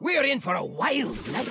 [0.00, 1.48] We're in for a wild night.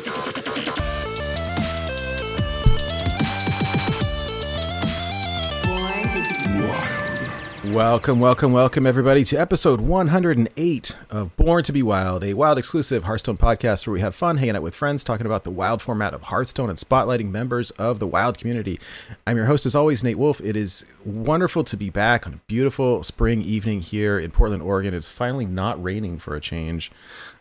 [7.74, 13.04] Welcome, welcome, welcome, everybody, to episode 108 of Born to Be Wild, a wild exclusive
[13.04, 16.14] Hearthstone podcast where we have fun hanging out with friends, talking about the wild format
[16.14, 18.80] of Hearthstone and spotlighting members of the wild community.
[19.28, 20.40] I'm your host, as always, Nate Wolf.
[20.40, 24.94] It is wonderful to be back on a beautiful spring evening here in Portland, Oregon.
[24.94, 26.90] It's finally not raining for a change.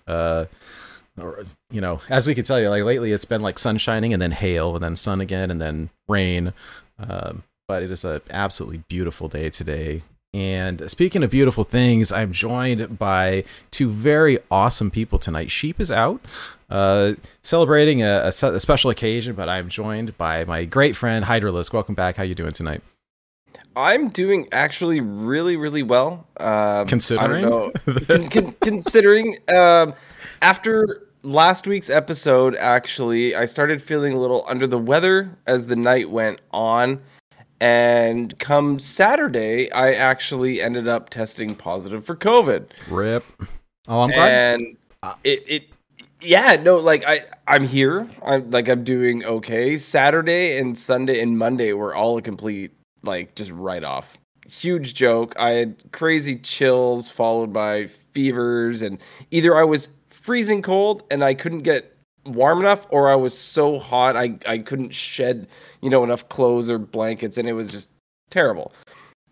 [0.08, 0.46] Uh,
[1.20, 4.12] or you know, as we can tell you, like lately, it's been like sun shining
[4.12, 6.52] and then hail and then sun again and then rain.
[6.98, 10.02] Um, but it is an absolutely beautiful day today.
[10.34, 15.50] And speaking of beautiful things, I'm joined by two very awesome people tonight.
[15.50, 16.20] Sheep is out,
[16.68, 21.72] uh, celebrating a, a, a special occasion, but I'm joined by my great friend Hydralisk.
[21.72, 22.16] Welcome back.
[22.16, 22.82] How you doing tonight?
[23.76, 26.26] I'm doing actually really, really well.
[26.38, 27.44] Um, Considering?
[27.44, 28.00] I don't know.
[28.06, 29.94] Con- con- considering, um,
[30.42, 35.76] after last week's episode, actually, I started feeling a little under the weather as the
[35.76, 37.02] night went on.
[37.60, 42.68] And come Saturday, I actually ended up testing positive for COVID.
[42.90, 43.24] Rip.
[43.88, 44.60] Oh, I'm glad.
[44.60, 45.68] And uh, it, it,
[46.20, 48.08] yeah, no, like I, I'm here.
[48.24, 49.78] I'm like I'm doing okay.
[49.78, 54.18] Saturday and Sunday and Monday were all a complete like just write off.
[54.46, 55.34] Huge joke.
[55.38, 58.98] I had crazy chills followed by fevers, and
[59.30, 59.88] either I was
[60.26, 64.58] freezing cold and I couldn't get warm enough, or I was so hot I I
[64.58, 65.46] couldn't shed
[65.80, 67.90] you know enough clothes or blankets, and it was just
[68.30, 68.72] terrible.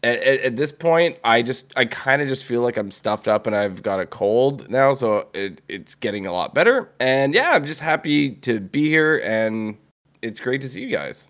[0.04, 3.26] At, at, at this point, I just I kind of just feel like I'm stuffed
[3.26, 6.92] up and I've got a cold now, so it, it's getting a lot better.
[7.00, 9.76] And yeah, I'm just happy to be here, and
[10.22, 11.26] it's great to see you guys.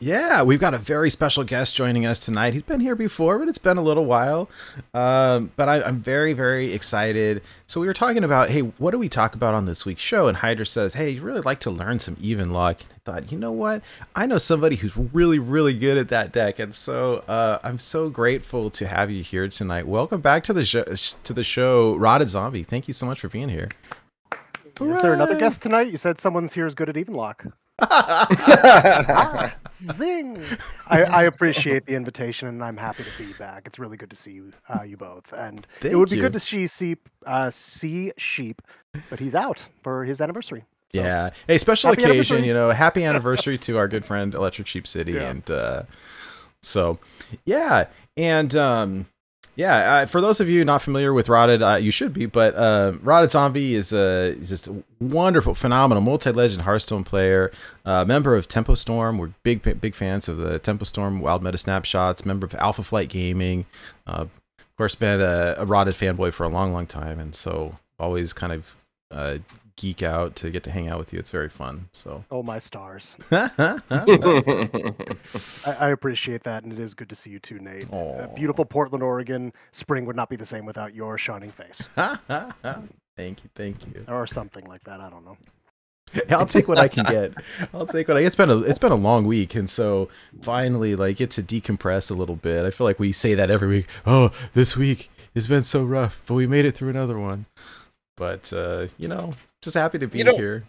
[0.00, 2.52] Yeah, we've got a very special guest joining us tonight.
[2.52, 4.50] He's been here before, but it's been a little while.
[4.92, 7.42] Um, but I, I'm very, very excited.
[7.66, 10.28] So we were talking about, hey, what do we talk about on this week's show?
[10.28, 12.82] And Hydra says, hey, you really like to learn some even lock.
[12.82, 13.82] And I thought, you know what?
[14.14, 18.10] I know somebody who's really, really good at that deck, and so uh, I'm so
[18.10, 19.86] grateful to have you here tonight.
[19.86, 22.62] Welcome back to the show, to the show, Rotted Zombie.
[22.62, 23.70] Thank you so much for being here.
[24.80, 25.88] Is there another guest tonight?
[25.88, 27.46] You said someone's here is good at even lock.
[29.72, 30.40] Zing!
[30.88, 33.64] I, I appreciate the invitation, and I'm happy to be back.
[33.66, 36.22] It's really good to see you, uh, you both, and Thank it would be you.
[36.22, 38.62] good to see sheep, uh, see sheep,
[39.10, 40.64] but he's out for his anniversary.
[40.94, 41.30] So, Yeah.
[41.48, 45.12] Hey, special Happy occasion, you know, happy anniversary to our good friend Electric Sheep City.
[45.12, 45.30] Yeah.
[45.30, 45.82] And uh,
[46.62, 46.98] so,
[47.44, 47.86] yeah.
[48.16, 49.06] And um,
[49.56, 52.54] yeah, uh, for those of you not familiar with Rotted, uh, you should be, but
[52.56, 57.52] uh, Rotted Zombie is a just a wonderful, phenomenal multi legend Hearthstone player,
[57.84, 59.18] uh, member of Tempo Storm.
[59.18, 63.08] We're big, big fans of the Tempo Storm Wild Meta Snapshots, member of Alpha Flight
[63.08, 63.66] Gaming.
[64.06, 64.26] Uh,
[64.58, 67.20] of course, been a, a Rotted fanboy for a long, long time.
[67.20, 68.76] And so, always kind of
[69.12, 69.38] uh,
[69.76, 71.18] geek out to get to hang out with you.
[71.18, 71.88] It's very fun.
[71.92, 73.16] So, Oh my stars!
[73.30, 73.80] I,
[75.66, 77.92] I appreciate that, and it is good to see you too, Nate.
[77.92, 79.52] Uh, beautiful Portland, Oregon.
[79.72, 84.04] Spring would not be the same without your shining face, thank you, thank you.
[84.08, 85.00] or something like that.
[85.00, 85.36] I don't know.
[86.30, 87.32] I'll take what I can get.
[87.72, 88.20] I'll take what I.
[88.20, 90.08] It's been a it's been a long week, and so
[90.42, 92.64] finally, like, get to decompress a little bit.
[92.64, 93.86] I feel like we say that every week.
[94.06, 97.46] Oh, this week it's been so rough, but we made it through another one.
[98.16, 99.32] But uh, you know,
[99.62, 100.64] just happy to be You know- here.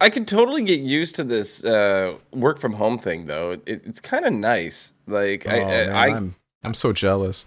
[0.00, 3.52] I could totally get used to this uh, work from home thing, though.
[3.52, 4.94] It, it's kind of nice.
[5.06, 7.46] Like Oh, I, man, I, I'm I'm so jealous.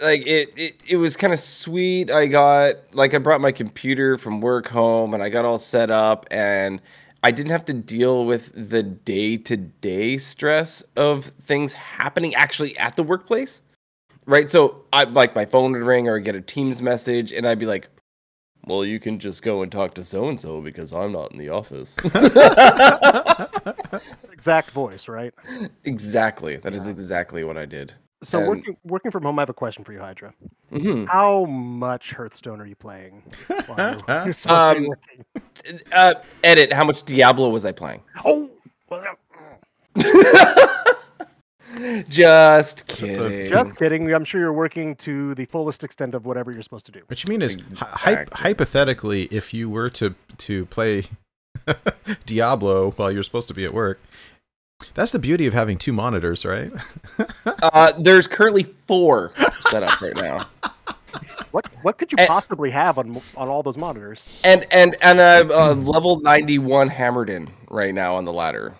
[0.00, 4.18] like it, it it was kind of sweet i got like i brought my computer
[4.18, 6.82] from work home and i got all set up and
[7.22, 13.02] i didn't have to deal with the day-to-day stress of things happening actually at the
[13.02, 13.62] workplace
[14.26, 17.46] right so i like my phone would ring or I'd get a teams message and
[17.46, 17.88] i'd be like
[18.66, 21.38] well you can just go and talk to so and so because i'm not in
[21.38, 21.96] the office
[24.32, 25.32] Exact voice, right?
[25.84, 26.92] exactly that is Yeah.
[26.92, 29.92] exactly what i did So And- working working from home, I have a question for
[29.92, 30.32] you, Hydra.
[30.70, 33.22] hmm How much Hearthstone are you playing?
[33.66, 33.78] While
[34.08, 36.14] you're, you're supposed to be Um, uh
[36.44, 38.50] edit how much diablo was i playing Oh,
[38.88, 39.02] well,
[42.08, 43.50] Just Is it the- kidding.
[43.50, 44.12] just kidding.
[44.14, 47.02] I'm sure you're working to the fullest extent of whatever you're supposed to do.
[47.06, 51.04] What you mean is, hy- hypothetically, if you were to to play
[52.26, 54.00] Diablo while you're supposed to be at work,
[54.94, 56.72] that's the beauty of having two monitors, right?
[57.62, 59.32] Uh, there's currently four
[59.70, 60.38] set up right now,
[61.50, 62.26] What what could you Eh.
[62.26, 64.40] possibly have on on all those monitors?
[64.44, 68.74] and and and I'm uh, level 91 Hammerdin right now on the ladder.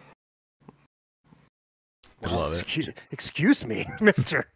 [2.33, 2.63] I love it.
[2.63, 4.47] Excuse, excuse me, Mister.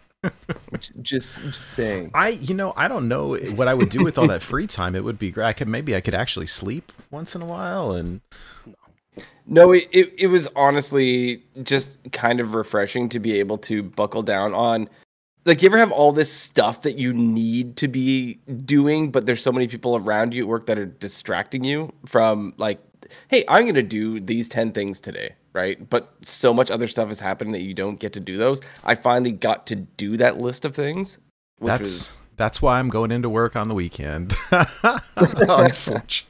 [1.01, 2.11] just, just saying.
[2.15, 4.95] I, you know, I don't know what I would do with all that free time.
[4.95, 5.47] It would be great.
[5.47, 8.21] I could maybe I could actually sleep once in a while, and
[9.47, 14.23] No, it, it, it was honestly just kind of refreshing to be able to buckle
[14.23, 14.89] down on.
[15.47, 18.35] Like, you ever have all this stuff that you need to be
[18.67, 22.53] doing, but there's so many people around you at work that are distracting you from,
[22.59, 22.79] like,
[23.29, 25.89] hey, I'm going to do these 10 things today, right?
[25.89, 28.61] But so much other stuff is happening that you don't get to do those.
[28.85, 31.19] I finally got to do that list of things,
[31.59, 34.35] which that's was that's why I'm going into work on the weekend.
[35.17, 36.25] Unfortunately,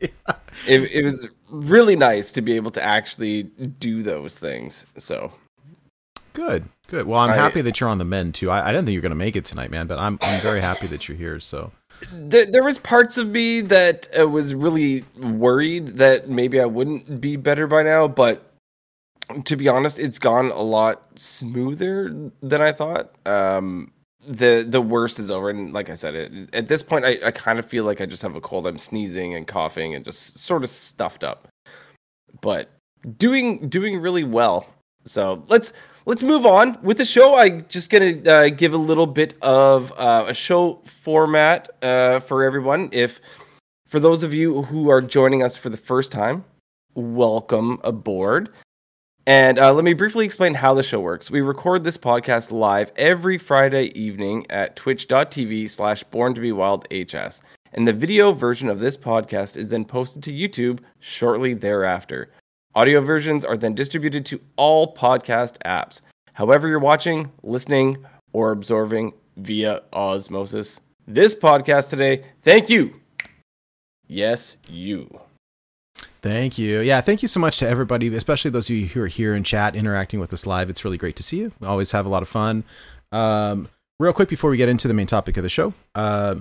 [0.00, 0.12] it,
[0.68, 4.86] it was really nice to be able to actually do those things.
[4.98, 5.32] So
[6.32, 7.06] good, good.
[7.06, 8.50] Well, I'm I- happy that you're on the mend too.
[8.50, 10.60] I, I didn't think you're going to make it tonight, man, but I'm I'm very
[10.60, 11.40] happy that you're here.
[11.40, 11.72] So
[12.12, 17.20] there, there was parts of me that uh, was really worried that maybe I wouldn't
[17.20, 18.52] be better by now, but
[19.44, 23.14] to be honest, it's gone a lot smoother than I thought.
[23.26, 23.92] Um,
[24.26, 27.30] the the worst is over, and like I said, it, at this point, I, I
[27.30, 28.66] kind of feel like I just have a cold.
[28.66, 31.48] I'm sneezing and coughing and just sort of stuffed up,
[32.40, 32.70] but
[33.18, 34.68] doing doing really well.
[35.06, 35.72] So let's
[36.06, 37.36] let's move on with the show.
[37.36, 42.44] I'm just gonna uh, give a little bit of uh, a show format uh, for
[42.44, 42.88] everyone.
[42.92, 43.20] If
[43.86, 46.44] for those of you who are joining us for the first time,
[46.94, 48.48] welcome aboard.
[49.28, 51.32] And uh, let me briefly explain how the show works.
[51.32, 56.86] We record this podcast live every Friday evening at twitch.tv slash born to be wild
[56.92, 57.42] HS.
[57.72, 62.30] And the video version of this podcast is then posted to YouTube shortly thereafter.
[62.76, 66.02] Audio versions are then distributed to all podcast apps.
[66.34, 70.78] However, you're watching, listening, or absorbing via osmosis.
[71.06, 73.00] This podcast today, thank you.
[74.08, 75.08] Yes, you.
[76.20, 76.80] Thank you.
[76.80, 79.42] Yeah, thank you so much to everybody, especially those of you who are here in
[79.42, 80.68] chat interacting with us live.
[80.68, 81.52] It's really great to see you.
[81.58, 82.62] We always have a lot of fun.
[83.10, 86.34] Um, real quick before we get into the main topic of the show, uh,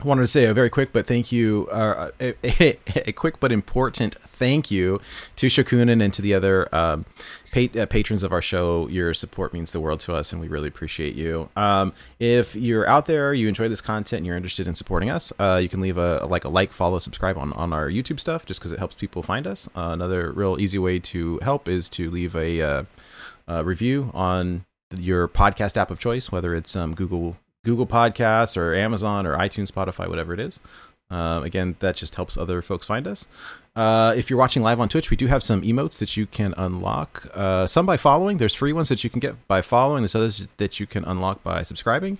[0.00, 2.78] I wanted to say a very quick but thank you, uh, a, a,
[3.08, 5.00] a quick but important thank you
[5.34, 7.04] to Shokunin and to the other um,
[7.52, 8.86] pa- uh, patrons of our show.
[8.86, 11.48] Your support means the world to us, and we really appreciate you.
[11.56, 15.32] Um, if you're out there, you enjoy this content, and you're interested in supporting us,
[15.40, 18.46] uh, you can leave a like a like, follow, subscribe on on our YouTube stuff,
[18.46, 19.68] just because it helps people find us.
[19.74, 22.84] Uh, another real easy way to help is to leave a, uh,
[23.48, 24.64] a review on
[24.96, 29.70] your podcast app of choice, whether it's um, Google Google Podcasts or Amazon or iTunes,
[29.70, 30.60] Spotify, whatever it is.
[31.10, 33.26] Um, again, that just helps other folks find us.
[33.74, 36.52] Uh, if you're watching live on Twitch, we do have some emotes that you can
[36.56, 37.26] unlock.
[37.32, 38.38] Uh, some by following.
[38.38, 40.02] There's free ones that you can get by following.
[40.02, 42.18] There's others that you can unlock by subscribing,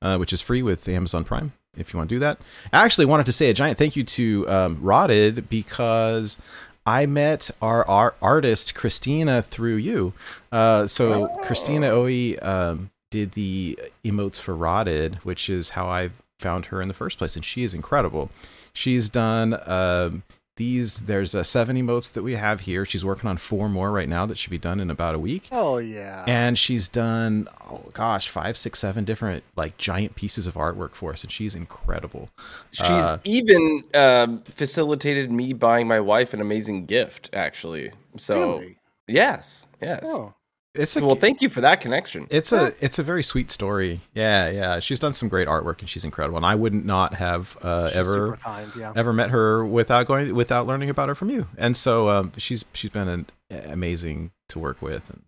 [0.00, 2.38] uh, which is free with Amazon Prime if you want to do that.
[2.72, 6.38] I actually wanted to say a giant thank you to um, Rotted because
[6.86, 10.12] I met our, our artist Christina through you.
[10.50, 16.66] Uh, so Christina Oe um, did the emotes for Rotted, which is how I found
[16.66, 18.30] her in the first place, and she is incredible.
[18.72, 20.22] She's done um,
[20.56, 21.00] these.
[21.00, 22.84] There's uh, seven emotes that we have here.
[22.84, 25.48] She's working on four more right now that should be done in about a week
[25.50, 26.24] Oh yeah.
[26.28, 31.12] and she's done oh gosh five six seven different like giant pieces of artwork for
[31.12, 32.28] us and she's incredible
[32.72, 37.90] She's Uh, even um, facilitated me buying my wife an amazing gift, actually.
[38.16, 38.76] So, Really?
[39.08, 40.02] yes, yes.
[40.06, 40.34] Oh.
[40.74, 42.26] It's a well, thank you for that connection.
[42.30, 45.88] it's a it's a very sweet story yeah yeah she's done some great artwork and
[45.88, 48.92] she's incredible and i would not have uh, ever kind, yeah.
[48.94, 52.64] ever met her without going without learning about her from you and so um, she's
[52.72, 55.22] she's been an, amazing to work with and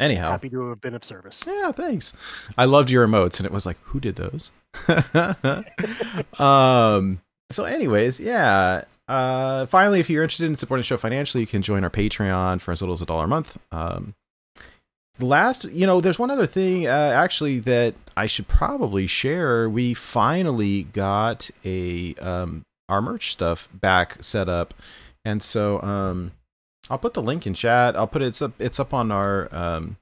[0.00, 1.42] anyhow Happy to have been of service.
[1.46, 2.12] Yeah, thanks.
[2.56, 4.52] I loved your emotes, and it was like, who did those?
[6.38, 7.20] um.
[7.50, 8.84] So, anyways, yeah.
[9.08, 12.60] Uh, finally, if you're interested in supporting the show financially, you can join our Patreon
[12.60, 13.56] for as little as a dollar a month.
[13.72, 14.27] Um, the
[15.20, 19.68] last, you know, there's one other thing uh, actually that I should probably share.
[19.68, 24.74] We finally got a um, our merch stuff back set up,
[25.24, 26.32] and so um,
[26.90, 27.96] I'll put the link in chat.
[27.96, 29.96] I'll put it, it's up it's up on our um,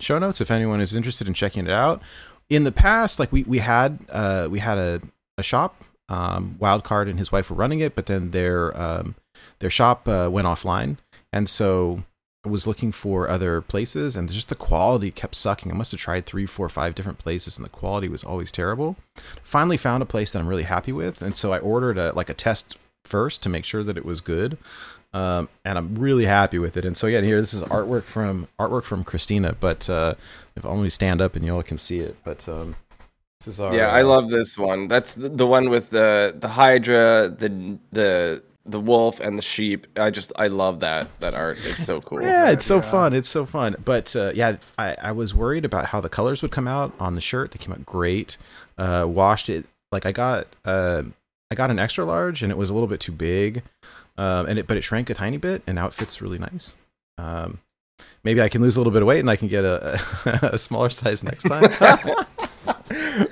[0.00, 2.02] show notes if anyone is interested in checking it out.
[2.48, 5.00] In the past, like we we had uh, we had a
[5.36, 5.82] a shop.
[6.10, 9.14] Um, Wildcard and his wife were running it, but then their um,
[9.58, 10.96] their shop uh, went offline,
[11.32, 12.04] and so
[12.48, 15.70] was looking for other places, and just the quality kept sucking.
[15.70, 18.96] I must have tried three, four, five different places, and the quality was always terrible.
[19.42, 22.28] Finally, found a place that I'm really happy with, and so I ordered a like
[22.28, 24.58] a test first to make sure that it was good,
[25.12, 26.84] um, and I'm really happy with it.
[26.84, 30.14] And so yeah, here this is artwork from artwork from Christina, but uh,
[30.56, 32.76] if only stand up and y'all can see it, but um,
[33.40, 34.88] this is our yeah, I uh, love this one.
[34.88, 39.86] That's the, the one with the the Hydra, the the the wolf and the sheep.
[39.96, 41.58] I just I love that that art.
[41.64, 42.22] It's so cool.
[42.22, 42.80] Yeah, it's so Yeah.
[42.82, 43.14] fun.
[43.14, 43.76] It's so fun.
[43.84, 47.14] But uh, yeah, I, I was worried about how the colors would come out on
[47.14, 47.50] the shirt.
[47.52, 48.36] They came out great.
[48.76, 51.02] Uh, washed it like I got uh,
[51.50, 53.62] I got an extra large and it was a little bit too big,
[54.18, 56.74] um, and it but it shrank a tiny bit and now it fits really nice.
[57.16, 57.58] Um,
[58.22, 59.98] maybe I can lose a little bit of weight and I can get a,
[60.52, 61.72] a smaller size next time.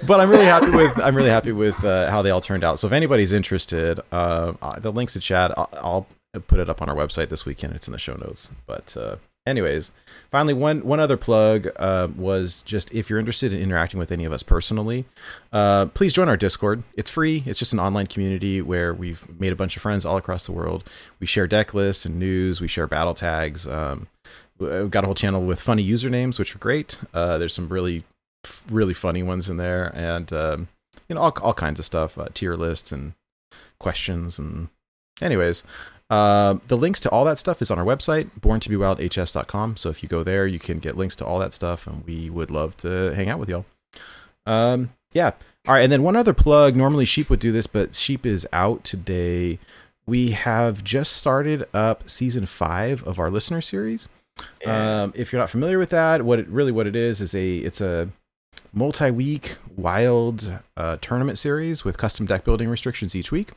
[0.07, 2.79] but I'm really happy with I'm really happy with uh, how they all turned out.
[2.79, 6.07] So if anybody's interested, uh, uh, the links to chat, I'll, I'll
[6.41, 7.75] put it up on our website this weekend.
[7.75, 8.51] It's in the show notes.
[8.67, 9.17] But uh,
[9.47, 9.93] anyways,
[10.31, 14.25] finally, one one other plug uh, was just if you're interested in interacting with any
[14.25, 15.05] of us personally,
[15.53, 16.83] uh, please join our Discord.
[16.95, 17.43] It's free.
[17.47, 20.53] It's just an online community where we've made a bunch of friends all across the
[20.53, 20.85] world.
[21.21, 22.61] We share deck lists and news.
[22.61, 23.67] We share battle tags.
[23.67, 24.09] Um,
[24.59, 27.01] we've got a whole channel with funny usernames, which are great.
[27.15, 28.05] Uh, there's some really
[28.71, 30.69] really funny ones in there, and um,
[31.09, 33.15] you know all all kinds of stuff, uh, tier lists and
[33.79, 34.69] questions and
[35.21, 35.65] anyways.
[36.09, 39.77] Uh, the links to all that stuff is on our website, borntobewildhs.com.
[39.77, 42.31] So if you go there, you can get links to all that stuff, and we
[42.31, 43.65] would love to hang out with y'all.
[44.47, 45.33] Um, yeah.
[45.67, 45.83] All right.
[45.83, 46.77] And then one other plug.
[46.77, 49.59] Normally, Sheep would do this, but Sheep is out today.
[50.07, 54.09] We have just started up season five of our listener series.
[54.65, 57.57] Um, if you're not familiar with that, what it really what it is is a
[57.57, 58.09] it's a
[58.77, 63.53] multi-week wild uh, tournament series with custom deck building restrictions each week.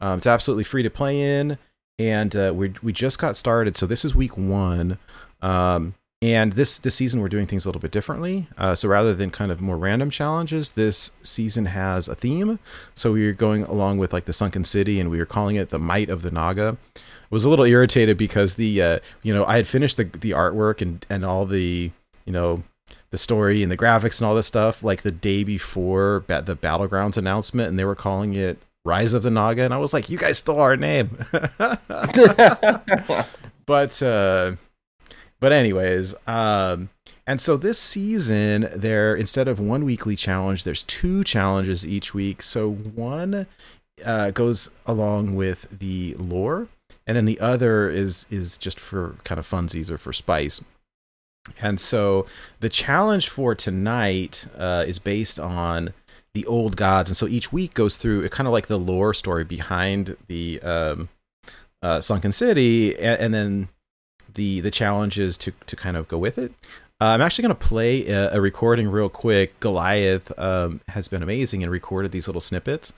[0.00, 1.58] Um, it's absolutely free to play in,
[1.98, 4.98] and uh, we we just got started, so this is week one.
[5.40, 8.48] Um, and this this season we're doing things a little bit differently.
[8.56, 12.58] Uh, so rather than kind of more random challenges, this season has a theme.
[12.94, 15.70] So we are going along with like the sunken city, and we are calling it
[15.70, 16.76] the might of the Naga.
[16.96, 20.30] I was a little irritated because the uh, you know I had finished the the
[20.30, 21.90] artwork and and all the
[22.24, 22.62] you know
[23.10, 26.56] the story and the graphics and all this stuff like the day before ba- the
[26.56, 30.08] battlegrounds announcement, and they were calling it Rise of the Naga, and I was like,
[30.08, 31.18] you guys stole our name.
[33.66, 34.52] but uh,
[35.40, 36.90] but anyways, um,
[37.26, 42.42] and so this season there instead of one weekly challenge, there's two challenges each week.
[42.42, 43.46] So one
[44.04, 46.68] uh, goes along with the lore,
[47.06, 50.62] and then the other is is just for kind of funsies or for spice.
[51.60, 52.26] And so
[52.60, 55.92] the challenge for tonight uh, is based on
[56.34, 59.44] the old gods, and so each week goes through kind of like the lore story
[59.44, 61.08] behind the um,
[61.82, 63.68] uh, sunken city, and, and then
[64.34, 66.52] the the challenges to to kind of go with it.
[67.00, 69.58] Uh, I'm actually going to play a, a recording real quick.
[69.60, 72.94] Goliath um, has been amazing and recorded these little snippets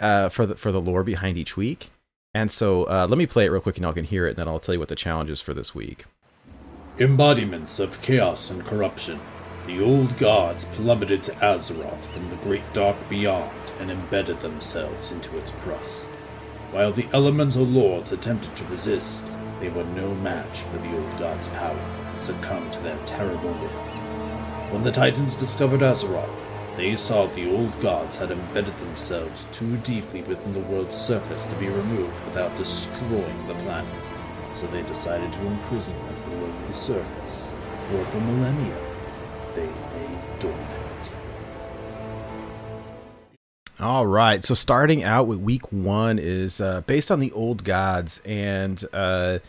[0.00, 1.90] uh, for the for the lore behind each week.
[2.34, 4.36] And so uh, let me play it real quick, and y'all can hear it, and
[4.36, 6.04] then I'll tell you what the challenge is for this week.
[6.98, 9.20] Embodiments of chaos and corruption,
[9.66, 15.36] the old gods plummeted to Azeroth from the great dark beyond and embedded themselves into
[15.36, 16.06] its crust.
[16.70, 19.26] While the elemental lords attempted to resist,
[19.60, 23.82] they were no match for the old gods' power and succumbed to their terrible will.
[24.72, 26.30] When the Titans discovered Azeroth,
[26.78, 31.56] they saw the old gods had embedded themselves too deeply within the world's surface to
[31.56, 34.12] be removed without destroying the planet,
[34.54, 36.15] so they decided to imprison them
[36.66, 37.52] the surface,
[37.90, 38.76] where for millennia
[39.54, 40.76] they lay dormant.
[43.78, 44.42] All right.
[44.42, 49.40] So starting out with week one is uh, based on the old gods, and uh,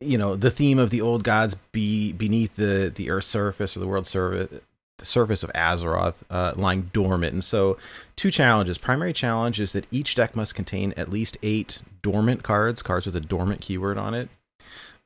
[0.00, 3.80] you know the theme of the old gods be beneath the the Earth's surface or
[3.80, 4.60] the world's surface.
[4.98, 7.34] The surface of Azeroth uh, lying dormant.
[7.34, 7.76] And so,
[8.16, 8.78] two challenges.
[8.78, 13.14] Primary challenge is that each deck must contain at least eight dormant cards, cards with
[13.14, 14.30] a dormant keyword on it.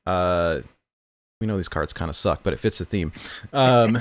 [0.07, 0.61] Uh,
[1.41, 3.13] we know these cards kind of suck, but it fits the theme.
[3.53, 3.99] Um,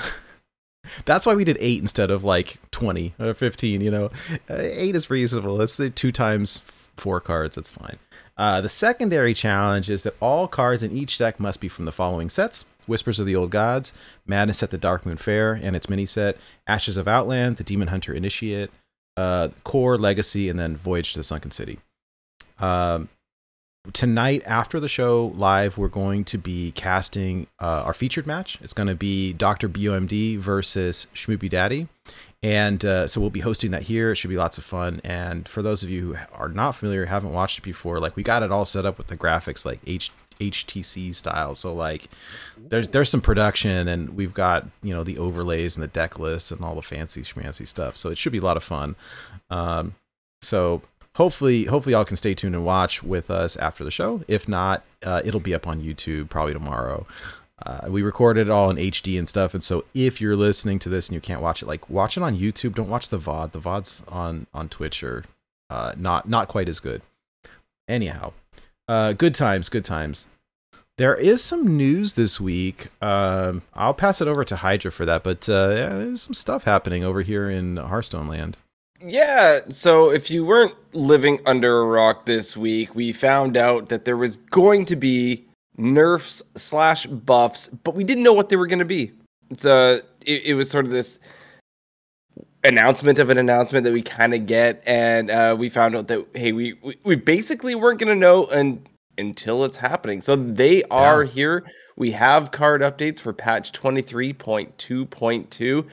[1.05, 4.09] that's why we did eight instead of like 20 or 15, you know.
[4.49, 5.55] Uh, eight is reasonable.
[5.55, 6.59] Let's say two times
[6.97, 7.55] four cards.
[7.55, 7.97] That's fine.
[8.37, 11.91] Uh, the secondary challenge is that all cards in each deck must be from the
[11.91, 13.93] following sets Whispers of the Old Gods,
[14.25, 17.89] Madness at the Dark Moon Fair and its mini set, Ashes of Outland, the Demon
[17.89, 18.71] Hunter Initiate,
[19.15, 21.79] uh, Core, Legacy, and then Voyage to the Sunken City.
[22.57, 23.09] Um,
[23.93, 28.57] tonight after the show live we're going to be casting uh, our featured match.
[28.61, 31.87] It's going to be dr bomd versus shmoopy daddy.
[32.41, 34.11] And uh, so we'll be hosting that here.
[34.11, 35.01] It should be lots of fun.
[35.03, 38.23] And for those of you who are not familiar haven't watched it before like we
[38.23, 41.55] got it all set up with the graphics like H- htc style.
[41.55, 42.09] So like
[42.57, 46.51] there's there's some production and we've got you know the overlays and the deck lists
[46.51, 47.95] and all the fancy schmancy stuff.
[47.97, 48.95] So it should be a lot of fun.
[49.49, 49.95] Um,
[50.41, 50.81] so
[51.19, 54.83] hopefully hopefully y'all can stay tuned and watch with us after the show if not
[55.03, 57.05] uh, it'll be up on youtube probably tomorrow
[57.65, 60.89] uh, we recorded it all in hd and stuff and so if you're listening to
[60.89, 63.51] this and you can't watch it like watch it on youtube don't watch the vod
[63.51, 65.23] the vods on on twitch are
[65.69, 67.01] uh, not not quite as good
[67.87, 68.31] anyhow
[68.87, 70.25] Uh, good times, good times.
[70.97, 72.87] There is some news this week.
[73.03, 76.63] Um, I'll pass it over to Hydra for that, but uh, yeah, there's some stuff
[76.63, 78.57] happening over here in Hearthstone Land.
[79.01, 84.03] Yeah, so if you weren't living under a rock this week, we found out that
[84.05, 85.45] there was going to be
[85.77, 89.13] nerfs slash buffs, but we didn't know what they were going to be.
[89.49, 91.17] It's uh, it, it was sort of this
[92.65, 96.27] announcement of an announcement that we kind of get, and uh, we found out that
[96.33, 98.85] hey, we we, we basically weren't going to know and
[99.17, 100.19] until it's happening.
[100.21, 101.31] So they are Yeah.
[101.31, 101.65] here.
[101.95, 105.85] We have card updates for patch twenty three point two point two,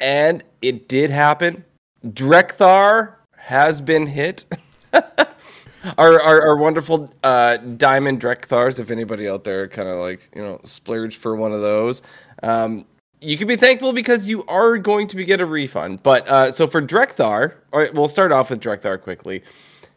[0.00, 1.64] and it did happen.
[2.04, 4.44] Drekthar has been hit.
[4.92, 8.78] our, our our wonderful uh, diamond Drekthars.
[8.78, 12.02] If anybody out there kind of like you know splurged for one of those,
[12.42, 12.84] um,
[13.20, 16.02] you can be thankful because you are going to be get a refund.
[16.02, 19.42] But uh, so for Drekthar, all right, we'll start off with Drekthar quickly.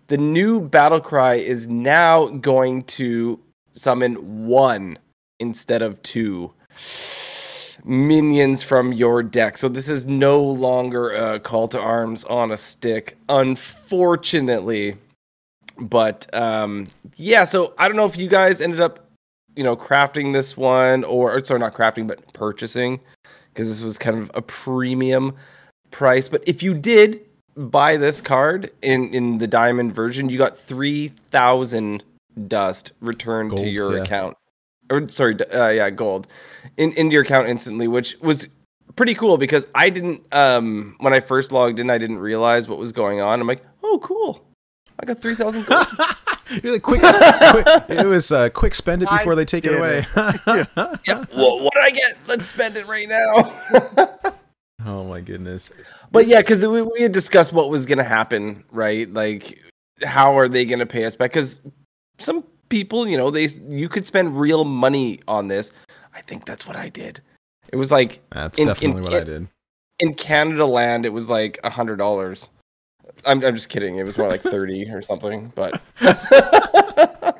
[0.07, 3.39] The new battle cry is now going to
[3.73, 4.97] summon one
[5.39, 6.53] instead of two
[7.87, 9.57] minions from your deck.
[9.57, 14.97] So this is no longer a call to arms on a stick, unfortunately.
[15.79, 19.07] But um, yeah, so I don't know if you guys ended up,
[19.55, 22.99] you know, crafting this one or, or sorry, not crafting, but purchasing
[23.53, 25.35] because this was kind of a premium
[25.91, 26.29] price.
[26.29, 27.21] But if you did
[27.55, 32.03] buy this card in in the diamond version, you got three thousand
[32.47, 34.03] dust returned to your yeah.
[34.03, 34.37] account.
[34.89, 36.27] Or sorry, uh, yeah, gold
[36.77, 38.47] in into your account instantly, which was
[38.95, 42.77] pretty cool because I didn't um when I first logged in, I didn't realize what
[42.77, 43.39] was going on.
[43.39, 44.45] I'm like, oh, cool,
[44.99, 45.87] I got three thousand gold.
[46.63, 47.01] You're like, quick,
[47.51, 50.05] quick, it was uh, quick spend it I before they take it did away.
[50.15, 52.17] yeah, well, what did I get?
[52.25, 54.07] Let's spend it right now.
[54.85, 55.71] oh my goodness.
[56.11, 59.11] But yeah, because we, we had discussed what was going to happen, right?
[59.11, 59.59] Like,
[60.05, 61.31] how are they going to pay us back?
[61.31, 61.59] Because
[62.17, 65.71] some people, you know, they you could spend real money on this.
[66.13, 67.21] I think that's what I did.
[67.71, 69.47] It was like That's In- in definitely what I did.
[69.99, 72.49] in Canada land, it was like a hundred dollars.
[73.25, 73.97] I'm I'm just kidding.
[73.97, 75.51] It was more like thirty or something.
[75.55, 75.81] But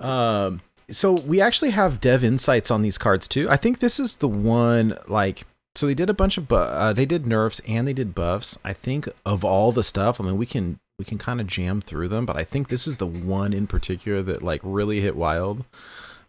[0.00, 3.48] Um, so we actually have dev insights on these cards too.
[3.50, 6.92] I think this is the one like so they did a bunch of bu- uh,
[6.92, 8.58] they did nerfs and they did buffs.
[8.64, 11.80] I think of all the stuff, I mean we can we can kind of jam
[11.80, 15.16] through them, but I think this is the one in particular that like really hit
[15.16, 15.64] wild.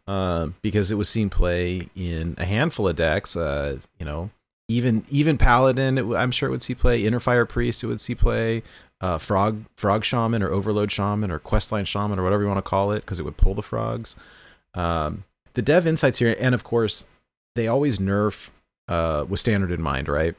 [0.08, 3.36] Um, because it was seen play in a handful of decks.
[3.36, 4.30] Uh, you know,
[4.70, 7.06] even even Paladin, it, I'm sure it would see play.
[7.06, 8.64] Inner Fire Priest, it would see play.
[9.02, 12.70] Uh, frog Frog Shaman or Overload Shaman or Questline Shaman or whatever you want to
[12.70, 14.16] call it, because it would pull the frogs.
[14.74, 17.04] Um, the dev insights here, and of course,
[17.56, 18.50] they always nerf
[18.88, 20.36] uh, with standard in mind, right?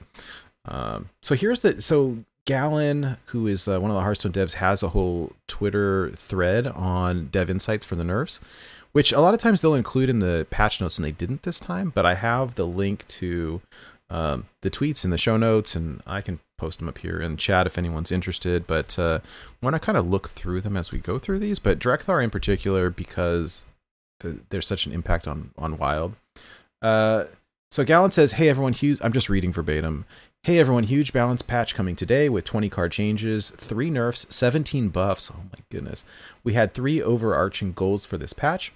[0.64, 4.82] Um, so here's the so Gallon, who is uh, one of the Hearthstone devs, has
[4.82, 8.40] a whole Twitter thread on dev insights for the nerfs,
[8.92, 11.60] which a lot of times they'll include in the patch notes, and they didn't this
[11.60, 11.92] time.
[11.94, 13.60] But I have the link to
[14.08, 17.36] um, the tweets in the show notes, and I can post them up here in
[17.36, 18.66] chat if anyone's interested.
[18.66, 19.18] But uh,
[19.60, 21.58] want to kind of look through them as we go through these.
[21.58, 23.66] But Drekthar in particular, because
[24.20, 26.16] the, there's such an impact on on Wild.
[26.80, 27.24] Uh,
[27.70, 30.06] so Gallon says, "Hey everyone, huge." I'm just reading verbatim.
[30.44, 35.30] Hey everyone, huge balance patch coming today with 20 card changes, three nerfs, 17 buffs.
[35.30, 36.06] Oh my goodness.
[36.42, 38.72] We had three overarching goals for this patch.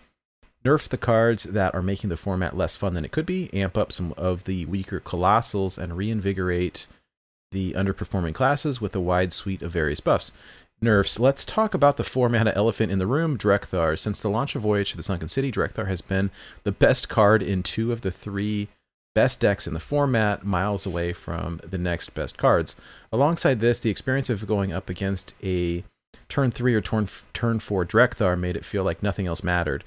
[0.66, 3.78] Nerf the cards that are making the format less fun than it could be, amp
[3.78, 6.88] up some of the weaker colossals, and reinvigorate
[7.52, 10.30] the underperforming classes with a wide suite of various buffs.
[10.82, 11.18] Nerfs.
[11.18, 13.98] Let's talk about the four mana elephant in the room, Drekthar.
[13.98, 16.30] Since the launch of Voyage to the Sunken City, Drekthar has been
[16.64, 18.68] the best card in two of the three
[19.14, 22.76] best decks in the format, miles away from the next best cards.
[23.12, 25.84] Alongside this, the experience of going up against a
[26.28, 29.84] turn three or turn turn four Drekthar made it feel like nothing else mattered.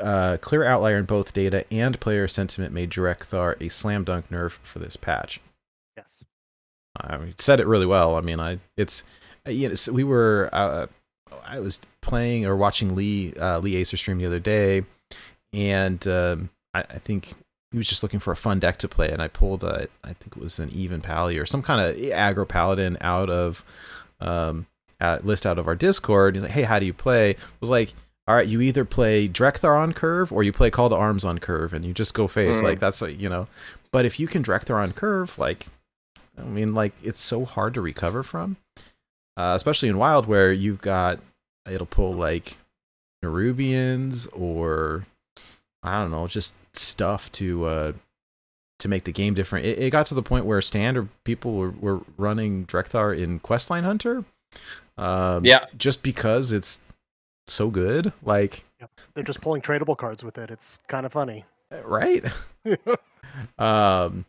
[0.00, 4.52] Uh, clear outlier in both data and player sentiment made Drekthar a slam dunk nerf
[4.62, 5.40] for this patch.
[5.96, 6.24] Yes.
[6.96, 8.16] I mean, said it really well.
[8.16, 9.02] I mean, I it's
[9.46, 10.86] uh, you know so we were uh,
[11.44, 14.84] I was playing or watching Lee uh, Lee Acer stream the other day,
[15.52, 17.34] and um, I, I think
[17.72, 20.12] he was just looking for a fun deck to play, and I pulled a, I
[20.12, 23.64] think it was an even pally or some kind of aggro paladin out of
[24.20, 24.66] um
[25.00, 26.36] uh, list out of our Discord.
[26.36, 27.30] He's like, hey, how do you play?
[27.30, 27.94] I was like.
[28.28, 31.40] All right, you either play Drekthar on curve or you play Call to Arms on
[31.40, 32.60] curve, and you just go face.
[32.60, 32.62] Mm.
[32.62, 33.48] Like that's like, you know.
[33.90, 35.66] But if you can Drekthar on curve, like
[36.38, 38.58] I mean, like it's so hard to recover from,
[39.36, 41.18] uh, especially in Wild where you've got
[41.68, 42.58] it'll pull like
[43.24, 45.06] Nerubians or
[45.82, 47.92] I don't know, just stuff to uh,
[48.78, 49.66] to make the game different.
[49.66, 53.82] It, it got to the point where standard people were, were running Drekthar in Questline
[53.82, 54.24] Hunter,
[54.98, 55.66] um, Yeah.
[55.76, 56.80] just because it's
[57.48, 58.12] so good.
[58.22, 58.64] Like,
[59.14, 60.50] They're just pulling tradable cards with it.
[60.50, 61.44] It's kind of funny.
[61.84, 62.24] right?
[63.58, 64.24] um,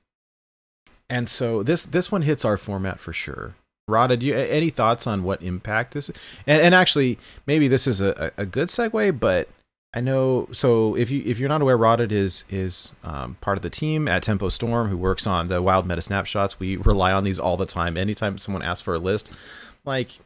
[1.10, 3.56] and so this this one hits our format for sure.
[3.88, 6.10] Rada, do you any thoughts on what impact this?
[6.48, 9.50] And and actually, maybe this is a, a a good segue, but
[9.94, 10.48] I know.
[10.52, 14.08] So if you if you're not aware, Rada is is um, part of the team
[14.08, 16.60] at Tempo Storm who works on the Wild Meta snapshots.
[16.60, 17.96] We rely on these all the time.
[17.96, 19.32] Anytime someone asks for a list,
[19.86, 20.20] like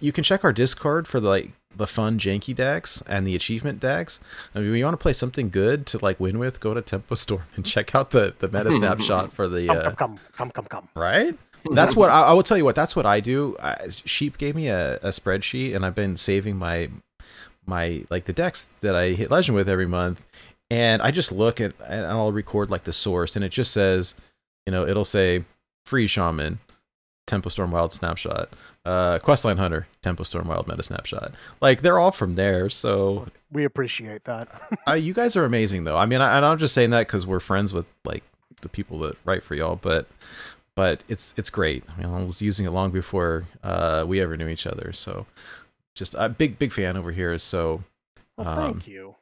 [0.00, 3.78] you can check our Discord for the like the fun janky decks and the achievement
[3.78, 4.20] decks.
[4.54, 7.14] I mean, you want to play something good to like win with, go to Tempo
[7.14, 10.50] Storm and check out the the meta snapshot for the Come, uh, come, come, come,
[10.50, 10.88] come, come.
[10.96, 11.38] right.
[11.72, 12.64] That's what I, I will tell you.
[12.64, 13.54] What that's what I do.
[13.62, 16.88] I, Sheep gave me a, a spreadsheet, and I've been saving my
[17.68, 20.24] my like the decks that I hit legend with every month,
[20.70, 24.14] and I just look at and I'll record like the source, and it just says,
[24.66, 25.44] you know, it'll say
[25.84, 26.58] freeze shaman,
[27.26, 28.48] Tempo Storm Wild snapshot,
[28.84, 31.32] uh, Questline Hunter, Tempo Storm Wild meta snapshot.
[31.60, 32.68] Like they're all from there.
[32.70, 34.48] So We appreciate that.
[34.88, 35.96] uh, you guys are amazing, though.
[35.96, 38.24] I mean, I, and I'm just saying that because we're friends with like
[38.62, 40.08] the people that write for y'all, but
[40.74, 41.84] but it's it's great.
[41.88, 44.92] I mean, I was using it long before uh, we ever knew each other.
[44.92, 45.26] So
[45.98, 47.38] just a big big fan over here.
[47.38, 47.82] So
[48.36, 49.16] Well, Um, thank you.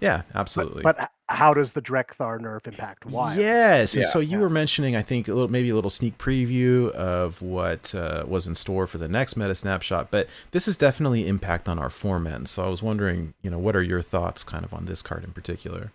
[0.00, 0.82] yeah, absolutely.
[0.82, 3.38] but h- how does the Drekthar nerf impact Wild?
[3.38, 4.42] Yes, and so you Yeah.
[4.42, 8.46] were mentioning, I think, a little maybe a little sneak preview of what uh, was
[8.46, 12.46] in store for the next meta snapshot, but this is definitely impact on our format.
[12.48, 15.24] So I was wondering, you know, what are your thoughts, kind of, on this card
[15.24, 15.92] in particular?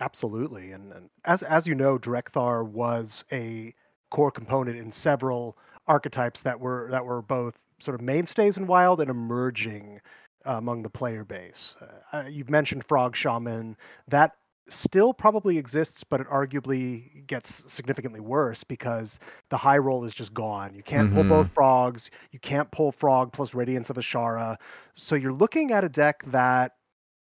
[0.00, 3.74] Absolutely, and, and as as you know, Drekthar was a
[4.10, 9.00] core component in several archetypes that were that were both sort of mainstays in Wild
[9.00, 10.00] and emerging
[10.46, 11.76] uh, among the player base.
[12.12, 13.76] Uh, you've mentioned Frog Shaman.
[14.08, 14.32] That
[14.68, 20.34] still probably exists, but it arguably gets significantly worse because the high roll is just
[20.34, 20.74] gone.
[20.74, 21.28] You can't pull Mhm.
[21.28, 22.10] both frogs.
[22.32, 24.56] You can't pull frog plus Radiance of Azshara.
[24.94, 26.72] So you're looking at a deck that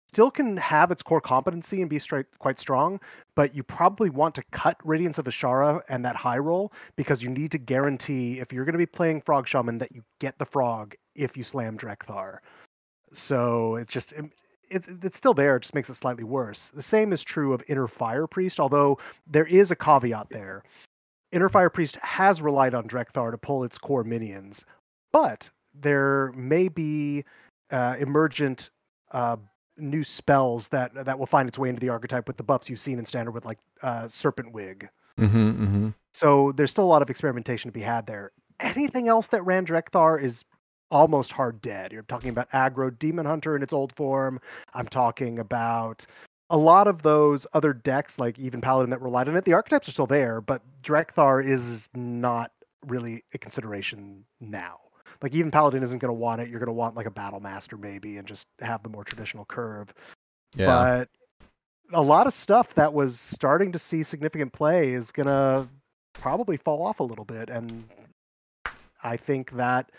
[0.07, 2.99] still can have its core competency and be straight, quite strong,
[3.35, 7.29] but you probably want to cut Radiance of Azshara and that high roll because you
[7.29, 10.45] need to guarantee if you're going to be playing Frog Shaman that you get the
[10.45, 12.39] frog if you slam Drekthar.
[13.13, 14.25] So it's just it,
[14.69, 15.55] it's it's still there.
[15.57, 16.69] It just makes it slightly worse.
[16.69, 20.63] The same is true of Inner Fire Priest, although there is a caveat there.
[21.31, 24.65] Inner Fire Priest has relied on Drekthar to pull its core minions,
[25.11, 27.23] but there may be
[27.71, 28.69] uh, emergent
[29.11, 29.37] uh,
[29.77, 32.79] new spells that that will find its way into the archetype with the buffs you've
[32.79, 34.89] seen in standard with like uh, Serpent Wig.
[35.19, 35.89] Mm-hmm, mm-hmm.
[36.13, 38.31] So there's still a lot of experimentation to be had there.
[38.59, 40.45] Anything else that ran Drekthar is
[40.89, 41.91] almost hard dead.
[41.91, 44.39] You're talking about aggro Demon Hunter in its old form.
[44.73, 46.05] I'm talking about
[46.49, 49.45] a lot of those other decks, like even Paladin that relied on it.
[49.45, 52.51] The archetypes are still there, but Drekthar is not
[52.85, 54.79] really a consideration now.
[55.21, 56.49] Like even Paladin isn't going to want it.
[56.49, 59.45] You're going to want like a Battle Master maybe, and just have the more traditional
[59.45, 59.93] curve
[60.55, 60.65] Yeah.
[60.67, 61.09] but
[61.93, 65.67] a lot of stuff that was starting to see significant play is gonna
[66.13, 67.85] probably fall off a little bit and
[69.03, 69.89] i think that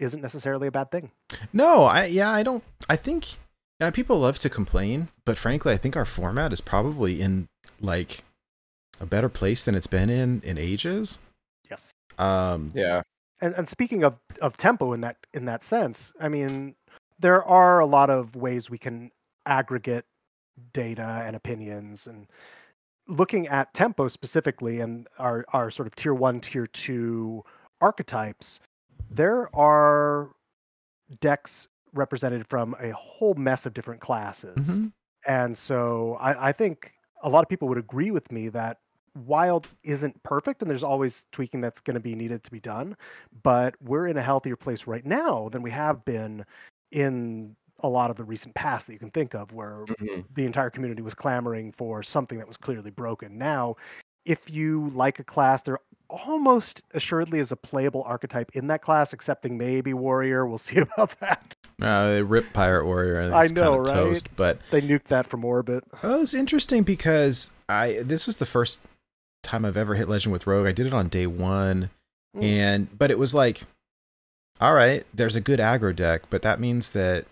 [0.00, 1.08] isn't necessarily a bad thing
[1.52, 2.64] No, I yeah, I don't.
[2.88, 3.36] I think
[3.80, 7.46] yeah, people love to complain, but frankly, I think our format is probably in
[7.80, 8.24] like
[9.00, 11.18] a better place than it's been in in ages.
[11.70, 13.02] yes Um, Yeah.
[13.40, 16.74] And, and speaking of, of tempo in that in that sense i mean
[17.18, 19.10] there are a lot of ways we can
[19.46, 20.04] aggregate
[20.72, 22.26] data and opinions and
[23.08, 27.42] looking at tempo specifically and our, our sort of tier one tier two
[27.80, 28.60] archetypes
[29.10, 30.30] there are
[31.20, 34.92] decks represented from a whole mess of different classes mhm.
[35.26, 38.78] and so I, I think a lot of people would agree with me that
[39.24, 42.96] wild isn't perfect and there's always tweaking that's going to be needed to be done
[43.42, 46.44] but we're in a healthier place right now than we have been
[46.92, 50.24] in a lot of the recent past that you can think of where Mhm.
[50.34, 53.76] the entire community was clamoring for something that was clearly broken now
[54.24, 59.12] if you like a class there almost assuredly is a playable archetype in that class
[59.12, 63.20] excepting maybe warrior we'll see about that Uh, they rip Pirate Warrior.
[63.20, 63.86] And I know, right?
[63.86, 68.46] toast, but they nuked that from orbit Oh, it's interesting because I this was the
[68.46, 68.80] first
[69.46, 70.66] time I've ever hit Legend with Rogue.
[70.66, 71.90] I did it on day one,
[72.36, 72.42] Mm.
[72.42, 73.62] and but it was like,
[74.60, 77.24] all right, there's a good aggro deck, but that means that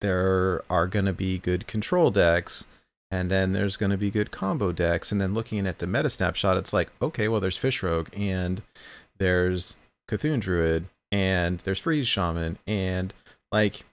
[0.00, 2.66] there are going to be good control decks,
[3.10, 6.10] and then there's going to be good combo decks, and then looking at the meta
[6.10, 8.60] snapshot, it's like, okay, well, there's Fish Rogue, and
[9.18, 9.76] there's
[10.10, 13.14] Cthulhu Druid, and there's Freeze Shaman, and
[13.52, 13.84] like,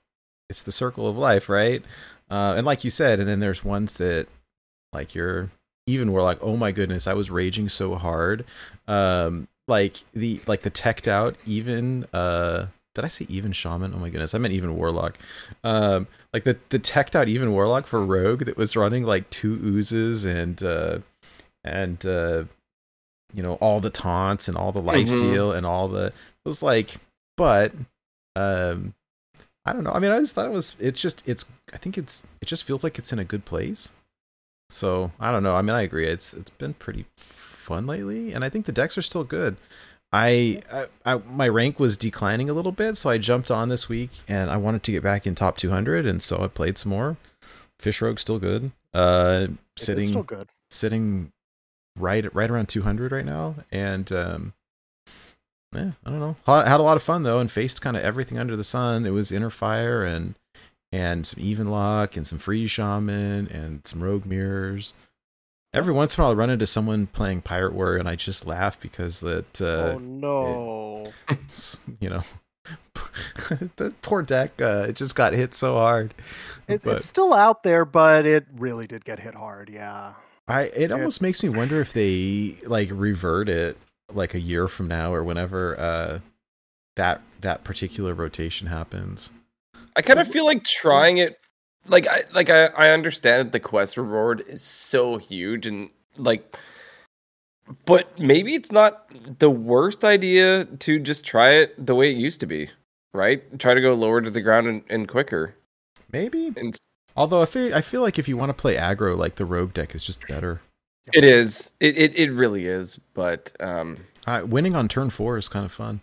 [0.49, 1.83] it's the circle of life, right?
[2.29, 4.27] Uh, and like you said, and then there's ones that
[4.91, 5.49] like you're
[5.87, 8.45] even were like, oh my goodness, I was raging so hard.
[8.87, 13.93] Um, like the like the teched out even uh did I say even shaman?
[13.95, 15.17] Oh my goodness, I meant even warlock.
[15.63, 19.53] Um, like the the teched out even warlock for rogue that was running like two
[19.53, 20.99] oozes and uh,
[21.63, 22.43] and uh,
[23.33, 25.15] you know all the taunts and all the life Mhm.
[25.17, 26.13] steal and all the it
[26.43, 26.95] was like,
[27.37, 27.71] but
[28.35, 28.93] um,
[29.65, 29.91] I don't know.
[29.91, 30.75] I mean, I just thought it was.
[30.79, 31.45] It's just it's.
[31.71, 32.23] I think it's.
[32.41, 33.93] It just feels like it's in a good place.
[34.71, 35.55] So I don't know.
[35.55, 36.07] I mean, I agree.
[36.07, 39.57] It's it's been pretty fun lately, and I think the decks are still good.
[40.13, 43.87] I, I, I my rank was declining a little bit, so I jumped on this
[43.87, 46.89] week, and I wanted to get back in top 200, and so I played some
[46.89, 47.17] more.
[47.79, 48.71] Fish Rogue still good.
[48.93, 50.49] Uh, sitting still good.
[50.69, 51.31] sitting
[51.97, 54.53] right right around 200 right now, and um,
[55.73, 56.35] yeah, I don't know.
[56.45, 59.05] Ha- Had a lot of fun though, and faced kind of everything under the sun.
[59.05, 60.35] It was inner fire and
[60.91, 64.93] and some even lock and some freeze shaman and some rogue mirrors.
[65.73, 68.45] Every once in a while, I run into someone playing Pirate War, and I just
[68.45, 71.05] laugh because that uh, oh no.
[71.29, 72.23] it's, you know
[73.77, 76.13] the poor deck uh, it just got hit so hard.
[76.67, 79.69] It, But- it's still out there, but it really did get hit hard.
[79.69, 80.13] Yeah.
[80.47, 83.77] I it almost makes me wonder if they like revert it
[84.11, 86.19] like a year from now or whenever uh
[86.97, 89.31] that that particular rotation happens.
[89.95, 91.37] I kind of feel like trying it
[91.87, 96.55] like I like I, I understand that the quest reward is so huge and like
[97.85, 102.39] but maybe it's not the worst idea to just try it the way it used
[102.41, 102.69] to be,
[103.13, 103.59] right?
[103.59, 105.55] Try to go lower to the ground and, and quicker.
[106.11, 106.51] Maybe.
[106.57, 106.75] And
[107.15, 109.73] Although I feel I feel like if you want to play aggro, like the rogue
[109.73, 110.61] deck is just better.
[111.13, 111.73] it is.
[111.79, 115.71] It, it it really is, but um Uh, winning on turn four is kind of
[115.71, 115.99] fun.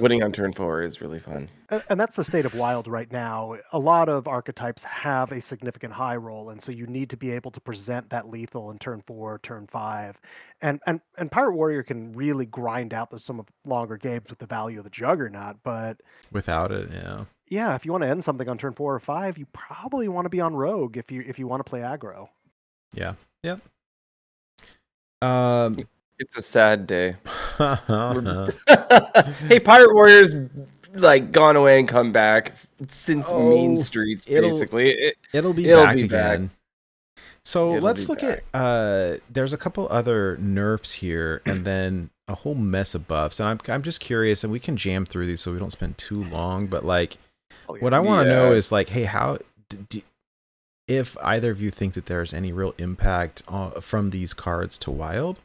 [0.00, 1.48] winning on turn 4 is really fun.
[1.70, 3.54] A- And that's the state of wild right now.
[3.72, 7.30] A lot of archetypes have a significant high roll, and so you need to be
[7.30, 10.20] able to present that lethal in turn four, turn five,
[10.60, 14.40] and and and Pirate Warrior can really grind out the some of longer games with
[14.40, 15.58] the value of the Juggernaut.
[15.62, 16.00] But
[16.32, 17.24] Without it, yeah.
[17.46, 20.24] yeah, if you want to end something on turn four or five, you probably want
[20.24, 22.28] to be on Rogue if you if you want to play aggro.
[22.92, 23.14] Yeah.
[23.44, 23.60] Yep.
[25.22, 25.76] Um
[26.18, 27.16] It's a sad day.
[29.48, 30.34] hey, Pirate Warriors
[30.94, 32.52] like gone away and come back
[32.86, 34.90] since Oh, Mean Streets it'll- basically.
[34.90, 36.34] It, It'll be It'll back be back.
[36.34, 36.50] again.
[37.44, 38.44] So It'll let's look back.
[38.54, 43.40] at uh there's a couple other nerfs here and then a whole mess of buffs.
[43.40, 45.98] And I'm I'm just curious and we can jam through these so we don't spend
[45.98, 47.16] too long, but like
[47.68, 47.80] Oh, yeah.
[47.82, 49.38] what I want to know is like hey how
[49.68, 50.04] d- d-
[50.88, 54.90] if either of you think that there's any real impact uh, from these cards to
[54.90, 55.40] wild.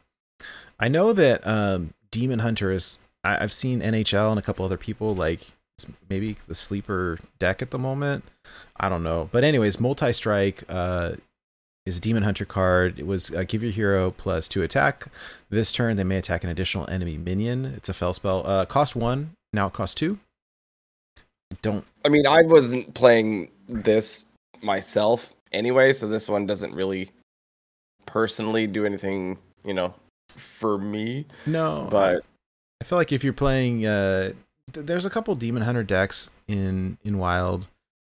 [0.80, 4.76] I know that um Demon Hunter is I, I've seen NHL and a couple other
[4.76, 5.52] people like
[6.08, 8.24] maybe the sleeper deck at the moment.
[8.76, 9.28] I don't know.
[9.30, 11.12] But anyways, multi strike uh
[11.86, 12.98] is demon hunter card.
[12.98, 15.06] It was uh, give your hero plus two attack.
[15.50, 17.64] This turn they may attack an additional enemy minion.
[17.64, 18.46] It's a fel spell.
[18.46, 20.18] Uh cost one, now it costs two.
[21.62, 24.24] Don't I mean, I wasn't playing this
[24.62, 27.10] myself anyway, so this one doesn't really
[28.06, 29.94] personally do anything, you know,
[30.36, 31.26] for me.
[31.46, 32.24] no But
[32.80, 34.32] I feel like if you're playing, uh,
[34.72, 37.68] th- there's a couple demon hunter decks in in wild,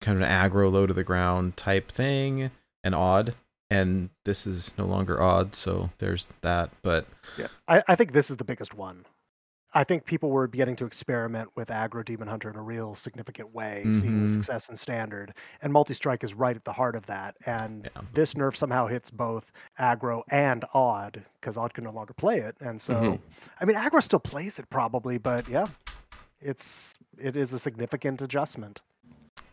[0.01, 2.51] kind of an aggro low to the ground type thing,
[2.83, 3.35] and odd.
[3.71, 6.71] And this is no longer odd, so there's that.
[6.83, 9.05] But Yeah, I, I think this is the biggest one.
[9.74, 13.54] I think people were beginning to experiment with aggro demon hunter in a real significant
[13.54, 14.33] way, seeing the Mhm.
[14.33, 17.37] success in standard, and multi strike is right at the heart of that.
[17.44, 18.02] And Yeah.
[18.14, 22.57] this nerf somehow hits both aggro and odd because odd can no longer play it.
[22.61, 23.20] And so, Mhm.
[23.61, 25.66] I mean, aggro still plays it probably, but yeah,
[26.40, 28.81] it's it is a significant adjustment.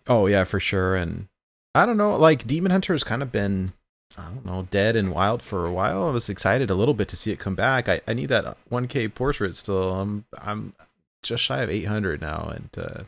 [0.08, 0.96] oh yeah, for sure.
[0.96, 1.28] And
[1.74, 3.74] I don't know, like demon hunter has kind of been.
[4.18, 6.08] I don't know, dead and wild for a while.
[6.08, 7.90] I was excited a little bit to see it come back.
[7.90, 9.94] I, I need that 1K portrait still.
[9.94, 10.74] I'm I'm
[11.24, 13.04] just shy of 800 now, and uh,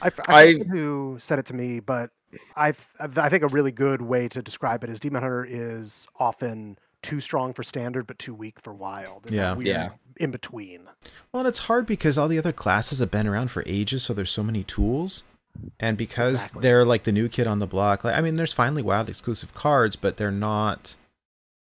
[0.00, 2.10] I, f- I I- forget who said it to me, but
[2.56, 6.78] I I think a really good way to describe it is Demon Hunter is often
[7.02, 9.26] too strong for standard, but too weak for wild.
[9.26, 9.52] in Yeah.
[9.54, 9.90] weird Yeah.
[10.18, 10.88] In between.
[11.30, 14.14] Well, and it's hard because all the other classes have been around for ages, so
[14.14, 15.22] there's so many tools.
[15.80, 16.62] And because Exactly.
[16.62, 19.54] they're like the new kid on the block, like I mean, there's finally wild exclusive
[19.54, 20.96] cards, but they're not,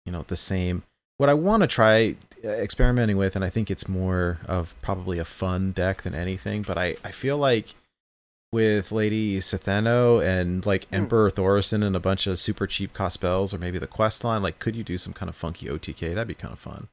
[0.06, 0.84] you know, the same.
[1.18, 5.20] What I want to try uh, experimenting with, and I think it's more of probably
[5.20, 7.76] a fun deck than anything, but I, I feel like
[8.52, 10.96] with Lady S'theno and like Hmm.
[10.96, 14.42] Emperor Thaurissan and a bunch of super cheap cost spells, or maybe the quest line,
[14.42, 16.14] like could you do some kind of funky OTK?
[16.16, 16.88] That'd be kind of fun.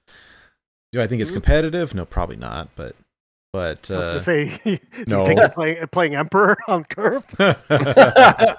[0.92, 1.34] Do I think it's Mhm.
[1.34, 1.94] competitive?
[1.94, 2.68] No, probably not.
[2.76, 2.94] But
[3.56, 5.22] but I was uh, gonna say, do no.
[5.22, 7.24] you think you're playing, playing Emperor on curve?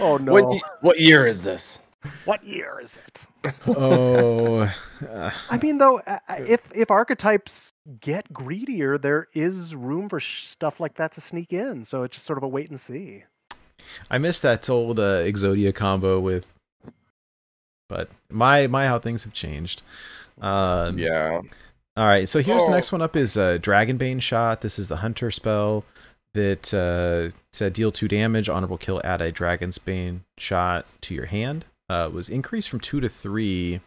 [0.00, 0.32] Oh no!
[0.32, 1.80] what what year is this?
[2.26, 3.26] What year is it?
[3.68, 4.70] oh,
[5.08, 10.20] uh, I mean, though, uh, uh, if if archetypes get greedier, there is room for
[10.20, 11.84] stuff like that to sneak in.
[11.84, 13.24] So it's just sort of a wait and see.
[14.10, 16.46] I missed that old uh, Exodia combo with,
[17.88, 19.82] but my my how things have changed.
[20.40, 21.40] Um, Yeah.
[21.98, 22.74] All right, so here's the Oh.
[22.74, 24.60] next one up is uh, Dragonbane shot.
[24.60, 25.84] This is the hunter spell
[26.32, 31.26] that uh, said deal two damage, honorable kill, add a Dragon's Bane shot to your
[31.26, 31.64] hand.
[31.90, 33.80] Uh, it was increased from two to three.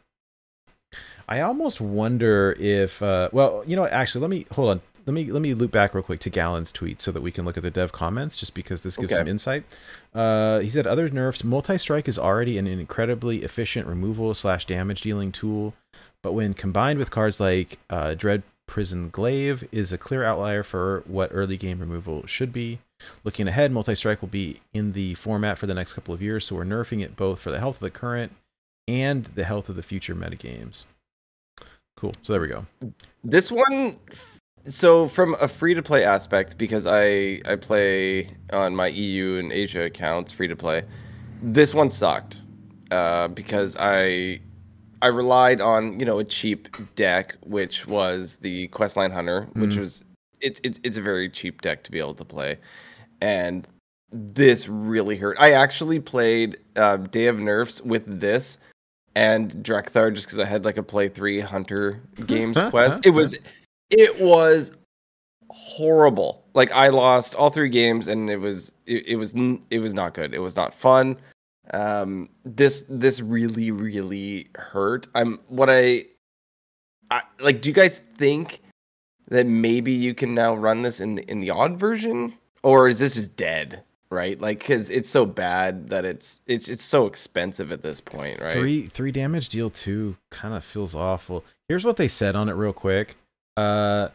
[1.29, 4.81] I almost wonder if, uh, well, you know, actually, let me hold on.
[5.05, 7.43] Let me let me loop back real quick to Gallon's tweet so that we can
[7.45, 9.21] look at the dev comments, just because this gives Okay.
[9.21, 9.63] some insight.
[10.13, 11.43] Uh, he said other nerfs.
[11.43, 15.73] Multi strike is already an incredibly efficient removal slash damage dealing tool
[16.23, 21.03] but when combined with cards like uh, Dread Prison Glaive, is a clear outlier for
[21.05, 22.79] what early game removal should be.
[23.23, 26.45] Looking ahead, Multi Strike will be in the format for the next couple of years,
[26.45, 28.31] so we're nerfing it both for the health of the current
[28.87, 30.85] and the health of the future metagames.
[31.97, 32.13] Cool.
[32.21, 32.65] So there we go.
[33.23, 33.97] This one
[34.65, 39.51] so from a free to play aspect because I I play on my EU and
[39.51, 40.83] Asia accounts free to play.
[41.41, 42.41] This one sucked.
[42.89, 44.41] Uh, because I
[45.01, 49.79] I relied on, you know, a cheap deck which was the Questline Hunter, which Mhm.
[49.79, 50.03] was
[50.41, 52.57] it's it's it's a very cheap deck to be able to play.
[53.21, 53.67] And
[54.11, 55.37] this really hurt.
[55.39, 58.57] I actually played uh, Day of Nerfs with this
[59.15, 63.05] and Drekthar just because I had like a play three Hunter games quest.
[63.05, 63.37] It was
[63.89, 64.71] it was
[65.49, 66.43] horrible.
[66.53, 69.33] Like I lost all three games and it was it, it was
[69.69, 70.33] it was not good.
[70.33, 71.17] It was not fun.
[71.73, 75.07] Um this this really really hurt.
[75.13, 76.05] I'm what I
[77.09, 78.61] I like do you guys think
[79.27, 82.99] that maybe you can now run this in the, in the odd version or is
[82.99, 83.83] this just dead?
[84.09, 84.39] Right?
[84.41, 88.53] Like cuz it's so bad that it's it's it's so expensive at this point, right?
[88.53, 91.45] Three three damage deal two kind of feels awful.
[91.69, 93.15] Here's what they said on it real quick.
[93.55, 94.09] Uh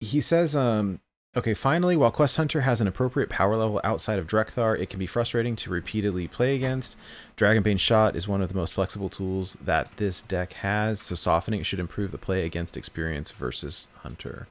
[0.00, 1.00] he says um
[1.36, 4.98] okay, finally while Quest Hunter has an appropriate power level outside of Drekthar, it can
[4.98, 6.96] be frustrating to repeatedly play against.
[7.36, 11.62] Dragonbane Shot is one of the most flexible tools that this deck has, so softening
[11.62, 14.48] should improve the play against experience versus Hunter.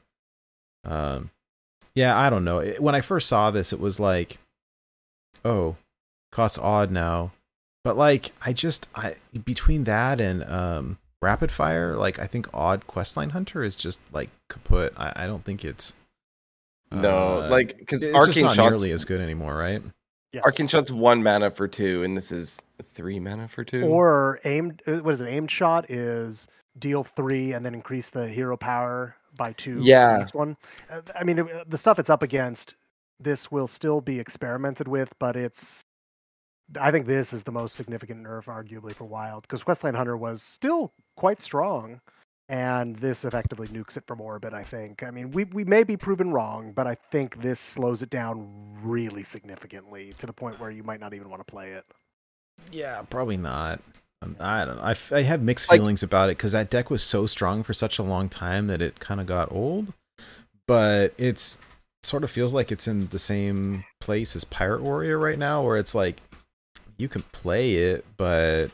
[0.86, 1.32] Um
[1.96, 2.62] yeah, I don't know.
[2.80, 4.39] When I first saw this, it was like
[5.46, 5.76] oh,
[6.32, 7.32] costs odd now.
[7.84, 9.15] But like I just I
[9.46, 14.30] between that and um rapid fire, like I think odd questline hunter is just like
[14.50, 14.93] kaput.
[14.98, 15.93] I, I don't think it's
[16.93, 19.82] No, uh, like because it's just arcane not shots nearly as good anymore, right?
[20.32, 20.43] Yes.
[20.45, 23.84] Arcane Shot's one mana for two, and this is three mana for two.
[23.86, 24.82] Or aimed.
[24.88, 25.27] uh, What is it?
[25.27, 26.47] Aimed shot is
[26.79, 29.75] deal three and then increase the hero power by two.
[29.75, 30.17] for the Yeah.
[30.17, 30.58] Next one.
[30.89, 32.75] Uh, I mean, the stuff it's up against,
[33.19, 35.84] this will still be experimented with, but it's.
[36.82, 40.41] I think this is the most significant nerf, arguably, for Wild, because Questline Hunter was
[40.41, 41.99] still quite strong,
[42.49, 44.53] and this effectively nukes it from orbit.
[44.53, 45.03] I think.
[45.03, 48.47] I mean, we we may be proven wrong, but I think this slows it down
[48.82, 51.86] really significantly to the point where you might not even want to play it.
[52.71, 53.82] Yeah, probably not.
[54.21, 54.84] Um, I don't know.
[54.84, 57.63] I, f- I have mixed Like- feelings about it because that deck was so strong
[57.63, 59.91] for such a long time that it kind of got old.
[60.67, 61.58] But it's
[62.03, 65.77] sort of feels like it's in the same place as Pirate Warrior right now, where
[65.77, 66.21] it's like
[66.97, 68.67] you can play it, but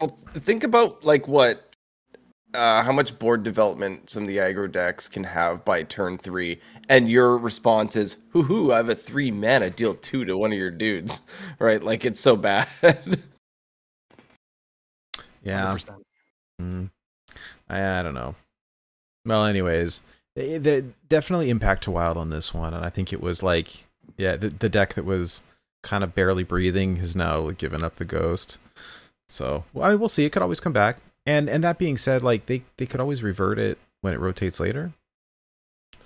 [0.00, 1.69] Well, think about like what,
[2.54, 6.60] uh, how much board development some of the aggro decks can have by turn three,
[6.88, 8.72] and your response is, "Hoo hoo!
[8.72, 11.20] I have a three mana deal two to one of your dudes."
[11.58, 11.82] Right?
[11.82, 12.68] Like it's so bad.
[15.42, 15.76] yeah,
[16.60, 16.90] Mm,
[17.68, 18.34] I, I don't know.
[19.26, 20.00] Well, anyways,
[20.36, 23.84] the, the definitely impact to wild on this one, and I think it was like,
[24.16, 25.42] yeah, the, the deck that was
[25.82, 28.58] kind of barely breathing has now given up the ghost.
[29.28, 30.24] So well, I mean, we'll see.
[30.24, 30.98] It could always come back.
[31.26, 34.58] And and that being said, like they they could always revert it when it rotates
[34.60, 34.92] later.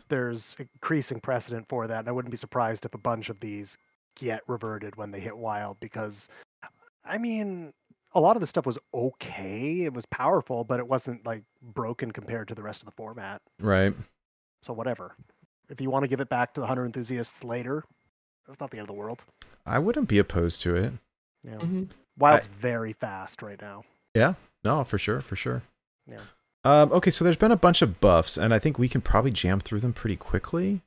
[0.08, 3.78] there's increasing precedent for that, and I wouldn't be surprised if a bunch of these
[4.16, 6.28] get reverted when they hit wild because
[7.04, 7.72] I mean
[8.12, 9.82] a lot of the stuff was okay.
[9.82, 13.42] It was powerful, but it wasn't like broken compared to the rest of the format.
[13.60, 13.94] Right.
[14.62, 15.16] So whatever.
[15.68, 17.82] If you want to give it back to the hunter enthusiasts later,
[18.46, 19.24] that's not the end of the world.
[19.66, 20.92] I wouldn't be opposed to it.
[21.42, 21.88] You know, Mhm.
[22.18, 23.82] Wild's very fast right now.
[24.64, 25.62] No, for sure, for sure.
[26.10, 26.20] Yeah.
[26.64, 29.30] Um, okay, so there's been a bunch of buffs, and I think we can probably
[29.30, 30.80] jam through them pretty quickly.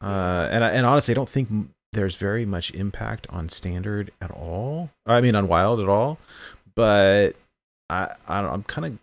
[0.00, 1.48] Uh, and and honestly, I don't think
[1.92, 4.90] there's very much impact on standard at all.
[5.06, 6.18] I mean, on wild at all.
[6.74, 7.36] But
[7.88, 8.52] I I don't.
[8.52, 8.98] I'm kind of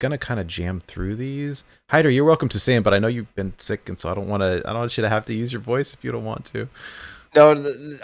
[0.00, 1.64] gonna kind of jam through these.
[1.90, 4.14] Hyder, you're welcome to say 'em, but I know you've been sick, and so I
[4.14, 4.62] don't want to.
[4.66, 6.68] I don't want you to have to use your voice if you don't want to.
[7.34, 7.54] No,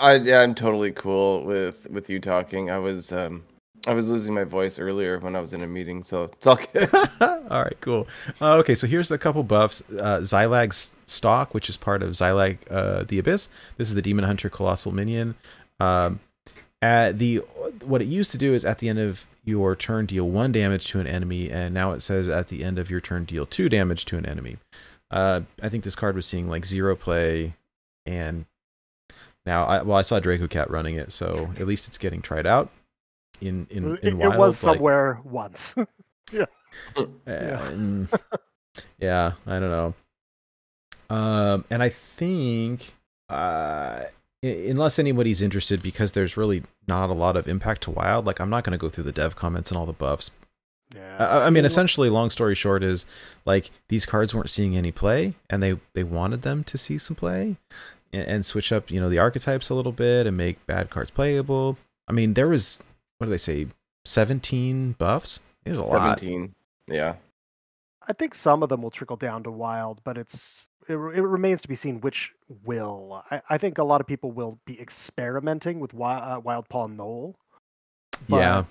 [0.01, 2.70] I yeah, I'm totally cool with with you talking.
[2.70, 3.43] I was um
[3.87, 6.59] I was losing my voice earlier when I was in a meeting, so it's all
[6.72, 6.91] good.
[7.20, 8.07] All right, cool.
[8.41, 9.83] Uh, okay, so here's a couple buffs.
[9.91, 13.49] Uh, Xhilag's Stalk, which is part of Xhilag uh, the Abyss.
[13.78, 15.35] This is the Demon Hunter Colossal Minion.
[15.81, 16.20] Um,
[16.83, 17.37] at the
[17.85, 20.89] what it used to do is at the end of your turn deal one damage
[20.89, 23.68] to an enemy, and now it says at the end of your turn deal two
[23.68, 24.59] damage to an enemy.
[25.11, 27.55] Uh, I think this card was seeing like zero play,
[28.07, 28.45] and
[29.45, 32.47] now I well I saw Draco Cat running it, so at least it's getting tried
[32.47, 32.70] out.
[33.41, 35.74] In in, it, in it wild, was like- somewhere once.
[37.26, 38.09] and-
[38.99, 39.95] yeah, I don't know.
[41.14, 42.95] Um, and I think,
[43.28, 44.05] uh,
[44.43, 48.26] unless anybody's interested, because there's really not a lot of impact to wild.
[48.26, 50.30] Like, I'm not going to go through the dev comments and all the buffs.
[50.95, 51.16] yeah.
[51.18, 53.07] I, I mean, essentially, long story short is
[53.45, 57.16] like these cards weren't seeing any play, and they they wanted them to see some
[57.16, 57.57] play,
[58.12, 61.11] and, and switch up, you know, the archetypes a little bit and make bad cards
[61.11, 61.76] playable.
[62.07, 62.80] I mean, there was
[63.21, 63.66] what do they say,
[64.07, 65.41] 17 buffs.
[65.66, 66.18] It was a lot.
[66.18, 66.55] Seventeen.
[66.89, 67.16] Yeah.
[68.09, 71.61] I think some of them will trickle down to wild, but it's it, it remains
[71.61, 72.33] to be seen which
[72.64, 73.23] will.
[73.31, 77.35] I, I think a lot of people will be experimenting with wild, uh, Wildpaw Gnoll.
[78.27, 78.64] Yeah.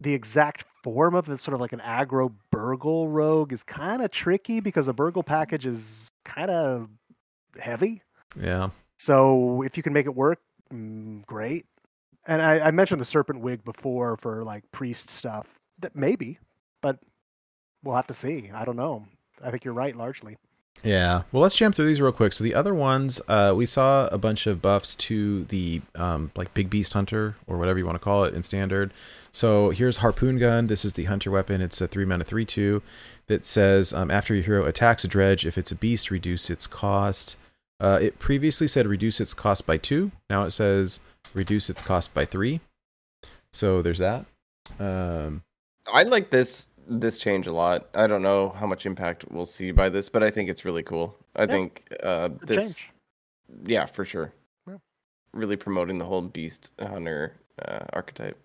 [0.00, 4.10] The exact form of it, sort of like an aggro burgle rogue, is kind of
[4.10, 6.88] tricky because a burgle package is kind of
[7.58, 8.00] heavy.
[8.34, 8.70] Yeah.
[8.96, 10.40] So if you can make it work,
[10.72, 11.66] mm, great.
[12.30, 15.48] And I, I mentioned the serpent wig before for like priest stuff.
[15.80, 16.38] That maybe,
[16.80, 17.00] but
[17.82, 18.50] we'll have to see.
[18.54, 19.04] I don't know.
[19.42, 20.36] I think you're right largely.
[20.84, 21.22] Yeah.
[21.32, 22.32] Well, let's jam through these real quick.
[22.32, 26.54] So the other ones, uh, we saw a bunch of buffs to the um, like
[26.54, 28.92] big beast hunter or whatever you want to call it in standard.
[29.32, 30.68] So here's harpoon gun.
[30.68, 31.60] This is the hunter weapon.
[31.60, 32.80] It's a three mana three two
[33.26, 36.68] that says um, after your hero attacks a dredge, if it's a beast, reduce its
[36.68, 37.36] cost.
[37.80, 40.12] Uh, it previously said reduce its cost by two.
[40.28, 41.00] Now it says
[41.34, 42.60] reduce its cost by three.
[43.52, 44.26] So there's that.
[44.78, 45.42] Um,
[45.92, 47.88] I like this this change a lot.
[47.94, 50.82] I don't know how much impact we'll see by this, but I think it's really
[50.82, 51.16] cool.
[51.36, 52.90] I think uh, Good this, change.
[53.64, 54.32] yeah, for sure.
[54.68, 54.76] Yeah.
[55.32, 58.36] Really promoting the whole beast hunter uh, archetype.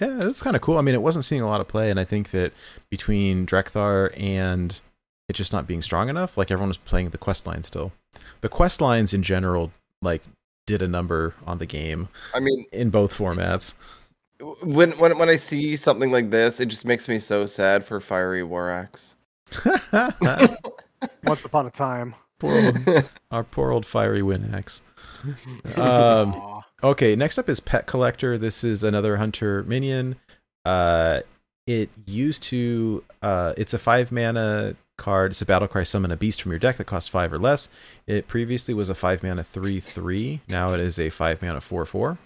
[0.00, 0.78] Yeah, it's kind of cool.
[0.78, 2.52] I mean, it wasn't seeing a lot of play, and I think that
[2.88, 4.80] between Drekthar and
[5.28, 7.92] it just not being strong enough, like everyone was playing the quest line still.
[8.40, 10.22] The quest lines in general, like,
[10.70, 13.74] did a number on the game I mean, in both formats.
[14.62, 17.98] when when when I see something like this, it just makes me so sad for
[18.00, 19.16] Fiery War Axe.
[21.24, 22.14] Once upon a time.
[22.38, 24.80] poor old, our poor old fiery Winax.
[25.76, 28.38] Um, Okay, next up is Pet Collector.
[28.38, 30.16] This is another hunter minion.
[30.64, 31.20] Uh,
[31.66, 33.04] it used to.
[33.20, 35.32] Uh, it's a five mana card.
[35.32, 37.68] It's a battle cry summon a beast from your deck that costs five or less.
[38.06, 40.40] It previously was a five mana three three.
[40.46, 42.18] Now it is a five mana four four.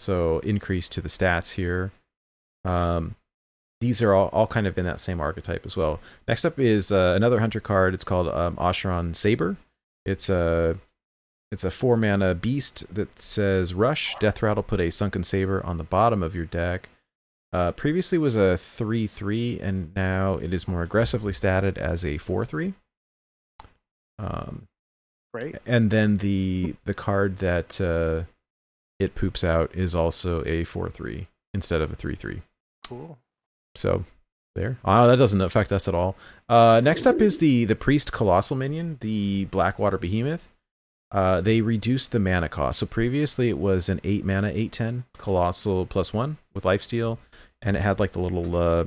[0.00, 1.92] So increase to the stats here.
[2.64, 3.14] Um,
[3.80, 6.00] these are all, all kind of in that same archetype as well.
[6.26, 7.94] Next up is uh, another hunter card.
[7.94, 9.56] It's called um, Azsharan Saber.
[10.04, 10.78] It's a
[11.52, 14.16] it's a four mana beast that says Rush.
[14.18, 16.88] Death Rattle put a Sunken Saber on the bottom of your deck.
[17.52, 22.18] Uh, previously was a 3 3, and now it is more aggressively statted as a
[22.18, 22.74] 4 3.
[24.18, 24.68] Um,
[25.32, 25.56] Great.
[25.66, 28.24] and then the the card that uh,
[28.98, 32.42] it poops out is also a 4 3 instead of a 3 3.
[32.86, 33.18] Cool.
[33.74, 34.04] So
[34.54, 34.78] there.
[34.84, 36.16] Oh, that doesn't affect us at all.
[36.48, 40.48] Uh, next up is the the priest colossal minion, the Blackwater Behemoth.
[41.12, 42.78] Uh, they reduced the mana cost.
[42.78, 47.18] So previously it was an eight mana, eight ten colossal plus one with lifesteal,
[47.62, 48.84] and it had like the little uh,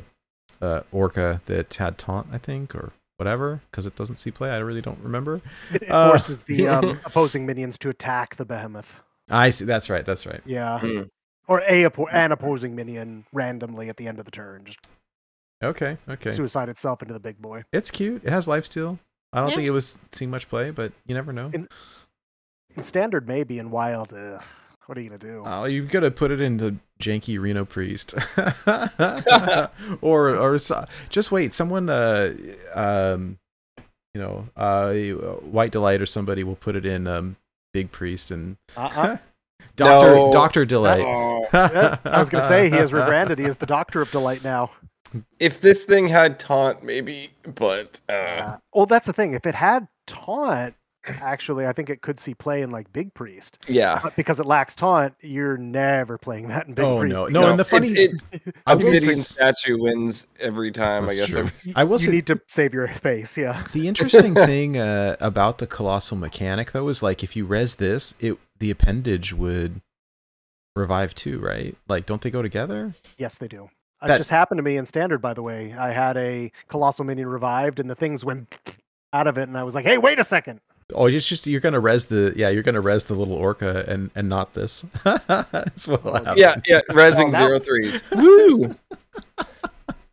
[0.61, 4.49] uh, orca that had taunt, I think, or whatever, because it doesn't see play.
[4.51, 5.41] I really don't remember.
[5.73, 9.01] It, it Uh, forces the um, opposing minions to attack the behemoth.
[9.29, 9.65] I see.
[9.65, 10.05] That's right.
[10.05, 10.41] That's right.
[10.45, 10.79] Yeah.
[10.81, 11.09] Mm.
[11.47, 14.79] Or a oppo- an opposing minion randomly at the end of the turn, just
[15.63, 15.97] Okay.
[16.09, 16.31] Okay.
[16.31, 17.63] suicide itself into the big boy.
[17.71, 18.23] It's cute.
[18.25, 18.99] It has lifesteal.
[19.31, 19.55] I don't Yeah.
[19.55, 21.49] think it was seeing much play, but you never know.
[21.53, 21.67] In-
[22.75, 24.41] In standard, maybe in wild, ugh,
[24.87, 25.43] what are you gonna do?
[25.45, 28.13] Oh, you've gotta put it into janky Reno Priest,
[30.01, 31.53] or or so- just wait.
[31.53, 32.33] Someone, uh,
[32.73, 33.37] um,
[34.13, 37.35] you know, uh, White Delight or somebody will put it in um,
[37.73, 39.17] Big Priest and Uh-uh.
[39.75, 40.31] Doctor No.
[40.31, 41.01] Doctor Delight.
[41.53, 43.39] I was gonna say he has rebranded.
[43.39, 44.69] He is the Doctor of Delight now.
[45.39, 49.33] if this thing had taunt, maybe, but uh, Uh, well, that's the thing.
[49.33, 50.75] If it had taunt,
[51.07, 53.65] actually, I think it could see play in like Big Priest.
[53.67, 53.99] yeah.
[54.01, 57.13] But because it lacks taunt, you're never playing that in Big Oh, Priest.
[57.15, 57.27] no.
[57.27, 59.21] No, and the funny- it's, it's I will Obsidian say-
[59.53, 61.05] statue wins every time.
[61.05, 61.29] That's I guess.
[61.29, 61.39] true.
[61.41, 63.37] every- y- I will you say- need to save your face.
[63.37, 63.63] Yeah.
[63.73, 68.15] The interesting thing uh, about the colossal mechanic, though, is like if you res this,
[68.19, 69.81] it the appendage would
[70.75, 71.75] revive too, right?
[71.87, 72.95] Like, don't they go together?
[73.17, 73.69] Yes, they do.
[74.01, 75.73] It That- just happened to me in standard, by the way.
[75.77, 78.53] I had a colossal minion revived, and the things went
[79.13, 80.59] out of it, and I was like, "Hey, wait a second!
[80.93, 84.09] Oh, it's just you're gonna res the yeah, you're gonna res the little orca and
[84.15, 84.85] and not this.
[85.03, 86.37] That's what will happen.
[86.37, 86.81] Yeah, yeah.
[86.91, 88.01] Resing Oh, that- zero threes.
[88.11, 88.75] Woo!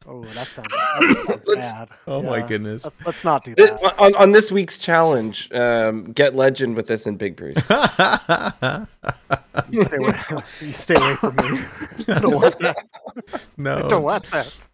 [0.06, 1.88] Oh, that sounds, that sounds Let's- bad.
[2.08, 2.84] Oh my goodness.
[2.84, 3.98] Let's, let's not do Th- that.
[4.00, 7.58] on, on this week's challenge, um, get legend with this in Big Priest.
[9.70, 10.18] You stay away,
[10.60, 11.60] you stay away from me.
[12.08, 12.76] I don't want that.
[13.58, 14.68] I don't want that.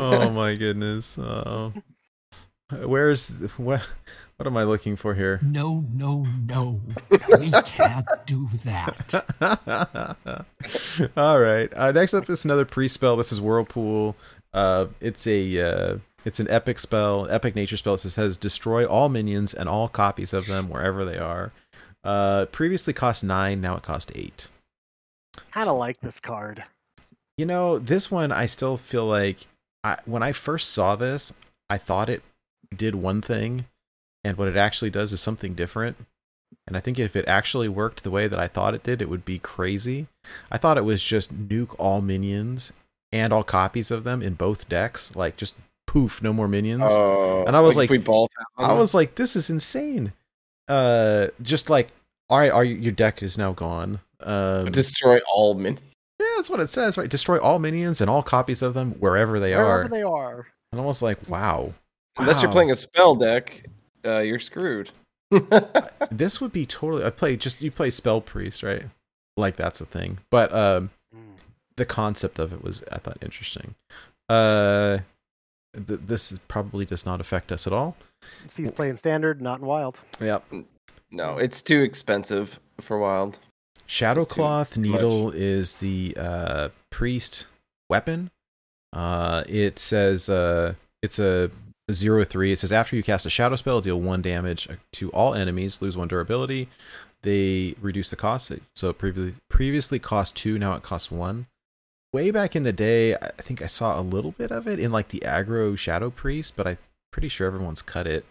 [0.00, 1.18] oh my goodness.
[1.18, 1.72] Oh.
[2.84, 3.86] Where's what?
[4.42, 5.38] What am I looking for here?
[5.40, 6.80] No, no, no.
[7.38, 9.24] We can't do that.
[11.16, 11.72] All right.
[11.76, 13.14] Uh, next up is another pre spell.
[13.16, 14.16] This is Whirlpool.
[14.52, 17.94] Uh, it's a uh, it's an epic spell, epic nature spell.
[17.94, 21.52] It says destroy all minions and all copies of them wherever they are.
[22.02, 24.48] Uh, previously cost nine, now it cost eight.
[25.52, 26.64] Kind of like this card.
[27.38, 29.46] You know, this one I still feel like
[29.84, 31.32] I, when I first saw this,
[31.70, 32.24] I thought it
[32.76, 33.66] did one thing,
[34.24, 35.96] and what it actually does is something different.
[36.66, 39.08] And I think if it actually worked the way that I thought it did, it
[39.08, 40.06] would be crazy.
[40.50, 42.72] I thought it was just nuke all minions
[43.10, 45.56] and all copies of them in both decks, like just
[45.86, 46.84] poof, no more minions.
[46.86, 48.28] Oh, And I was if like- we both.
[48.58, 50.12] I was like, this is insane.
[50.68, 51.88] Uh, just like,
[52.30, 54.00] all right, are you, your deck is now gone.
[54.20, 55.80] Um, destroy all minions.
[56.20, 57.08] yeah, that's what it says, right?
[57.10, 59.76] Destroy all minions and all copies of them wherever they Wherever are.
[59.78, 60.46] Wherever they are.
[60.70, 61.74] And I was like, wow.
[62.18, 63.66] Unless you're playing a spell deck,
[64.06, 64.90] uh, you're screwed.
[66.10, 67.04] This would be totally.
[67.04, 68.84] I play just you play spell priest, right?
[69.36, 70.18] Like that's a thing.
[70.30, 71.36] But um, Mm.
[71.76, 73.74] the concept of it was I thought interesting.
[74.28, 74.98] Uh,
[75.74, 77.96] th- this is- probably does not affect us at all.
[78.54, 79.98] He's playing standard, not in wild.
[80.20, 80.44] Yep.
[81.10, 83.38] no, it's too expensive for wild.
[83.86, 84.86] Shadow It's too cloth much.
[84.90, 87.46] needle is the uh, priest
[87.90, 88.30] weapon.
[88.92, 91.50] Uh, it says uh, it's a
[91.92, 92.52] zero three.
[92.52, 95.96] It says after you cast a shadow spell, deal one damage to all enemies, lose
[95.96, 96.68] one durability.
[97.22, 98.52] They reduce the cost.
[98.74, 101.46] So previously previously cost two, now it costs one.
[102.12, 104.92] Way back in the day, I think I saw a little bit of it in
[104.92, 106.78] like the aggro shadow priest, but I'm
[107.10, 108.26] pretty sure everyone's cut it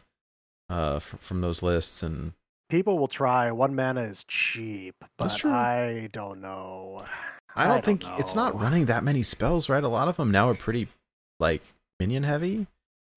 [0.70, 2.34] uh, f- from those lists and
[2.72, 3.52] People will try.
[3.52, 5.46] One mana is cheap, but.
[5.46, 7.04] I don't know.
[7.54, 9.84] I don't think it's not running that many spells, right?
[9.84, 10.88] A lot of them now are pretty
[11.38, 11.62] like
[12.00, 12.68] minion heavy.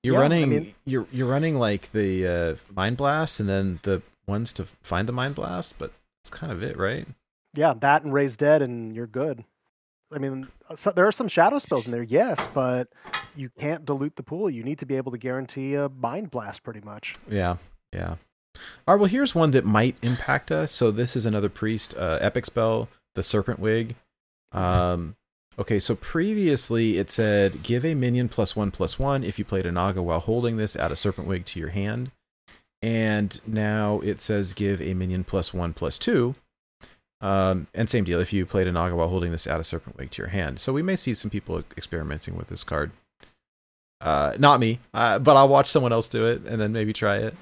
[0.05, 3.81] You're Yeah, I running mean- you're you're running like the uh, mind blast and then
[3.83, 5.93] the ones to find the mind blast, but
[6.23, 7.07] that's kind of it, right?
[7.55, 9.45] Yeah, that and raise dead, and you're good.
[10.13, 10.47] I mean,
[10.77, 12.89] so, there are some shadow spells in there, yes, but
[13.35, 14.51] you can't dilute the pool.
[14.51, 17.15] You need to be able to guarantee a mind blast, pretty much.
[17.29, 17.57] Yeah,
[17.93, 18.17] yeah.
[18.87, 20.73] All right, well, here's one that might impact us.
[20.73, 23.97] So this is another priest, uh, epic spell, the serpent wig.
[24.53, 25.17] Um,
[25.59, 29.67] okay, so previously it said give a minion plus one plus one if you played
[29.67, 30.77] a naga while holding this.
[30.77, 32.11] Add a serpent wig to your hand,
[32.83, 36.35] and now it says give a minion plus one plus two.
[37.21, 39.47] Um, and same deal if you played a naga while holding this.
[39.47, 40.61] Add a serpent wig to your hand.
[40.61, 42.91] So we may see some people experimenting with this card.
[44.01, 47.17] Uh, not me, uh, but I'll watch someone else do it and then maybe try
[47.17, 47.35] it.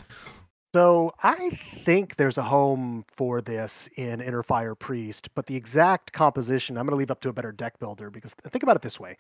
[0.75, 6.13] So I think there's a home for this in Inner Fire Priest, but the exact
[6.13, 8.83] composition I'm going to leave up to a better deck builder because think about it
[8.83, 9.17] this way: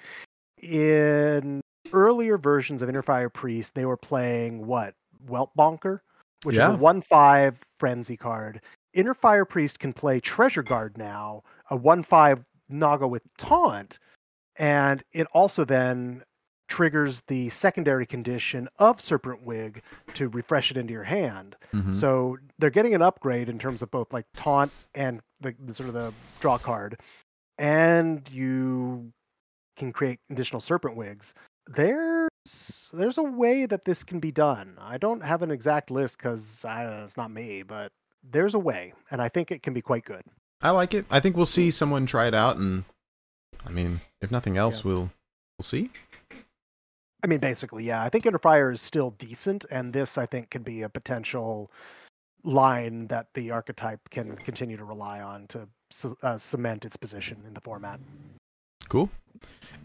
[0.62, 1.60] in
[1.92, 4.94] earlier versions of Inner Fire Priest, they were playing what
[5.26, 6.02] Welt Bonker,
[6.44, 6.70] which Yeah.
[6.70, 8.60] is a one-five frenzy card.
[8.94, 13.98] Inner Fire Priest can play Treasure Guard now, a one-five Naga with taunt,
[14.56, 16.22] and it also then
[16.76, 19.82] triggers the secondary condition of Serpent Wig
[20.14, 21.54] to refresh it into your hand.
[21.74, 21.92] Mhm.
[21.92, 25.90] So they're getting an upgrade in terms of both like taunt and the, the sort
[25.90, 26.98] of the draw card,
[27.58, 29.12] and you
[29.76, 31.34] can create additional serpent wigs.
[31.66, 32.30] There's
[32.94, 34.78] there's a way that this can be done.
[34.80, 37.92] I don't have an exact list because it's not me, but
[38.22, 40.22] there's a way, and I think it can be quite good.
[40.62, 41.04] I like it.
[41.10, 42.84] I think we'll see someone try it out, and
[43.66, 44.88] I mean, if nothing else, Yeah.
[44.88, 45.10] we'll
[45.58, 45.90] we'll see.
[47.22, 48.02] I mean, basically, yeah.
[48.02, 51.70] I think Inner Fire is still decent, and this I think can be a potential
[52.44, 55.68] line that the archetype can continue to rely on to
[56.22, 58.00] uh, cement its position in the format.
[58.88, 59.10] Cool.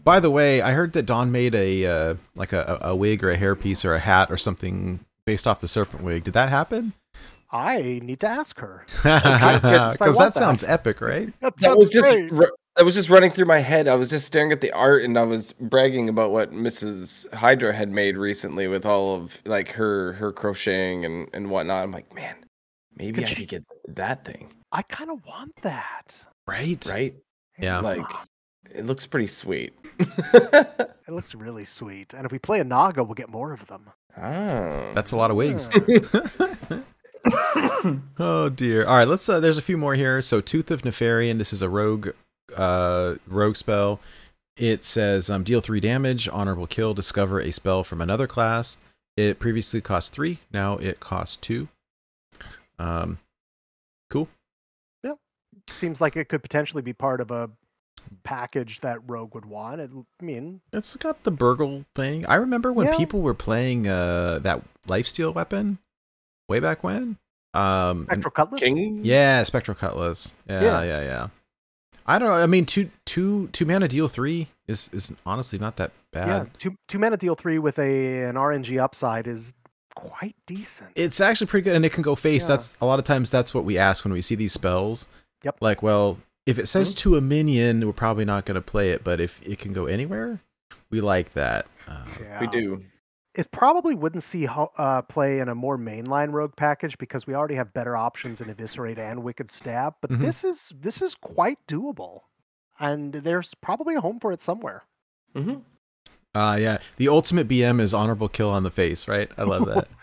[0.04, 3.30] By the way, I heard that Dawn made a uh, like a, a wig or
[3.30, 6.24] a hairpiece or a hat or something based off the serpent wig.
[6.24, 6.92] Did that happen?
[7.50, 8.84] I need to ask her.
[8.96, 10.34] Because that that.
[10.34, 11.32] sounds epic, right?
[11.40, 12.50] That, That was just great.
[12.78, 13.88] Ru- that was just running through my head.
[13.88, 17.32] I was just staring at the art and I was bragging about what Mrs.
[17.34, 21.82] Hydra had made recently with all of like her her crocheting and and whatnot.
[21.84, 22.36] I'm like, man,
[22.96, 23.64] maybe Could I she- could get
[23.96, 24.52] that thing.
[24.72, 26.24] I kind of want that.
[26.46, 26.84] Right.
[26.92, 27.14] right?
[27.58, 27.80] Yeah.
[27.80, 28.04] Like
[28.74, 29.72] it looks pretty sweet.
[29.98, 32.12] It looks really sweet.
[32.12, 33.90] And if we play a Naga, we'll get more of them.
[34.16, 34.90] ah.
[34.94, 35.70] That's a lot of wigs.
[38.18, 38.86] oh dear.
[38.86, 39.28] All right, let's.
[39.28, 40.20] Uh, there's a few more here.
[40.22, 41.38] So, Tooth of Nefarian.
[41.38, 42.08] This is a rogue,
[42.56, 44.00] uh, rogue spell.
[44.56, 48.76] It says um, deal three damage, honorable kill, discover a spell from another class.
[49.16, 50.38] It previously cost three.
[50.52, 51.68] Now it costs two.
[52.78, 53.18] Um,
[54.10, 54.28] cool.
[55.04, 55.12] Yeah,
[55.68, 57.50] seems like it could potentially be part of a
[58.24, 59.80] package that Rogue would want.
[59.80, 59.90] It,
[60.20, 62.24] I mean, It's got the burgle thing.
[62.26, 62.96] I remember when Yeah.
[62.96, 65.78] people were playing uh that lifesteal weapon
[66.48, 67.18] way back when.
[67.54, 68.60] Um, Spectral Cutlass?
[68.60, 69.00] King?
[69.04, 70.34] Yeah, Spectral Cutlass.
[70.48, 71.00] Yeah, yeah, Yeah.
[71.02, 71.28] yeah,
[72.08, 72.34] I don't know.
[72.34, 76.26] I mean, two, two, two mana deal three is is honestly not that bad.
[76.26, 76.58] Yeah, bad.
[76.58, 79.52] two two mana deal three with a an RNG upside is
[79.94, 80.90] quite decent.
[80.94, 82.44] It's actually pretty good, and it can go face.
[82.48, 82.56] Yeah.
[82.56, 85.06] That's a lot of times that's what we ask when we see these spells.
[85.44, 85.58] Yep.
[85.60, 89.04] Like, well, if it says to a minion, we're probably not going to play it,
[89.04, 90.40] but if it can go anywhere,
[90.88, 91.66] we like that.
[91.86, 92.40] Uh, yeah.
[92.40, 92.84] We do.
[93.38, 97.34] It probably wouldn't see ho- uh, play in a more mainline rogue package because we
[97.34, 99.94] already have better options in eviscerate and wicked stab.
[100.00, 100.20] But Mhm.
[100.22, 102.22] this is this is quite doable,
[102.80, 104.82] and there's probably a home for it somewhere.
[105.34, 105.58] hmm
[106.34, 106.78] uh, yeah.
[106.98, 109.30] The ultimate BM is honorable kill on the face, right?
[109.38, 109.88] I love that.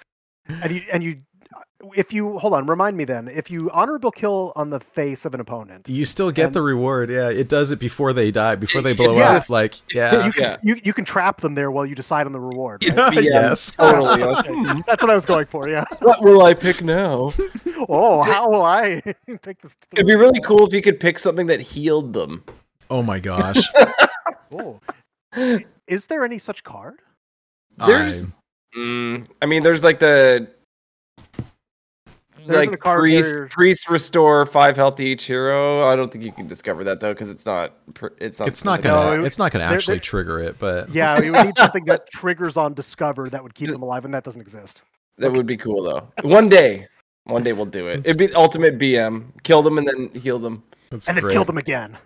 [0.47, 1.21] And you and you,
[1.95, 3.27] if you hold on, remind me then.
[3.27, 6.61] If you honorable kill on the face of an opponent, you still get And- the
[6.61, 7.09] reward.
[7.09, 9.31] Yeah, it does it before they die, before they blow Yeah.
[9.33, 9.49] up.
[9.49, 10.25] Like, yeah.
[10.25, 10.55] you can Yeah.
[10.63, 12.83] you, you can trap them there while you decide on the reward.
[12.83, 13.17] It's right?
[13.17, 13.23] BM.
[13.25, 13.75] Yes.
[13.75, 14.23] Totally.
[14.23, 15.67] Okay, That's what I was going for.
[15.69, 15.83] Yeah.
[15.99, 17.33] what will I pick now?
[17.89, 19.01] Oh, how will I
[19.43, 19.75] take this?
[19.75, 22.43] to It'd be really cool if you could pick something that healed them.
[22.89, 23.61] oh my gosh.
[24.51, 24.79] Oh.
[25.87, 27.01] Is there any such card?
[27.85, 28.29] There's, I-
[28.77, 30.47] mm, I mean, there's like the
[32.47, 35.83] There isn't a like card priest where- priest restore five health to each hero.
[35.83, 37.73] I don't think you can discover that though because it's not
[38.19, 39.17] it's not it's not gonna.
[39.17, 42.09] No, it's not gonna actually there- trigger it, but Yeah, we would need something that
[42.11, 44.83] triggers on discover that would keep them alive, and that doesn't exist.
[45.17, 46.07] That would be cool though.
[46.27, 46.87] One day,
[47.23, 47.99] one day we'll do it.
[47.99, 49.25] It's- It'd be ultimate BM.
[49.43, 51.33] Kill them and then heal them, that's And then great.
[51.33, 51.97] kill them again.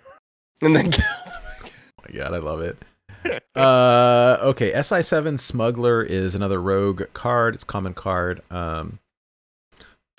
[0.61, 1.05] and then kill.
[1.65, 2.77] Oh my god, I love it.
[3.55, 7.55] uh, okay, SI7 Smuggler is another rogue card.
[7.55, 8.41] It's a common card.
[8.49, 8.99] Um,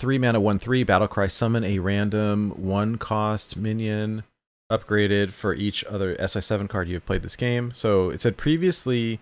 [0.01, 0.85] three mana, one three.
[0.85, 4.25] Battlecry summon a random one cost minion
[4.73, 7.73] upgraded for each other SI7 card you have played this game.
[7.73, 9.21] So it said previously,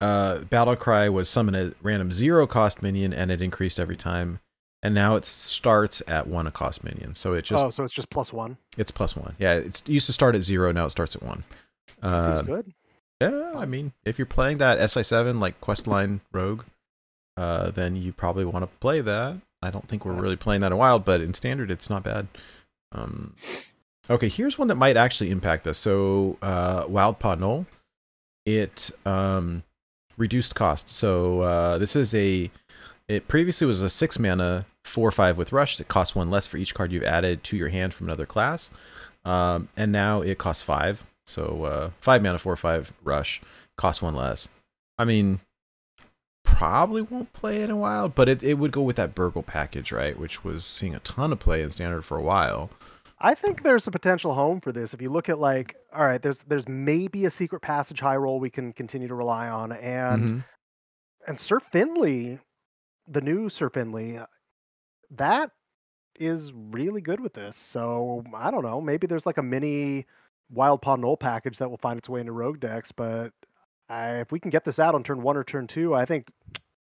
[0.00, 4.40] uh, Battlecry was summon a random zero cost minion and it increased every time.
[4.82, 7.14] And now it starts at one a cost minion.
[7.16, 8.56] So it just oh, so it's just plus one.
[8.76, 9.34] it's plus one.
[9.38, 10.70] Yeah, it's it used to start at zero.
[10.72, 11.42] Now it starts at one.
[12.00, 12.72] Uh, Seems good.
[13.20, 16.62] yeah, I mean, if you're playing that SI7 like Questline Rogue,
[17.36, 19.38] uh, then you probably want to play that.
[19.62, 22.28] I don't think we're really playing that in Wild, but in Standard, it's not bad.
[22.92, 23.34] Um,
[24.08, 25.78] okay, here's one that might actually impact us.
[25.78, 27.66] So, uh, Wildpaw Gnoll,
[28.46, 29.62] it um,
[30.16, 30.90] reduced cost.
[30.90, 32.50] So uh, this is a.
[33.08, 36.58] It previously was a six mana four five with rush that costs one less for
[36.58, 38.70] each card you've added to your hand from another class,
[39.24, 41.06] um, and now it costs five.
[41.26, 43.40] So uh, five mana four five rush
[43.76, 44.48] costs one less.
[44.98, 45.40] I mean,
[46.56, 49.42] probably won't play it in a while, but it, it would go with that Burgle
[49.42, 50.18] package, right?
[50.18, 52.70] Which was seeing a ton of play in standard for a while.
[53.20, 54.94] I think there's a potential home for this.
[54.94, 58.38] If you look at like, all right, there's there's maybe a secret passage high roll
[58.40, 60.44] we can continue to rely on, and Mhm.
[61.26, 62.38] and Sir Finley,
[63.08, 64.20] the new Sir Finley,
[65.10, 65.50] that
[66.18, 67.56] is really good with this.
[67.56, 68.80] So I don't know.
[68.80, 70.06] Maybe there's like a mini
[70.54, 72.92] Wildpaw Gnoll package that will find its way into Rogue decks.
[72.92, 73.32] But
[73.88, 76.28] I, if we can get this out on turn one or turn two, I think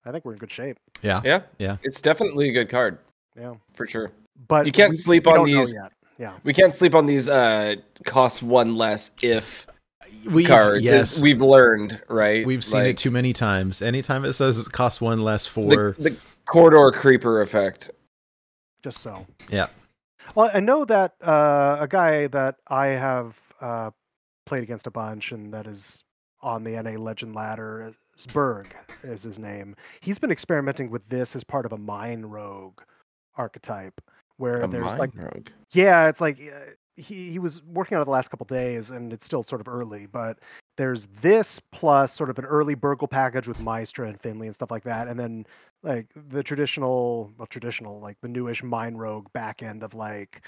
[0.05, 0.77] I think we're in good shape.
[1.01, 1.21] Yeah.
[1.23, 1.77] Yeah, Yeah.
[1.83, 2.97] It's definitely a good card
[3.37, 3.55] Yeah.
[3.73, 4.11] for sure.
[4.47, 5.73] But You can't we- sleep we on these-
[6.17, 6.33] Yeah.
[6.43, 7.75] We can't sleep on these uh
[8.05, 9.67] cost one less if
[10.25, 10.83] We've, cards.
[10.83, 11.21] Yes.
[11.21, 12.45] we've learned, right?
[12.45, 13.81] We've seen it too many times.
[13.81, 15.91] Anytime it says it costs one less The, for.
[15.99, 17.91] the corridor creeper effect.
[18.81, 19.27] just so.
[19.49, 19.67] Yeah.
[20.35, 23.91] Well, I know that uh, a guy that I have uh,
[24.45, 26.03] played against a bunch, and that is
[26.41, 27.93] on the NA Legend ladder.
[28.33, 29.75] Berg is his name.
[30.01, 32.81] He's been experimenting with this as part of a mine rogue
[33.37, 34.01] archetype,
[34.37, 35.47] where A there's like, rogue.
[35.71, 39.13] yeah, it's like uh, he he was working on it the last couple days, and
[39.13, 40.39] it's still sort of early, but
[40.77, 44.71] there's this plus sort of an early Burgle package with Maestra and Finley and stuff
[44.71, 45.45] like that, and then
[45.83, 50.41] like the traditional, well, traditional like the newish Mine Rogue back end of like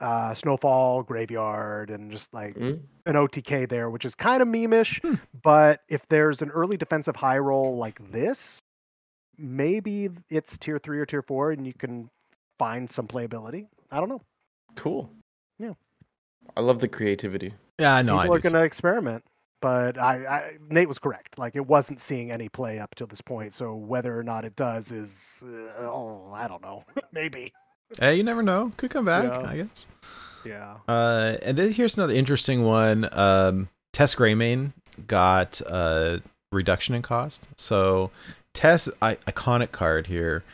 [0.00, 2.80] uh Snowfall Graveyard and just like Mm.
[3.06, 5.00] an OTK there, which is kind of memeish.
[5.02, 5.14] Hmm.
[5.42, 8.60] But if there's an early defensive high roll like this,
[9.36, 12.10] maybe it's tier three or tier four, and you can
[12.58, 13.66] find some playability.
[13.90, 14.22] I don't know.
[14.74, 15.10] Cool.
[15.58, 15.74] Yeah.
[16.56, 17.54] I love the creativity.
[17.78, 19.24] Yeah, no, People I are going to experiment.
[19.60, 21.36] But I, I, Nate was correct.
[21.36, 23.52] Like it wasn't seeing any play up till this point.
[23.54, 26.84] So whether or not it does is, uh, oh, I don't know.
[27.12, 27.52] Maybe.
[28.00, 28.72] Hey, you never know.
[28.76, 29.48] Could come back, Yeah.
[29.50, 29.86] I guess.
[30.44, 30.74] Yeah.
[30.86, 33.08] Uh, and then here's another interesting one.
[33.12, 34.72] Um, Tess Greymane
[35.06, 36.18] got uh,
[36.52, 37.48] reduction in cost.
[37.56, 38.10] So
[38.54, 40.44] Tess I- iconic card here.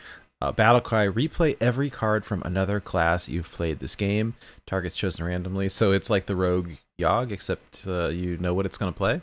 [0.41, 4.33] Uh, Battle cry: Replay every card from another class you've played this game.
[4.67, 5.69] Targets chosen randomly.
[5.69, 9.21] So it's like the Rogue Yogg, except uh, you know what it's going to play.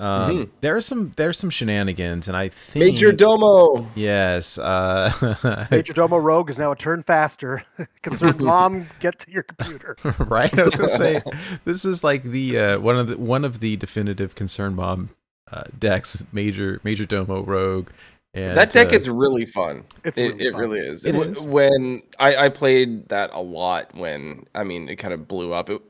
[0.00, 0.50] Um, Mhm.
[0.62, 3.86] There are some there's some shenanigans, and I think Major Domo.
[3.94, 7.62] Yes, uh, Major Domo Rogue is now a turn faster.
[8.02, 9.96] Concerned mom, get to your computer.
[10.18, 10.58] right?
[10.58, 11.20] I was gonna say
[11.66, 15.10] this is like the uh, one of the one of the definitive concern mom
[15.52, 17.90] uh, decks, major major domo rogue,
[18.32, 19.84] and that deck uh, is really fun.
[20.04, 20.60] It's it really it fun.
[20.60, 21.04] really is.
[21.04, 21.40] It W- is.
[21.46, 25.68] When I, I played that a lot when I mean it kind of blew up.
[25.68, 25.82] It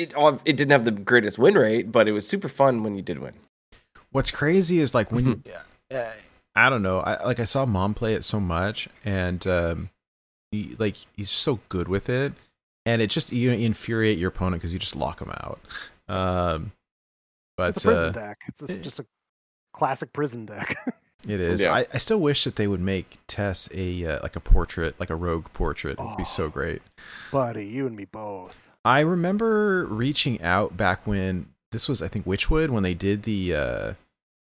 [0.00, 0.12] it
[0.44, 3.18] it didn't have the greatest win rate, but it was super fun when you did
[3.18, 3.34] win.
[4.12, 5.42] what's crazy is like when
[5.94, 6.10] uh,
[6.56, 9.90] I don't know, I like I saw mom play it so much, and um,
[10.50, 12.32] he, like he's so good with it,
[12.86, 15.60] and it just you infuriate your opponent because you just lock him out.
[16.08, 16.72] Um,
[17.56, 18.38] but It's a prison uh, deck.
[18.48, 19.06] It's just, it- just a
[19.72, 20.76] classic prison deck.
[21.28, 21.60] It is.
[21.62, 21.74] Yeah.
[21.74, 25.10] I, I still wish that they would make Tess a uh, like a portrait, like
[25.10, 25.98] a rogue portrait.
[25.98, 26.48] It would be so Oh.
[26.48, 26.80] great.
[27.30, 28.69] Buddy, you and me both.
[28.84, 33.54] I remember reaching out back when this was, I think, Witchwood when they did the
[33.54, 33.94] uh,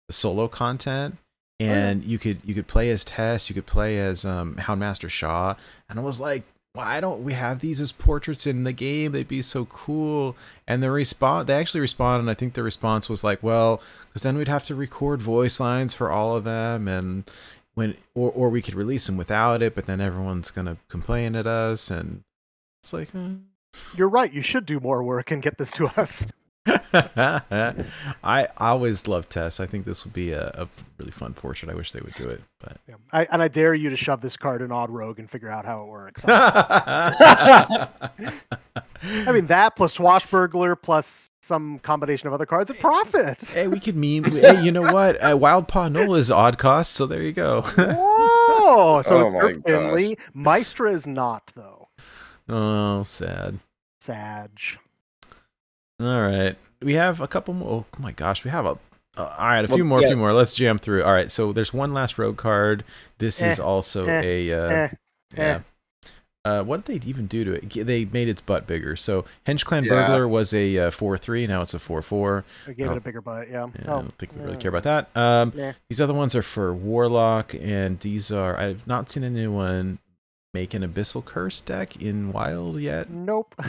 [0.08, 1.18] the solo content,
[1.60, 1.74] yeah.
[1.74, 5.56] and you could you could play as Tess, you could play as um, Houndmaster Shaw,
[5.90, 9.12] and I was like, why don't we have these as portraits in the game?
[9.14, 10.36] They'd be so cool.
[10.68, 14.24] And the response, they actually responded, and I think the response was like, well, because
[14.24, 17.24] then we'd have to record voice lines for all of them, and
[17.76, 21.48] when or or we could release them without it, but then everyone's gonna complain at
[21.48, 22.24] us, and
[22.84, 23.16] it's like.
[23.16, 23.47] eh.
[23.96, 24.32] You're right.
[24.32, 26.28] You should do more work and get this to us.
[26.94, 29.62] I always love Tess.
[29.62, 30.68] I think this would be a, a
[30.98, 31.72] really fun portrait.
[31.72, 32.96] I wish they would do it, but Yeah.
[33.14, 35.64] I, and I dare you to shove this card in Odd Rogue and figure out
[35.66, 36.26] how it works.
[36.28, 37.90] I
[39.32, 43.40] mean, that plus Swashbuckler plus some combination of other cards at profit.
[43.50, 44.24] hey, we could meme.
[44.26, 45.16] Hey, you know what?
[45.24, 47.62] Uh, Wild Paw Nola is odd cost, so there you go.
[47.62, 49.02] Whoa!
[49.04, 50.18] So Oh it's my Earth Finley.
[50.34, 51.88] Maestra is not, though.
[52.50, 53.60] oh, sad.
[54.08, 54.52] Sag.
[56.00, 57.84] All right, we have a couple more.
[57.94, 58.78] Oh my gosh, we have a.
[59.18, 60.08] Uh, all right, a few more, a yeah.
[60.10, 60.32] few more.
[60.32, 61.04] Let's jam through.
[61.04, 62.86] All right, so there's one last rogue card.
[63.18, 64.52] This is Eh, also eh, a.
[64.54, 64.90] Uh, Eh,
[65.36, 65.60] Yeah.
[66.46, 67.86] Uh, what did they even do to it?
[67.86, 68.96] They made its butt bigger.
[68.96, 69.90] So Hench-Clan Yeah.
[69.90, 71.46] Burglar was a uh, four three.
[71.46, 72.46] Now it's a four four.
[72.66, 72.92] I gave Oh.
[72.94, 73.66] it a bigger butt, yeah.
[73.76, 75.10] Yeah, I oh, don't think we really care about that.
[75.14, 75.74] Um, Nah.
[75.90, 80.00] these other ones are for Warlock, and these are I've not seen anyone
[80.58, 83.10] make an Abyssal Curse deck in Wild yet.
[83.10, 83.54] Nope.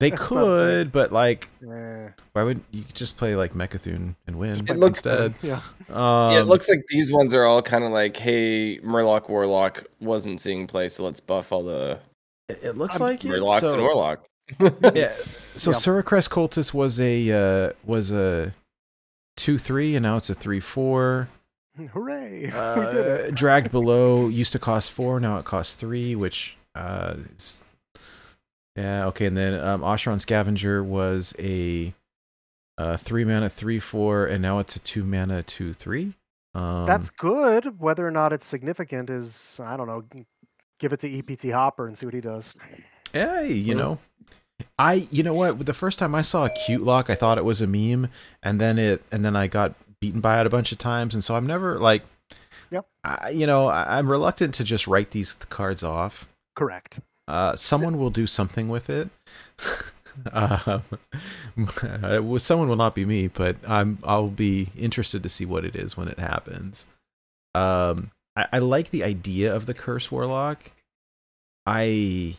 [0.00, 4.76] They could, but like, Eh, why would you just play like Mecha'thun and win It
[4.76, 5.34] looks- instead?
[5.42, 5.60] yeah.
[5.88, 9.84] Um, yeah, it looks like these ones are all kind of like, hey, Murloc Warlock
[10.00, 11.98] wasn't seeing play, so let's buff all the
[12.48, 13.28] it it looks I'm- like it.
[13.28, 14.24] Murlocs so- and Warlock.
[14.94, 15.12] yeah.
[15.58, 15.76] So Yeah.
[15.76, 18.54] Sira'kess Cultist was a uh, was a
[19.36, 21.28] two three, and now it's a three four.
[21.92, 22.40] Hooray.
[22.46, 23.34] we Uh, did it.
[23.34, 27.62] Dragged below used to cost four, now it costs three, which uh, is,
[28.76, 29.26] yeah okay.
[29.26, 31.92] And then um, Azsharan Scavenger was a
[32.76, 36.14] uh, three mana three four, and now it's a two mana two three.
[36.54, 37.78] Um, That's good.
[37.80, 40.04] Whether or not it's significant is, I don't know.
[40.80, 42.54] Give it to EPT Hopper and see what he does.
[43.12, 43.98] Hey, you Well-
[44.60, 45.66] know, I you know what?
[45.66, 48.08] The first time I saw a cute lock, I thought it was a meme,
[48.42, 51.22] and then it and then I got beaten by it a bunch of times, and
[51.22, 52.02] so I'm never like,
[52.70, 52.86] Yep.
[53.04, 56.28] I, you know, I, I'm reluctant to just write these cards off.
[56.54, 57.00] Correct.
[57.26, 59.08] Uh, someone will do something with it.
[60.32, 60.82] um,
[62.38, 65.96] someone will not be me, but I'm I'll be interested to see what it is
[65.96, 66.86] when it happens.
[67.54, 70.70] Um, I, I like the idea of the curse warlock.
[71.66, 72.36] I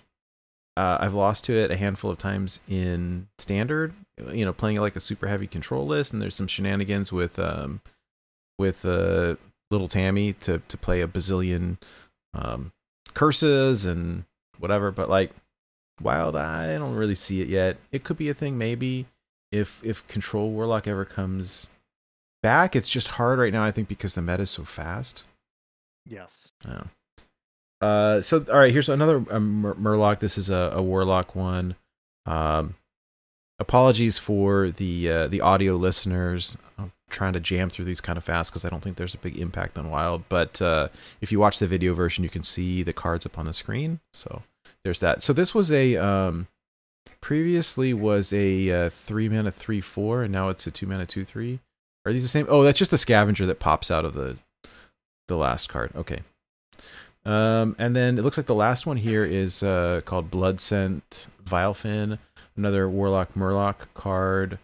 [0.76, 3.94] uh, I've lost to it a handful of times in standard.
[4.32, 7.82] You know, playing like a super heavy control list, and there's some shenanigans with um
[8.58, 9.36] with uh
[9.72, 11.78] little Tammy to to play a bazillion
[12.34, 12.72] um
[13.14, 14.26] curses and
[14.58, 14.92] whatever.
[14.92, 15.32] But like
[16.02, 17.78] wild, I don't really see it yet.
[17.92, 19.06] It could be a thing maybe
[19.52, 21.70] if if control warlock ever comes
[22.42, 22.76] back.
[22.76, 23.64] It's just hard right now.
[23.64, 25.24] I think because the meta is so fast.
[26.06, 26.52] Yes.
[26.68, 26.84] Oh.
[27.82, 30.20] Uh, so all right, here's another um, Mur- Murloc.
[30.20, 31.76] This is a, a Warlock one.
[32.26, 32.76] Um,
[33.60, 36.58] apologies for the uh, the audio listeners.
[36.78, 39.20] I'm trying to jam through these kind of fast because I don't think there's a
[39.20, 40.24] big impact on Wild.
[40.30, 40.90] But uh,
[41.22, 44.00] if you watch the video version, you can see the cards up on the screen.
[44.14, 44.44] So
[44.84, 45.22] there's that.
[45.22, 46.48] So this was a um,
[47.22, 51.26] previously was a uh, three mana three four, and now it's a two mana two
[51.26, 51.60] three.
[52.06, 52.48] Are these the same?
[52.50, 54.38] Oh, that's just the scavenger that pops out of the
[55.28, 55.92] the last card.
[55.96, 56.22] Okay.
[57.26, 61.28] Um, and then it looks like the last one here is uh, called Blood Scent
[61.44, 62.18] Vilefin,
[62.60, 64.60] another Warlock Murloc card.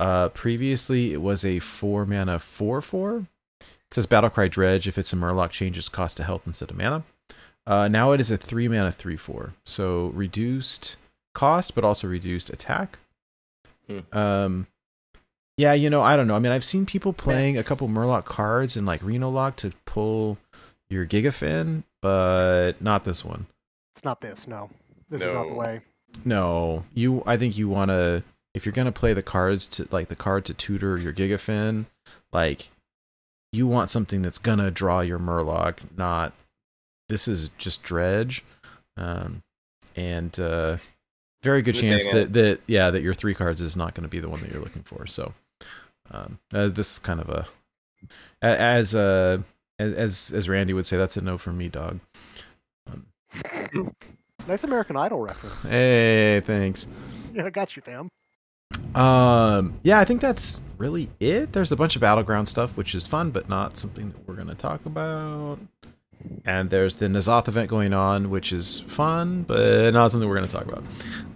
[0.00, 3.26] Uh, previously, it was a four mana four four.
[3.60, 4.88] It says Battlecry Dredge.
[4.88, 7.04] If it's a Murloc, changes cost to health instead of mana.
[7.66, 9.54] Uh, now it is a three mana three four.
[9.64, 10.96] So reduced
[11.34, 12.98] cost, but also reduced attack.
[13.88, 14.16] Hmm.
[14.16, 14.66] Um,
[15.56, 16.34] yeah, you know, I don't know.
[16.34, 19.72] I mean, I've seen people playing a couple Murloc cards in like Reno Lock to
[19.84, 20.38] pull
[20.90, 23.46] your Gigafin, but not this one.
[23.94, 24.48] It's not this.
[24.48, 24.70] No,
[25.08, 25.80] this is not the way.
[26.24, 27.22] No, you.
[27.26, 28.22] I think you want to.
[28.54, 31.86] If you're gonna play the cards to like the card to tutor your Gigafin,
[32.32, 32.70] like
[33.52, 35.78] you want something that's gonna draw your Murloc.
[35.96, 36.32] Not
[37.08, 38.44] this is just dredge,
[38.96, 39.42] um,
[39.96, 40.76] and uh,
[41.42, 44.02] very good Just chance hang that that yeah that your three cards is not going
[44.04, 45.06] to be the one that you're looking for.
[45.06, 45.34] So
[46.10, 47.46] um, uh, this is kind of a
[48.40, 49.38] a- as uh
[49.78, 52.00] as as as Randy would say, that's a no for me, dog.
[52.86, 53.06] Um,
[54.46, 55.62] Nice American Idol reference.
[55.64, 56.86] hey, thanks.
[57.32, 58.08] Yeah, I got you, fam.
[58.94, 61.52] Um, yeah, I think that's really it.
[61.52, 64.46] There's a bunch of battleground stuff, which is fun, but not something that we're going
[64.46, 65.58] to talk about.
[66.44, 70.46] And there's the Nazoth event going on, which is fun, but not something we're going
[70.48, 70.84] to talk about.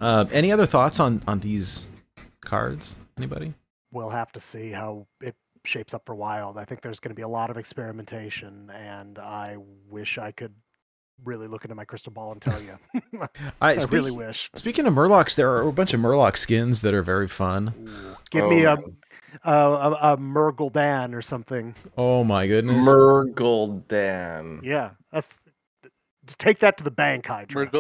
[0.01, 1.91] Um, any other thoughts on on these
[2.43, 2.97] cards?
[3.17, 3.55] Anybody?
[3.91, 5.35] We'll have to see how it
[5.65, 6.59] shapes up for Wild.
[6.59, 9.57] I think there's going to be a lot of experimentation, and I
[9.91, 10.55] wish I could
[11.25, 12.79] really look into my crystal ball and tell you.
[13.61, 14.51] I, I speak- really wish.
[14.55, 17.75] Speaking of Murlocs, there are a bunch of Murloc skins that are very fun.
[18.31, 18.83] Give Oh me a, my-
[19.45, 21.75] a, a, a Murgle Dan or something.
[21.97, 22.87] Oh my goodness!
[22.89, 24.63] Murguldan.
[24.63, 25.39] Yeah, that's
[26.39, 27.69] take that to the bank, Hydra.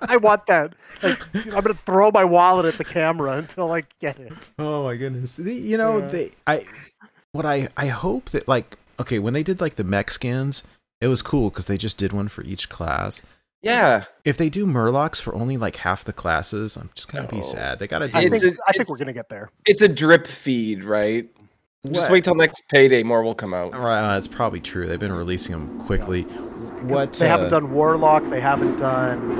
[0.00, 0.74] I want that.
[1.02, 4.32] Like, I'm gonna throw my wallet at the camera until I get it.
[4.58, 5.36] Oh my goodness!
[5.36, 6.06] The- you know, Yeah.
[6.06, 6.64] they I
[7.32, 10.62] what I I hope that like okay when they did like the mech skins,
[11.00, 13.22] it was cool because they just did one for each class.
[13.62, 14.04] Yeah.
[14.24, 17.78] If they do Murlocs for only like half the classes, I'm just gonna be sad.
[17.78, 18.16] They gotta do.
[18.18, 19.50] I think, a- I think we're gonna get there.
[19.64, 21.28] It's a drip feed, right?
[21.90, 23.02] Just wait till next payday.
[23.02, 23.74] More will come out.
[23.74, 24.86] Right, uh, it's probably true.
[24.86, 26.24] They've been releasing them quickly.
[26.24, 28.24] 'Cause What they uh, haven't done Warlock.
[28.30, 29.36] They haven't done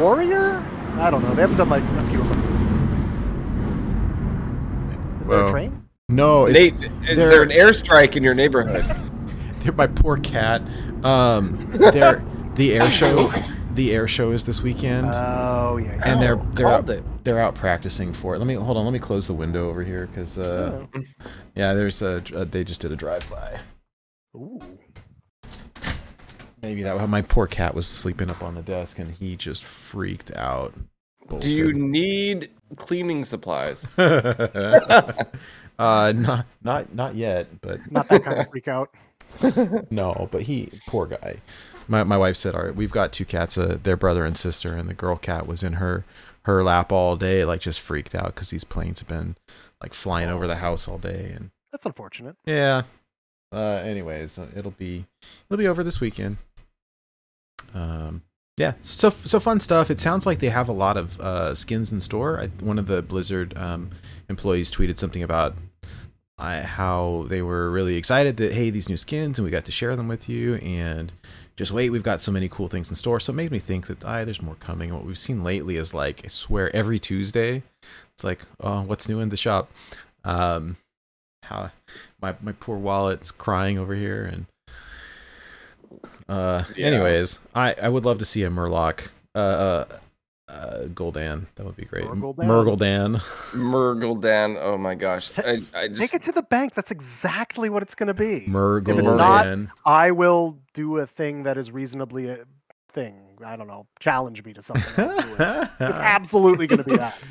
[0.00, 0.64] Warrior.
[0.96, 1.34] I don't know.
[1.34, 2.38] They haven't done like a few of them.
[5.20, 5.77] Is there a train?
[6.10, 8.84] No, it's, Nate, is they're- there an airstrike in your neighborhood?
[9.60, 10.62] they're my poor cat.
[11.04, 11.58] Um,
[11.92, 12.22] they're
[12.54, 13.30] the air show.
[13.74, 15.06] The air show is this weekend.
[15.12, 15.94] Oh yeah.
[15.96, 16.02] yeah.
[16.12, 17.04] and they're Oh, they're out, it.
[17.24, 18.38] they're out practicing for it.
[18.38, 18.84] Let me hold on.
[18.84, 21.00] Let me close the window over here because uh, Oh.
[21.54, 23.60] yeah, there's a uh, they just did a drive by.
[24.34, 24.60] Ooh.
[26.62, 30.34] Maybe that my poor cat was sleeping up on the desk and he just freaked
[30.34, 30.74] out.
[31.38, 33.86] Do you need cleaning supplies?
[35.78, 38.90] uh, not not not yet, but Not that kind of freak out.
[39.90, 41.36] no, but he poor guy.
[41.86, 44.72] My my wife said, "All right, we've got two cats, uh, their brother and sister,
[44.72, 46.04] and the girl cat was in her
[46.42, 49.36] her lap all day, like just freaked out because these planes have been
[49.82, 52.36] like flying over the house all day and." That's unfortunate.
[52.46, 52.82] Yeah.
[53.52, 55.06] Uh, anyways, uh, it'll be
[55.48, 56.38] it'll be over this weekend.
[57.74, 58.22] Um,
[58.56, 58.72] yeah.
[58.82, 59.90] So so fun stuff.
[59.90, 62.40] It sounds like they have a lot of uh, skins in store.
[62.40, 63.90] I, one of the Blizzard um,
[64.28, 65.54] employees tweeted something about
[66.38, 69.72] uh, how they were really excited that hey these new skins and we got to
[69.72, 71.12] share them with you and
[71.56, 73.18] just wait we've got so many cool things in store.
[73.18, 74.90] So it made me think that ah, there's more coming.
[74.90, 77.62] and What we've seen lately is like I swear every Tuesday
[78.14, 79.70] it's like oh what's new in the shop.
[80.24, 80.76] Um,
[81.44, 81.70] how
[82.20, 84.46] my my poor wallet's crying over here and
[86.28, 86.86] uh Yeah.
[86.86, 89.84] anyways i i would love to see a murloc uh
[90.48, 92.36] uh, goldan that would be great Murguldan?
[92.46, 93.16] murguldan
[93.52, 94.58] Murguldan.
[94.60, 95.30] Oh my gosh.
[95.38, 96.74] I, I just Take it to the bank.
[96.74, 98.46] That's exactly what it's going to be.
[98.48, 102.46] murguldan not- I will do a thing that is reasonably a
[102.90, 103.36] thing.
[103.44, 103.86] I don't know.
[104.00, 105.04] Challenge me to something.
[105.04, 105.18] It.
[105.38, 105.40] It's
[105.80, 107.22] absolutely going to be that.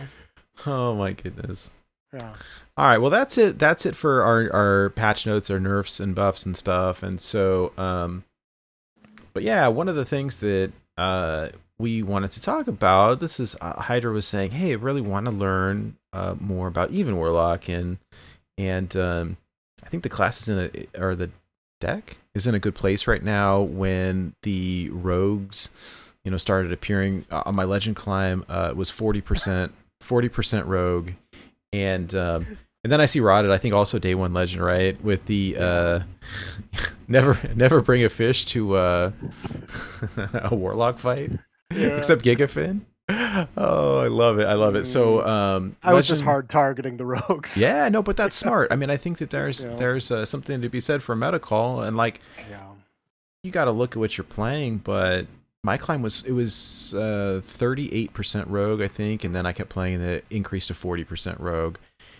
[0.65, 1.73] oh my goodness
[2.13, 2.33] Yeah.
[2.77, 3.57] All right, well that's it.
[3.57, 7.01] That's it for our our patch notes, our nerfs and buffs and stuff.
[7.01, 8.23] And so, um,
[9.33, 11.49] but yeah, one of the things that uh
[11.79, 13.19] we wanted to talk about.
[13.19, 16.91] This is uh, Hydra was saying, hey, I really want to learn uh more about
[16.91, 17.97] even Warlock and
[18.57, 19.37] and um,
[19.83, 20.57] I think the class is in
[20.95, 21.29] a or the
[21.79, 23.61] deck is in a good place right now.
[23.61, 25.69] When the rogues,
[26.23, 30.65] you know, started appearing uh, on my Legend climb, uh, was forty percent, forty percent
[30.65, 31.11] rogue
[31.73, 35.01] and um, And then I see Rotted, I think also day one legend, right?
[35.03, 35.99] With the uh
[37.07, 39.11] never never bring a fish to uh
[40.33, 41.31] a warlock fight.
[41.71, 42.81] Except Gigafin.
[43.09, 44.45] Oh, I love it.
[44.45, 44.85] I love it.
[44.85, 47.55] So um I was just hard targeting the rogues.
[47.57, 48.71] Yeah, no, but that's smart.
[48.71, 49.75] I mean, I think that there's Yeah.
[49.75, 52.59] there's uh, something to be said for medical and like Yeah.
[53.43, 55.27] you got to look at what you're playing, but
[55.63, 59.99] my climb was it was uh 38% rogue, I think, and then I kept playing
[59.99, 61.77] the increase to 40% rogue.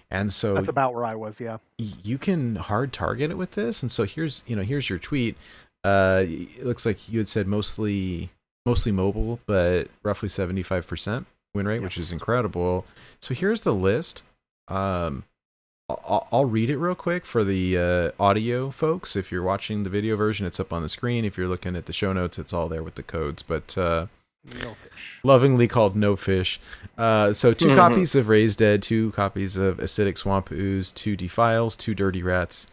[0.10, 1.42] And so That's about where I was.
[1.42, 1.58] Yeah.
[1.78, 5.36] you can hard target it with this and so here's you know here's your tweet
[5.84, 8.30] uh it looks like you had said mostly
[8.68, 12.86] mostly mobile but roughly 75% win rate which is incredible
[13.22, 14.24] so here's the list
[14.68, 15.24] um
[15.90, 19.90] I'll, I'll read it real quick for the uh, audio folks if you're watching the
[19.90, 22.52] video version it's up on the screen if you're looking at the show notes it's
[22.52, 24.08] all there with the codes but uh
[24.62, 25.20] No fish.
[25.24, 26.60] lovingly called No Fish.
[26.98, 27.76] Uh, so 2 Mhm.
[27.76, 32.68] copies of Raise Dead, two copies of Acidic Swamp Ooze, two Defiles, two Dirty Rats.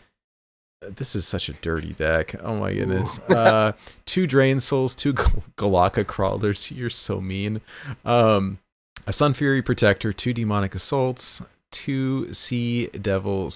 [0.91, 2.35] This is such a dirty deck.
[2.43, 3.19] Oh my goodness.
[3.21, 3.73] Uh,
[4.05, 6.71] two Drain Souls, two Gal- Golakka Crawlers.
[6.71, 7.61] You're so mean.
[8.05, 8.59] Um,
[9.07, 13.51] a Sunfury Protector, two Demonic Assaults, two Sea Devil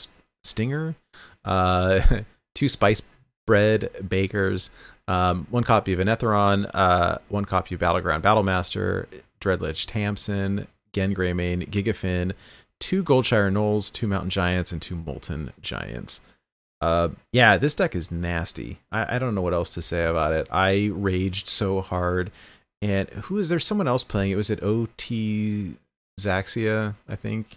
[0.45, 0.95] Stinger,
[1.45, 2.01] uh,
[2.55, 3.03] two Spice
[3.47, 4.71] Bread Bakers,
[5.07, 9.07] um, one copy of Anetheron, uh, one copy of Battleground Battlemaster,
[9.41, 12.33] Dreadlich Tamsin, Genn Greymane, Gigafin,
[12.79, 16.21] two Goldshire Gnolls, two Mountain Giants, and two Molten Giants.
[16.81, 18.79] Uh, yeah, this deck is nasty.
[18.93, 20.47] I, I don't know what else to say about it.
[20.51, 22.31] I raged so hard.
[22.81, 23.59] And who is there?
[23.59, 24.37] Someone else playing it?
[24.37, 25.75] Was it OT
[26.21, 26.95] Zaxia?
[27.09, 27.57] I think,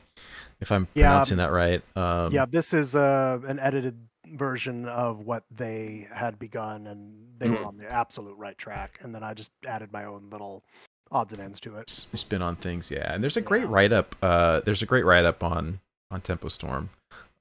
[0.60, 1.10] if I'm Yeah.
[1.10, 1.82] pronouncing that right.
[1.96, 2.46] Um, yeah.
[2.46, 3.98] This is uh, an edited
[4.34, 7.56] version of what they had begun, and they Mm-hmm.
[7.56, 9.00] were on the absolute right track.
[9.02, 10.64] And then I just added my own little
[11.12, 11.90] odds and ends to it.
[11.90, 13.68] spin on things yeah and there's a great Yeah.
[13.70, 16.90] write up uh there's a great write up on on tempo storm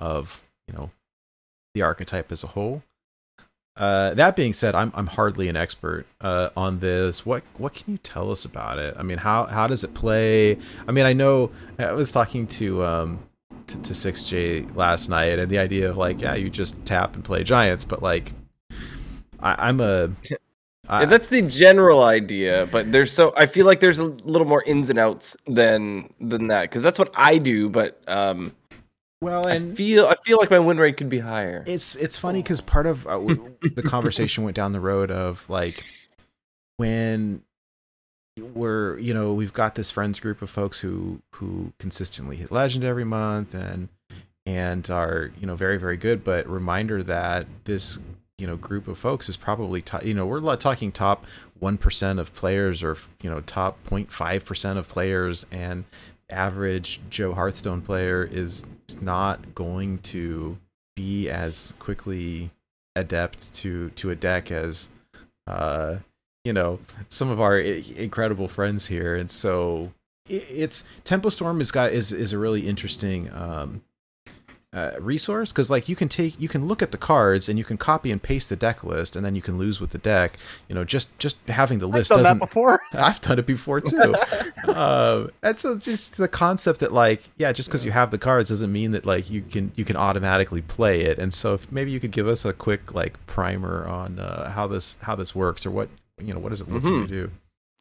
[0.00, 0.90] of you know
[1.74, 2.82] the archetype as a whole.
[3.76, 7.24] Uh that being said i'm i'm hardly an expert uh on this.
[7.24, 8.94] What what can you tell us about it?
[8.98, 10.58] I mean how how does it play?
[10.88, 13.20] I mean i know i was talking to um
[13.68, 17.24] to, to 6j last night and the idea of like yeah you just tap and
[17.24, 18.32] play giants but like
[19.40, 20.10] I, i'm a
[20.90, 24.46] I, Yeah, that's the general idea, but there's so I feel like there's a little
[24.46, 27.68] more ins and outs than than that because that's what I do.
[27.68, 28.52] But um,
[29.20, 31.64] well I and feel I feel like my win rate could be higher.
[31.66, 35.84] It's it's funny because part of uh, the conversation went down the road of like
[36.76, 37.42] when
[38.38, 42.84] we're you know we've got this friends group of folks who who consistently hit legend
[42.84, 43.88] every month and
[44.46, 47.98] and are you know very very good but reminder that this
[48.38, 51.26] you know group of folks is probably top you know we're talking top
[51.60, 55.84] 1% of players or you know top 0.5% of players and
[56.30, 58.64] average joe hearthstone player is
[59.00, 60.58] not going to
[60.96, 62.50] be as quickly
[62.96, 64.88] adept to to a deck as
[65.46, 65.98] uh
[66.44, 66.78] you know
[67.08, 69.14] some of our i- incredible friends here.
[69.14, 69.92] And so
[70.28, 73.82] it's tempo storm is got is is a really interesting um
[74.72, 77.64] uh, resource because like you can take you can look at the cards and you
[77.64, 80.38] can copy and paste the deck list and then you can lose with the deck
[80.68, 82.80] you know just just having the I've list done that doesn't before.
[82.92, 84.14] I've done it before too.
[84.68, 88.50] um, and so just the concept that like, yeah, just because you have the cards
[88.50, 91.18] doesn't mean that like you can you can automatically play it.
[91.18, 94.66] And so if maybe you could give us a quick like primer on uh, how
[94.68, 95.88] this how this works or what
[96.22, 97.02] you know what does it look Mhm.
[97.02, 97.30] to do.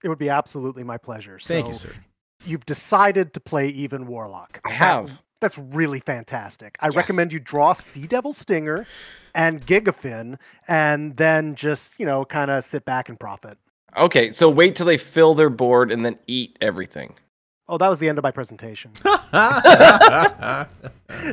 [0.03, 1.37] It would be absolutely my pleasure.
[1.39, 1.91] Thank you, sir.
[2.45, 4.59] You've decided to play even Warlock.
[4.65, 5.21] I That- have.
[5.41, 6.77] That's really fantastic.
[6.79, 6.95] I Yes.
[6.95, 8.85] recommend you draw Sea Devil Stinger
[9.33, 10.37] and Gigafin,
[10.67, 13.57] and then just you know kind of sit back and profit.
[13.97, 17.15] Okay, so wait till they fill their board and then eat everything.
[17.67, 18.91] Oh, that was the end of my presentation.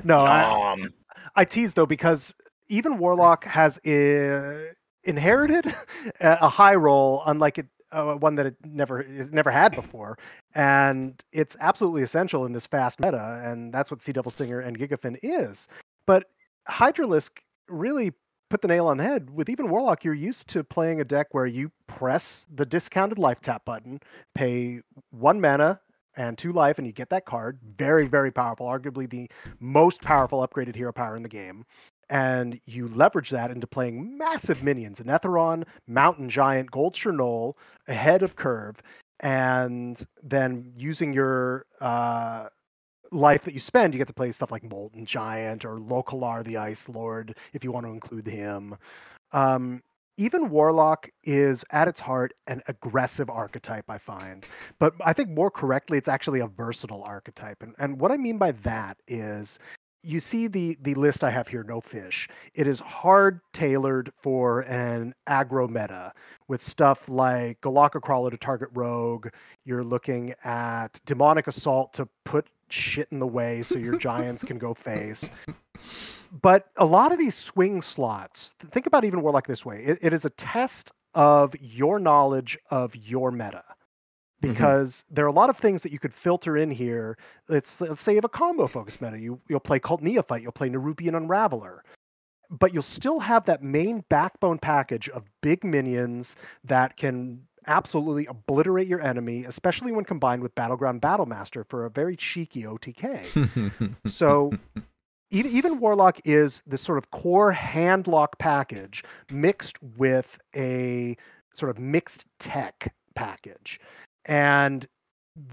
[0.04, 0.86] No, I,
[1.34, 2.34] I tease though because
[2.68, 4.72] even Warlock has uh,
[5.04, 5.66] inherited
[6.20, 10.18] a a high roll, unlike it uh, one that it never it never had before,
[10.54, 14.78] and it's absolutely essential in this fast meta, and that's what Sea Devil Stinger and
[14.78, 15.68] Gigafin is.
[16.06, 16.30] But
[16.68, 18.12] Hydralisk really
[18.50, 19.30] put the nail on the head.
[19.30, 23.40] With even Warlock, you're used to playing a deck where you press the discounted life
[23.40, 24.00] tap button,
[24.34, 24.80] pay
[25.10, 25.80] one mana
[26.16, 27.58] and two life, and you get that card.
[27.76, 28.66] Very, very powerful.
[28.66, 29.30] Arguably the
[29.60, 31.64] most powerful upgraded hero power in the game.
[32.08, 37.54] And you leverage that into playing massive minions, an Anetheron, Mountain Giant, Goldshire Gnoll,
[37.88, 38.80] ahead of curve,
[39.20, 42.48] and then using your uh,
[43.10, 46.56] life that you spend, you get to play stuff like Molten Giant or Lokholar the
[46.56, 48.76] Ice Lord, if you want to include him.
[49.32, 49.82] Um,
[50.18, 54.46] even Warlock is at its heart an aggressive archetype, I find.
[54.78, 57.62] But I think more correctly, it's actually a versatile archetype.
[57.62, 59.58] And, and what I mean by that is
[60.06, 62.28] you see the the list I have here, no fish.
[62.54, 66.12] It is hard tailored for an aggro meta
[66.46, 69.28] with stuff like Golakka Crawler to target rogue.
[69.64, 74.58] You're looking at demonic assault to put shit in the way so your giants can
[74.58, 75.28] go face.
[76.40, 79.82] But a lot of these swing slots, think about even Warlock this way.
[79.84, 83.64] It, it is a test of your knowledge of your meta
[84.46, 84.54] Mm-hmm.
[84.54, 87.18] because there are a lot of things that you could filter in here.
[87.48, 89.18] Let's let's say you have a combo focus meta.
[89.18, 91.80] You you'll play Cult Neophyte, you'll play Nerubian Unraveler,
[92.50, 98.86] but you'll still have that main backbone package of big minions that can absolutely obliterate
[98.86, 103.96] your enemy, especially when combined with Battleground Battlemaster for a very cheeky OTK.
[104.06, 104.52] so
[105.30, 111.16] even, even Warlock is this sort of core handlock package mixed with a
[111.54, 113.80] sort of mixed tech package.
[114.26, 114.86] And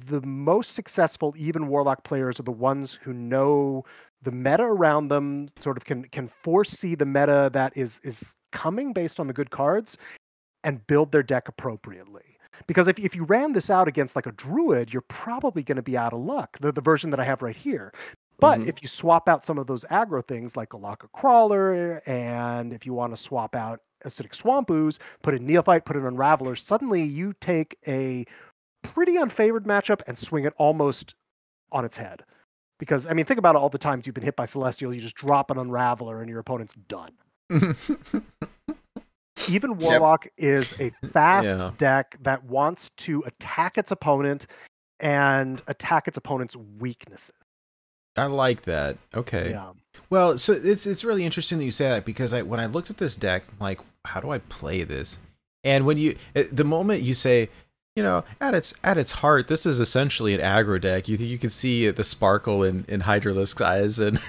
[0.07, 3.83] the most successful even warlock players are the ones who know
[4.21, 8.93] the meta around them sort of can can foresee the meta that is is coming
[8.93, 9.97] based on the good cards
[10.63, 14.31] and build their deck appropriately because if, if you ran this out against like a
[14.31, 17.41] druid you're probably going to be out of luck the, the version that i have
[17.41, 17.91] right here
[18.39, 18.67] but Mhm.
[18.67, 22.85] if you swap out some of those aggro things like a Laka Crawler, and if
[22.85, 27.03] you want to swap out Acidic Swamp Ooze, put in Neophyte, put in Unraveler, suddenly
[27.03, 28.25] you take a
[28.83, 31.15] pretty unfavored matchup and swing it almost
[31.71, 32.23] on its head.
[32.79, 35.01] Because, I mean, think about it all the times you've been hit by Celestial, you
[35.01, 37.11] just drop an Unraveler and your opponent's done.
[39.49, 41.71] Even Warlock is a fast Yeah.
[41.77, 44.47] deck that wants to attack its opponent
[44.99, 47.33] and attack its opponent's weaknesses.
[48.15, 48.97] I like that.
[49.15, 49.49] Okay.
[49.49, 49.71] Yeah.
[50.09, 52.89] Well, so it's it's really interesting that you say that because I when I looked
[52.91, 55.17] at this deck, I'm like, how do I play this?
[55.63, 57.49] And when you eh, the moment you say,
[57.95, 61.07] you know, at its at its heart, this is essentially an aggro deck.
[61.07, 64.19] You you can see the sparkle in in Hydralisk's eyes, and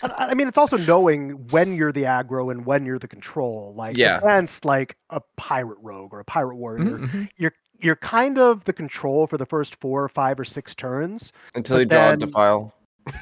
[0.00, 3.08] And I I mean, it's also knowing when you're the aggro and when you're the
[3.08, 3.74] control.
[3.76, 4.18] Like Yeah.
[4.18, 7.28] against like a pirate rogue or a pirate warrior, Mhm.
[7.36, 11.32] you're you're kind of the control for the first four or five or six turns.
[11.54, 12.74] Until But you draw then- a defile.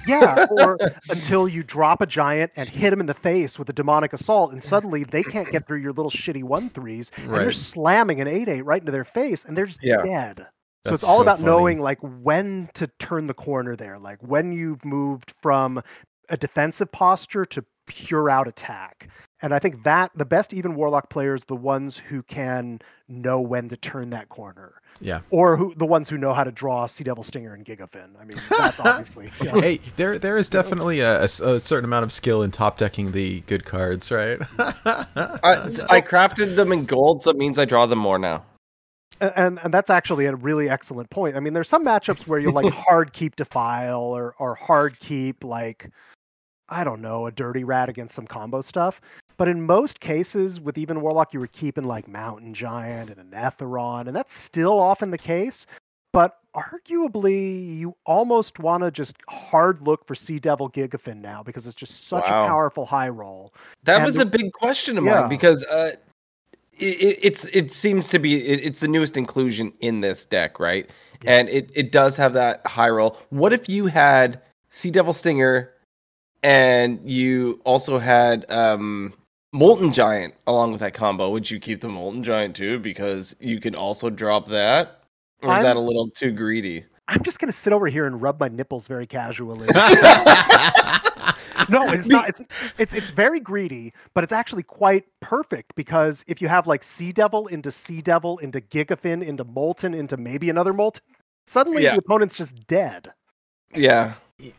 [0.06, 0.78] Yeah, or
[1.10, 4.52] until you drop a giant and hit him in the face with a demonic assault,
[4.52, 8.28] and suddenly they can't get through your little shitty one threes, and you're slamming an
[8.28, 10.02] eight eight right into their face, and they're just Yeah.
[10.02, 10.38] dead.
[10.38, 11.46] So That's it's all so about funny.
[11.46, 15.82] knowing like when to turn the corner there, like when you've moved from
[16.28, 19.08] a defensive posture to pure out attack.
[19.42, 23.68] And I think that the best even warlock players, the ones who can know when
[23.68, 25.20] to turn that corner, yeah.
[25.30, 28.08] or who the ones who know how to draw Sea Devil Stinger and Gigafin.
[28.20, 29.60] I mean, that's obviously yeah.
[29.60, 33.64] Hey, there there is definitely a certain amount of skill in top decking the good
[33.64, 34.38] cards, right?
[34.58, 35.06] I,
[35.44, 38.44] I crafted them in gold, so it means I draw them more now.
[39.20, 41.36] A- and and that's actually a really excellent point.
[41.36, 45.44] I mean, there's some matchups where you'll like hard keep defile or or hard keep
[45.44, 45.90] like
[46.68, 49.00] I don't know a dirty rat against some combo stuff.
[49.36, 54.06] But in most cases, with even warlock, you were keeping like mountain giant and Anetheron,
[54.06, 55.66] and that's still often the case.
[56.12, 61.66] But arguably, you almost want to just hard look for Sea Devil Gigafin now because
[61.66, 62.44] it's just such Wow.
[62.44, 63.52] a powerful high roll.
[63.84, 65.20] That And was a big question of Yeah.
[65.20, 65.92] mine because uh,
[66.78, 70.58] it, it, it's it seems to be it, it's the newest inclusion in this deck,
[70.58, 70.88] right?
[71.22, 71.38] Yeah.
[71.38, 73.18] And it, it does have that high roll.
[73.28, 74.40] What if you had
[74.70, 75.70] Sea Devil Stinger
[76.42, 79.12] and you also had um,
[79.52, 81.30] Molten Giant along with that combo?
[81.30, 82.78] Would you keep the Molten Giant too?
[82.78, 85.02] Because you can also drop that,
[85.42, 86.84] or is I'm- that a little too greedy?
[87.08, 89.68] I'm just gonna sit over here and rub my nipples very casually.
[91.68, 92.28] no, it's not.
[92.28, 92.40] It's,
[92.78, 97.12] it's it's very greedy, but it's actually quite perfect because if you have like Sea
[97.12, 101.00] Devil into Sea Devil into Gigafin into Molten into maybe another Molten,
[101.46, 101.92] suddenly Yeah.
[101.92, 103.12] the opponent's just dead.
[103.74, 104.14] Yeah,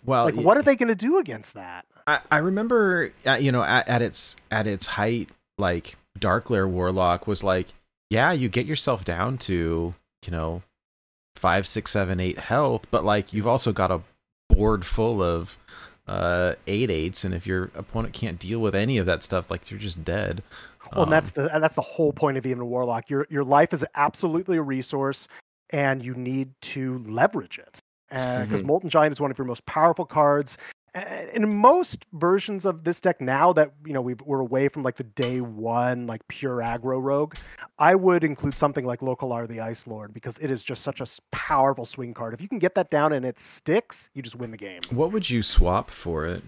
[0.05, 1.85] well, Like, what are they going to do against that?
[2.07, 7.27] I, I remember, uh, you know, at, at its at its height, like Darkglare Warlock
[7.27, 7.67] was like,
[8.09, 9.93] yeah, you get yourself down to,
[10.25, 10.61] you know,
[11.35, 14.01] five, six, seven, eight health, but like you've also got a
[14.49, 15.57] board full of
[16.07, 19.69] uh eight eights, and if your opponent can't deal with any of that stuff, like
[19.69, 20.41] you're just dead.
[20.93, 23.09] Well, and that's Um, the that's the whole point of even a warlock.
[23.09, 25.27] Your your life is absolutely a resource,
[25.71, 27.79] and you need to leverage it.
[28.11, 28.67] Uh, because mm-hmm.
[28.67, 30.57] Molten Giant is one of your most powerful cards.
[31.33, 34.95] In most versions of this deck now that you know we've, we're away from like
[34.95, 37.35] the day one like pure aggro rogue,
[37.77, 41.05] I would include something like Lokholar the Ice Lord because it is just such a
[41.31, 42.33] powerful swing card.
[42.33, 44.81] If you can get that down and it sticks, you just win the game.
[44.89, 46.41] What would you swap for it?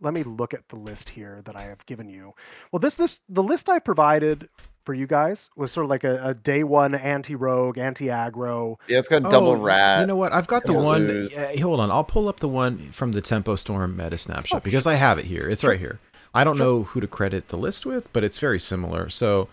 [0.00, 2.34] let me look at the list here that I have given you.
[2.72, 4.48] Well, this this the list I provided
[4.88, 8.76] for you guys was sort of like a, a day one anti rogue, anti aggro.
[8.88, 10.00] Yeah, it's got double Oh, rat.
[10.00, 10.32] You know what?
[10.32, 11.02] I've got the Double one.
[11.02, 11.30] ooze.
[11.30, 11.90] Yeah, hold on.
[11.90, 15.26] I'll pull up the one from the Tempo Storm meta snapshot because I have it
[15.26, 15.46] here.
[15.46, 16.00] It's right here.
[16.34, 19.10] I don't know who to credit the list with, but it's very similar.
[19.10, 19.48] So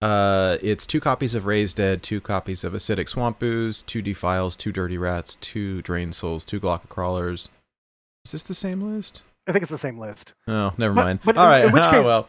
[0.00, 4.56] uh, it's two copies of Raise Dead, two copies of Acidic Swamp Ooze, two Defiles,
[4.56, 7.50] two Dirty Rats, two Drain Souls, two Golakka Crawlers.
[8.24, 9.22] Is this the same list?
[9.46, 10.32] I think it's the same list.
[10.46, 11.20] Oh, never But- mind.
[11.26, 11.64] but All in- right.
[11.66, 12.28] in which Ah, case- well,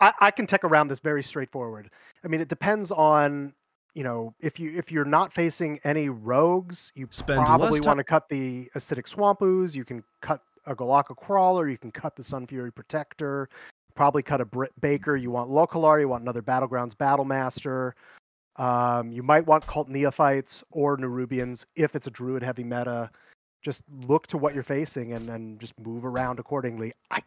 [0.00, 1.90] I, I can tech around this very straightforward.
[2.24, 3.52] I mean, it depends on
[3.94, 8.04] you know if you if you're not facing any rogues, you Spend probably want to
[8.04, 9.74] cut the acidic swamp ooze.
[9.74, 11.68] You can cut a Golakka crawler.
[11.68, 13.48] You can cut the Sunfury protector.
[13.94, 15.16] Probably cut a Bread Baker.
[15.16, 16.00] You want Lokholar.
[16.00, 17.92] You want another Battlegrounds Battlemaster.
[18.56, 23.10] Um, you might want Cult Neophytes or Nerubians if it's a Druid heavy meta.
[23.62, 26.92] Just look to what you're facing and then just move around accordingly.
[27.10, 27.20] I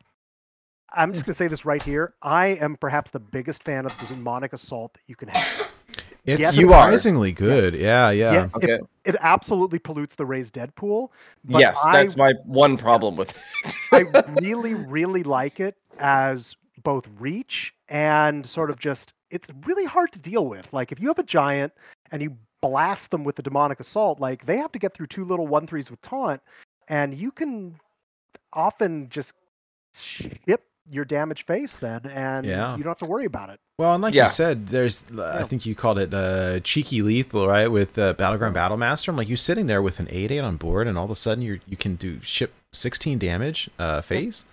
[0.93, 2.13] I'm just going to say this right here.
[2.21, 5.67] I am perhaps the biggest fan of the demonic assault that you can have.
[6.25, 7.75] it's Yes, surprisingly good.
[7.75, 8.33] Yeah, yeah.
[8.33, 8.73] Yeah, Okay.
[8.73, 11.11] It, it absolutely pollutes the raised dead pool.
[11.45, 13.75] but yes, I, that's my one problem with it.
[13.91, 13.99] I
[14.41, 19.13] really, really like it as both reach and sort of just.
[19.31, 20.71] It's really hard to deal with.
[20.73, 21.71] Like if you have a giant
[22.11, 25.23] and you blast them with the demonic assault, like they have to get through two
[25.23, 26.41] little one threes with taunt,
[26.87, 27.79] and you can
[28.53, 29.35] often just
[29.93, 32.75] ship your damaged face then, and Yeah.
[32.77, 33.59] you don't have to worry about it.
[33.77, 34.23] Well, and like Yeah.
[34.23, 35.43] you said, there's I Yeah.
[35.45, 37.67] think you called it uh, cheeky lethal, right?
[37.67, 39.09] With uh, Battleground Battlemaster.
[39.09, 41.15] I'm like you sitting there with an eight eight on board, and all of a
[41.15, 44.45] sudden you you can do ship 16 damage uh, phase.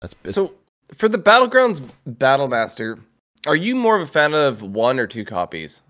[0.00, 0.54] That's So
[0.94, 3.00] for the Battlegrounds Battlemaster,
[3.46, 5.80] are you more of a fan of one or two copies?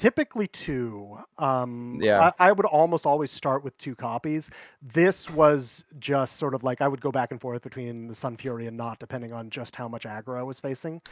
[0.00, 2.32] Typically two um Yeah.
[2.38, 4.50] I, I would almost always start with two copies
[4.80, 8.38] this was just sort of like i would go back and forth between the sun
[8.38, 11.02] fury and not depending on just how much aggro i was facing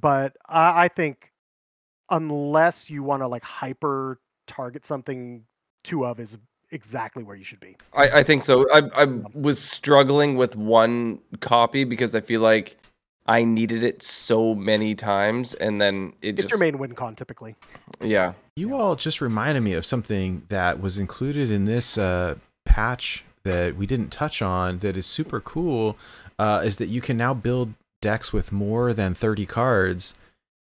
[0.00, 1.30] but i, I think
[2.08, 5.44] unless you want to like hyper target something
[5.84, 6.38] two of is
[6.70, 8.66] exactly where you should be I, I think so.
[8.72, 9.04] I, I
[9.34, 12.78] was struggling with one copy because I feel like
[13.28, 17.14] I needed it so many times, and then it it's just your main win con
[17.14, 17.54] typically
[18.00, 18.32] yeah.
[18.56, 23.76] you all just reminded me of something that was included in this uh, patch that
[23.76, 25.96] we didn't touch on that is super cool.
[26.38, 30.14] Uh, is that you can now build decks with more than 30 cards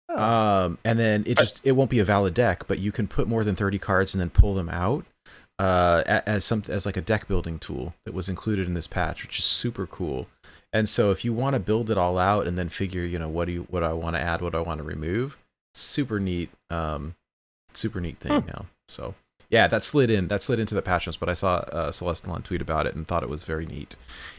[0.09, 3.09] Oh, um, and then it just it won't be a valid deck, but you can
[3.09, 5.05] put more than thirty cards and then pull them out
[5.59, 9.23] uh, as some as like a deck building tool that was included in this patch,
[9.23, 10.27] which is super cool.
[10.73, 13.29] And so if you want to build it all out and then figure, you know,
[13.29, 15.39] what do you what do I want to add, what do I want to remove,
[15.75, 17.15] super neat, um,
[17.73, 18.67] super neat thing now.
[18.87, 19.15] So
[19.51, 22.45] yeah, that slid in that slid into the patch notes, but I saw uh, Celestalon
[22.45, 23.97] tweet about it and thought it was very neat.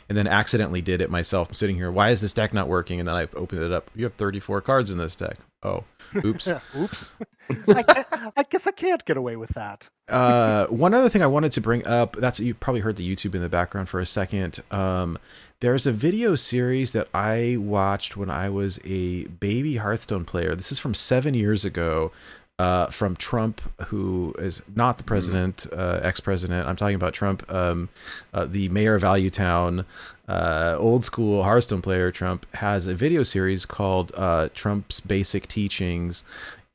[0.07, 1.49] And then accidentally did it myself.
[1.49, 1.91] I'm sitting here.
[1.91, 2.99] Why is this deck not working?
[2.99, 3.89] And then I opened it up.
[3.95, 5.37] You have 34 cards in this deck.
[5.63, 5.83] Oh,
[6.23, 6.51] oops.
[6.77, 7.09] oops
[7.67, 11.51] I, I guess i can't get away with that uh, one other thing I wanted
[11.53, 12.15] to bring up.
[12.15, 14.59] That's you probably heard the YouTube in the background for a second.
[14.71, 15.17] Um,
[15.61, 20.55] there's a video series that I watched when I was a baby Hearthstone player.
[20.55, 22.11] This is from seven years ago.
[22.57, 26.67] Uh, from Trump, who is not the president, uh, ex-president.
[26.67, 27.87] I'm talking about Trump, um,
[28.33, 29.85] uh, the mayor of Valuetown,
[30.27, 32.11] uh, old school Hearthstone player.
[32.11, 36.25] Trump has a video series called uh, Trump's Basic Teachings,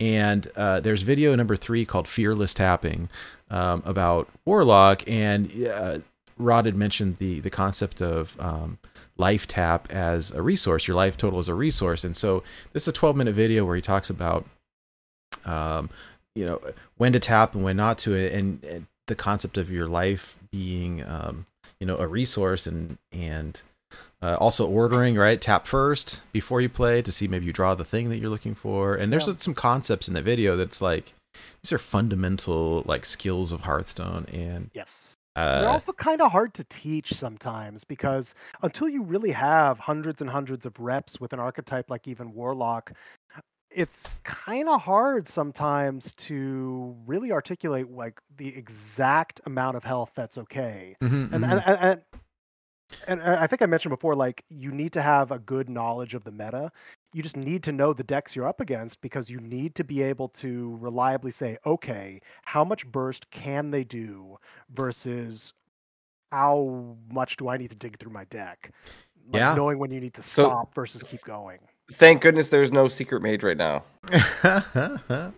[0.01, 3.11] and uh, there's video number three called Fearless Tapping
[3.51, 5.99] um, about Warlock, and uh,
[6.37, 8.79] Rod had mentioned the the concept of um,
[9.17, 12.43] life tap as a resource, your life total as a resource, and so
[12.73, 14.45] this is a 12 minute video where he talks about
[15.45, 15.91] um,
[16.35, 16.61] you know
[16.97, 21.05] when to tap and when not to, and, and the concept of your life being
[21.07, 21.47] um,
[21.81, 23.63] you know a resource and and
[24.23, 25.41] uh, also ordering right?
[25.41, 28.55] Tap first before you play to see maybe you draw the thing that you're looking
[28.55, 28.95] for.
[28.95, 29.35] And there's Yeah.
[29.37, 31.13] some concepts in the video that's like
[31.63, 34.27] these are fundamental like skills of hearthstone.
[34.33, 35.04] And yes
[35.57, 40.21] They're uh, also kind of hard to teach sometimes because until you really have hundreds
[40.21, 42.93] and hundreds of reps with an archetype like even Warlock,
[43.71, 50.39] it's kind of hard sometimes to really articulate like the exact amount of health that's
[50.39, 50.97] okay.
[51.01, 51.45] mhm, And mhm.
[51.45, 52.03] and, and, and
[53.07, 56.25] and I think I mentioned before, like you need to have a good knowledge of
[56.25, 56.71] the meta.
[57.15, 60.03] You just need to know the decks you're up against because you need to be
[60.03, 64.37] able to reliably say, okay, how much burst can they do
[64.75, 65.53] versus
[66.33, 68.73] how much do I need to dig through my deck?
[69.33, 69.55] Like Yeah.
[69.55, 71.61] knowing when you need to So- stop versus keep going.
[71.93, 73.85] Thank goodness there's no secret mage right now.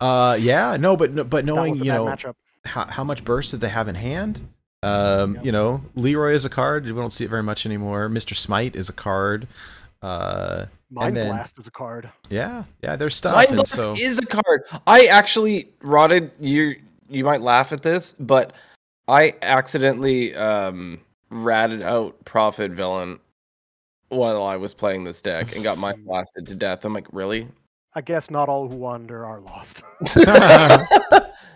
[0.00, 2.34] uh yeah no but but knowing you know matchup.
[2.64, 4.40] how, how much burst did they have in hand
[4.82, 5.44] Um, Yep.
[5.44, 6.84] You know, Leroy is a card.
[6.86, 8.08] We don't see it very much anymore.
[8.08, 8.36] Mr.
[8.36, 9.48] Smite is a card.
[10.02, 12.10] Uh, Mind then- Blast is a card.
[12.30, 12.96] yeah, yeah.
[12.96, 13.34] There's stuff.
[13.34, 14.62] Mind and Blast so is a card.
[14.86, 16.30] I actually rotted.
[16.40, 16.76] You
[17.08, 18.52] you might laugh at this, but
[19.08, 21.00] I accidentally um
[21.30, 23.18] ratted out Prophet Velen
[24.10, 26.84] while I was playing this deck and got mind blasted to death.
[26.84, 27.48] I'm like, really?
[27.94, 29.82] I guess not all who wander are lost.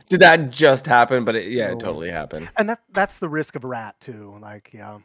[0.09, 1.25] Did that just happen?
[1.25, 1.73] But it, yeah, No.
[1.75, 2.49] it totally happened.
[2.57, 4.37] and that that's the risk of rat too.
[4.41, 4.99] Like, yeah.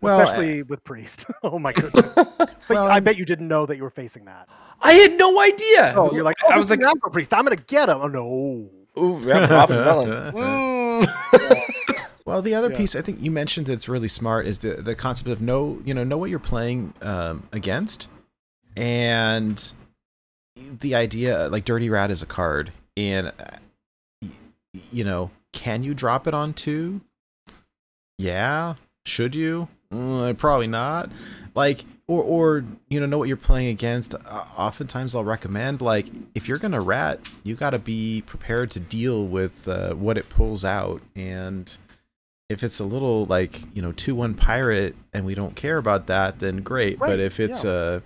[0.00, 1.26] Well, Especially with priest.
[1.42, 2.12] oh my goodness.
[2.14, 4.48] But Well, I bet you didn't know that you were facing that.
[4.82, 5.94] I had no idea.
[5.96, 7.32] Oh, you're like, oh, I I was like, an aggro priest.
[7.32, 7.98] I'm gonna get him.
[8.00, 8.70] Oh no.
[9.02, 10.32] ooh, yeah, Prophet Velen.
[10.32, 11.60] Mm.
[12.26, 12.76] Well, the other Yeah.
[12.78, 15.92] piece I think you mentioned that's really smart is the the concept of know you
[15.94, 18.08] know know what you're playing um, against,
[18.76, 19.72] and
[20.56, 24.28] the idea like Dirty Rat is a card, and uh,
[24.90, 27.02] you know can you drop it on two?
[28.18, 28.74] Yeah,
[29.04, 29.68] should you?
[29.92, 31.10] Mm, probably not.
[31.54, 34.14] Like or or you know know what you're playing against.
[34.14, 38.80] Uh, oftentimes I'll recommend like if you're gonna rat, you got to be prepared to
[38.80, 41.76] deal with uh, what it pulls out and
[42.50, 46.06] if it's a little like you know two one pirate and we don't care about
[46.08, 47.70] that then great Right, but if it's yeah.
[47.70, 48.00] uh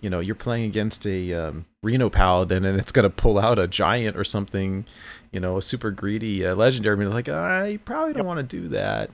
[0.00, 3.58] you know you're playing against a um, reno paladin and it's going to pull out
[3.58, 4.84] a giant or something
[5.32, 8.26] you know a super greedy uh, legendary I mean, like i probably don't Yep.
[8.26, 9.10] want to do that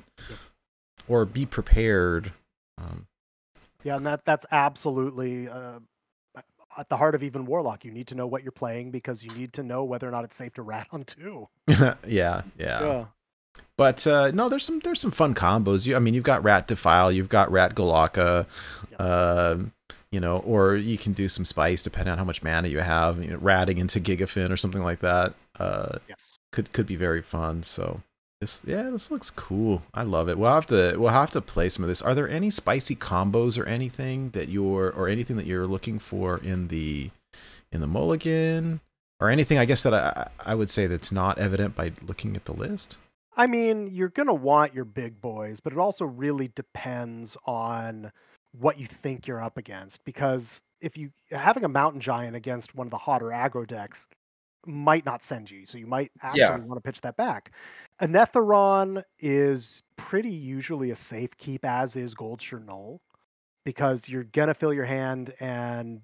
[1.11, 2.33] or be prepared
[2.79, 3.07] um,
[3.85, 5.81] Yeah, and that that's absolutely uh,
[6.79, 7.85] at the heart of even warlock.
[7.85, 10.25] You need to know what you're playing because you need to know whether or not
[10.25, 11.49] it's safe to rat on two.
[11.69, 13.05] yeah yeah Yeah.
[13.77, 15.87] But uh, no, there's some there's some fun combos.
[15.87, 18.47] You, I mean, you've got Rat Defile, you've got Rat Golakka,
[18.91, 19.01] Yes.
[19.01, 19.73] um,
[20.13, 23.23] you know, or you can do some spice depending on how much mana you have.
[23.23, 25.35] You know, ratting into Gigafin or something like that.
[25.59, 26.39] Uh, yes.
[26.53, 27.63] could could be very fun.
[27.63, 28.03] So
[28.41, 29.83] this, yeah, this looks cool.
[29.93, 30.39] I love it.
[30.39, 32.01] We'll have to we'll have to play some of this.
[32.01, 36.39] Are there any spicy combos or anything that you're or anything that you're looking for
[36.39, 37.11] in the
[37.71, 38.81] in the Mulligan?
[39.21, 42.47] Or anything, I guess that I I would say that's not evident by looking at
[42.47, 42.97] the list.
[43.37, 48.11] I mean, you're gonna want your big boys, but it also really depends on
[48.59, 50.03] what you think you're up against.
[50.07, 54.07] Because if you having a mountain giant against one of the hotter aggro decks
[54.67, 56.57] might not send you, so you might actually Yeah.
[56.59, 57.53] want to pitch that back.
[58.01, 63.01] Anetheron is pretty usually a safe keep, as is Goldshire Gnoll,
[63.65, 66.03] because you're gonna fill your hand, and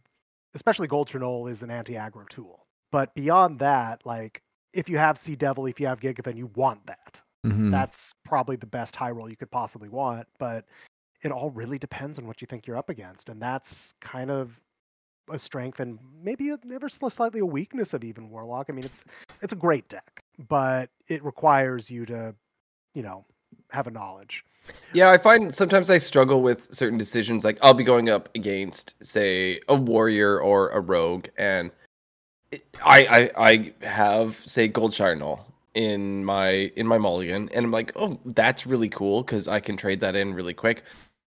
[0.55, 2.67] especially Goldshire Gnoll is an anti-aggro tool.
[2.93, 4.43] But beyond that, like
[4.73, 7.23] if you have Sea Devil, if you have Gigafin, you want that.
[7.45, 7.71] Mhm.
[7.71, 10.29] That's probably the best high roll you could possibly want.
[10.39, 10.67] But
[11.23, 14.61] it all really depends on what you think you're up against, and that's kind of
[15.31, 18.67] a strength and maybe a, ever so slightly a weakness of even Warlock.
[18.69, 19.05] I mean, it's
[19.43, 22.35] it's a great deck, but it requires you to,
[22.95, 23.25] you know,
[23.71, 24.45] have a knowledge.
[24.93, 27.45] Yeah, I find sometimes I struggle with certain decisions.
[27.45, 31.71] Like I'll be going up against, say, a warrior or a rogue, and
[32.85, 37.93] I I, I have say Gold Null in my in my mulligan, and I'm like,
[37.97, 40.83] oh, that's really cool because I can trade that in really quick.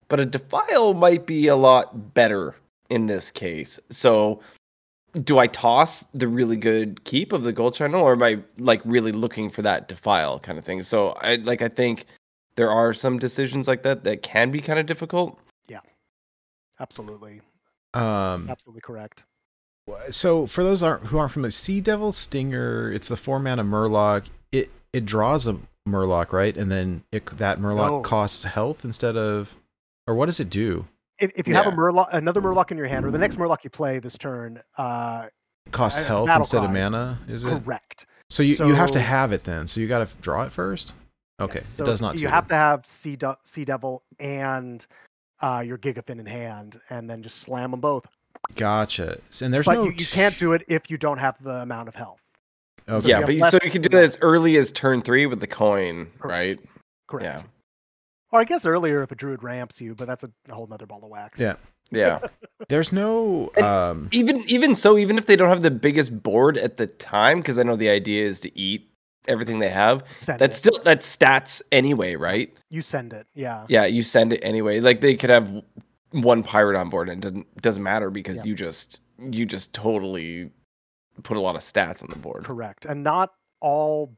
[0.09, 2.57] But a defile might be a lot better
[2.90, 3.78] in this case.
[3.90, 4.40] So,
[5.23, 8.81] do I toss the really good keep of the Gold Null, or am I like
[8.85, 10.82] really looking for that defile kind of thing?
[10.82, 12.05] So I like I think
[12.56, 15.40] there are some decisions like that that can be kind of difficult.
[15.66, 15.81] Yeah.
[16.78, 17.40] Absolutely,
[17.94, 19.24] Um, absolutely correct.
[20.10, 24.27] so for those aren't who aren't familiar, Sea Devil Stinger, it's the four mana Murloc.
[24.52, 25.59] It it draws a
[25.89, 26.56] Murloc, right?
[26.56, 28.01] And then it, that Murloc No.
[28.02, 29.56] costs health instead of,
[30.06, 30.86] or what does it do?
[31.19, 33.65] If, if you have a Murloc, another Murloc in your hand, or the next Murloc
[33.65, 35.27] you play this turn, uh,
[35.73, 37.65] costs Uh, health battle instead of mana, is it?
[37.65, 38.07] correct.
[38.31, 39.66] So you, you have to have it then.
[39.66, 40.95] So you got to draw it first.
[41.40, 42.15] Okay, Yes, so it does not.
[42.15, 42.31] You tutor.
[42.31, 44.85] have to have Sea, De- sea Devil and
[45.40, 48.07] uh, your Gigafin in hand, and then just slam them both.
[48.57, 49.19] Gotcha.
[49.40, 49.85] And there's but no.
[49.85, 52.20] you, you can't do it if you don't have the amount of health.
[52.89, 53.09] Okay.
[53.09, 55.27] yeah, you but you, so you can do than that as early as turn three
[55.27, 56.59] with the coin, Correct.
[56.59, 56.59] right?
[57.07, 57.24] Correct.
[57.24, 57.43] Yeah.
[58.31, 60.87] Or I guess earlier if a druid ramps you, but that's a, a whole nother
[60.87, 61.41] ball of wax.
[61.41, 61.55] Yeah.
[61.91, 62.19] Yeah.
[62.69, 63.51] There's no.
[63.63, 67.39] Um, even even so, even if they don't have the biggest board at the time,
[67.39, 68.91] because I know the idea is to eat
[69.27, 70.59] everything they have, Send that's it.
[70.61, 72.53] still that's stats anyway, right?
[72.71, 73.27] you send it.
[73.35, 73.65] Yeah.
[73.69, 74.81] Yeah, you send it anyway.
[74.81, 75.51] Like they could have
[76.11, 78.45] one pirate on board and it doesn't doesn't matter because Yeah.
[78.45, 80.51] you just you just totally
[81.23, 82.45] put a lot of stats on the board.
[82.45, 82.85] Correct.
[82.85, 84.15] And not all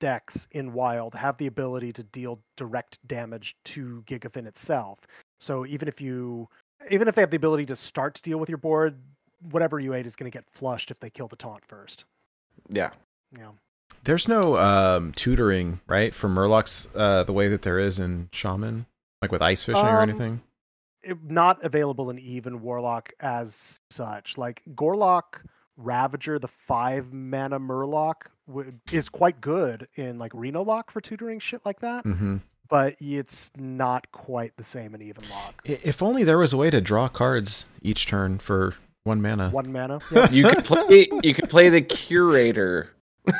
[0.00, 5.06] decks in Wild have the ability to deal direct damage to Gigafin itself.
[5.38, 6.48] So even if you
[6.90, 8.98] even if they have the ability to start to deal with your board,
[9.50, 12.04] whatever you ate is going to get flushed if they kill the taunt first.
[12.68, 12.90] Yeah.
[13.38, 13.50] Yeah.
[14.04, 18.86] There's no um, tutoring, right, for Murlocs uh, the way that there is in Shaman,
[19.20, 20.42] like with ice fishing or Um, anything.
[21.02, 24.38] it, not available in even warlock as such.
[24.38, 25.40] Like Gorloc
[25.82, 28.14] Ravager, the five mana Murloc,
[28.46, 32.38] would, is quite good in like Reno Lock for tutoring shit like that, hmm
[32.68, 35.60] but it's not quite the same in even lock.
[35.64, 39.50] If only there was a way to draw cards each turn for one mana.
[39.50, 39.98] One mana.
[40.12, 40.30] Yeah.
[40.30, 41.08] You could play.
[41.24, 42.90] You could play the curator.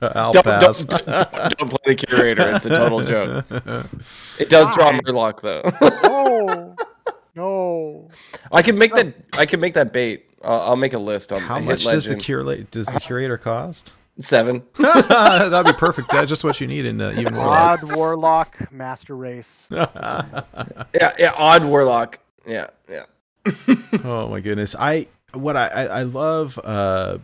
[0.00, 0.84] I'll Don't, pass.
[0.84, 2.54] don't, don't, don't play the curator.
[2.54, 3.44] It's a total joke.
[4.40, 4.98] It does draw Why?
[5.00, 5.62] Murloc though.
[6.02, 6.74] no,
[7.34, 8.08] no.
[8.50, 9.14] I can make that.
[9.34, 10.30] I can make that bait.
[10.44, 13.94] I'll, I'll make a list on How much does the curate does the curator cost?
[14.20, 14.62] seven?
[14.78, 16.10] That'd be perfect.
[16.10, 17.46] That's just what you need in uh, even more.
[17.46, 19.68] Odd Warlock Master Race.
[20.94, 21.32] Yeah, yeah.
[21.36, 22.18] Odd Warlock.
[22.46, 23.04] Yeah, yeah.
[24.04, 27.18] oh my goodness i what i i, I love uh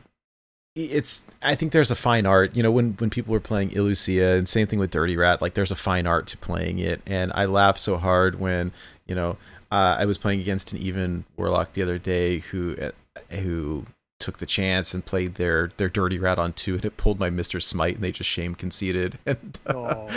[0.75, 4.37] it's i think there's a fine art you know when when people were playing Illucia
[4.37, 7.33] and same thing with dirty rat like there's a fine art to playing it and
[7.35, 8.73] i laugh so hard when
[9.07, 9.37] you know
[9.71, 12.91] uh, i was playing against an even warlock the other day who uh,
[13.31, 13.85] who
[14.21, 17.31] took the chance and played their their dirty rat on two and it pulled my
[17.31, 20.09] mr smite and they just shame conceded and Oh,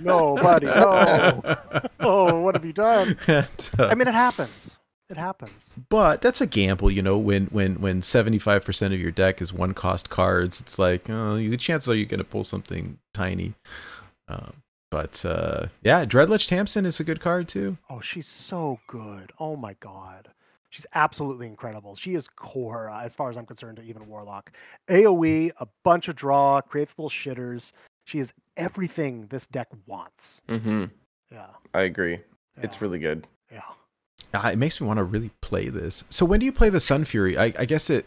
[0.00, 1.42] no, buddy, no.
[2.00, 3.18] Oh, what have you done?
[3.26, 4.78] and, uh, I mean, it happens.
[5.10, 5.74] It happens.
[5.88, 7.16] but that's a gamble, you know.
[7.16, 11.08] When when when seventy five percent of your deck is one cost cards, it's like
[11.08, 13.54] oh, the chances are you're going to pull something tiny.
[14.28, 17.78] Um, but uh, yeah, Dreadlich Tamsin is a good card too.
[17.88, 19.32] Oh, she's so good.
[19.38, 20.28] Oh my god.
[20.70, 21.96] She's absolutely incredible.
[21.96, 24.52] She is core, uh, as far as I'm concerned, to even Warlock.
[24.88, 27.72] AoE, a bunch of draw, creates little shitters.
[28.04, 30.42] She is everything this deck wants.
[30.48, 30.84] Mm-hmm.
[31.32, 31.46] Yeah.
[31.74, 32.20] I agree.
[32.60, 33.26] It's really good.
[33.52, 33.62] Yeah.
[34.34, 36.04] Uh, it makes me want to really play this.
[36.10, 37.36] So when do you play the Sunfury?
[37.38, 38.06] I, I guess it,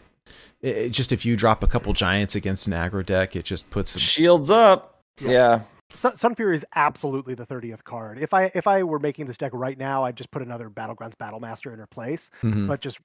[0.60, 3.70] it it just if you drop a couple giants against an aggro deck, it just
[3.70, 4.00] puts some.
[4.00, 5.00] Shields up.
[5.20, 5.62] Yeah.
[5.94, 8.18] Sun, Sunfury is absolutely the 30th card.
[8.18, 11.14] If I if I were making this deck right now, I'd just put another Battlegrounds
[11.16, 12.30] Battlemaster in her place.
[12.42, 12.66] Mhm.
[12.66, 13.00] But just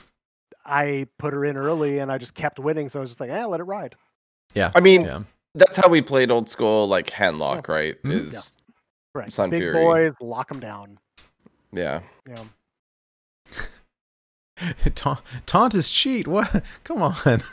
[0.66, 3.30] I put her in early and I just kept winning, so I was just like,
[3.30, 3.96] eh, let it ride.
[4.54, 4.72] Yeah.
[4.76, 5.24] I mean, Yeah.
[5.56, 8.02] that's how we played old school, like handlock, right?
[8.04, 8.12] Mhm.
[8.12, 8.54] Is
[9.14, 9.32] Right.
[9.34, 9.74] Sun Big Fury.
[9.84, 10.98] boys, lock them down.
[11.72, 12.02] yeah.
[12.28, 12.44] Yeah.
[14.96, 16.28] Ta- taunt is cheat.
[16.28, 16.64] What?
[16.84, 17.16] Come on.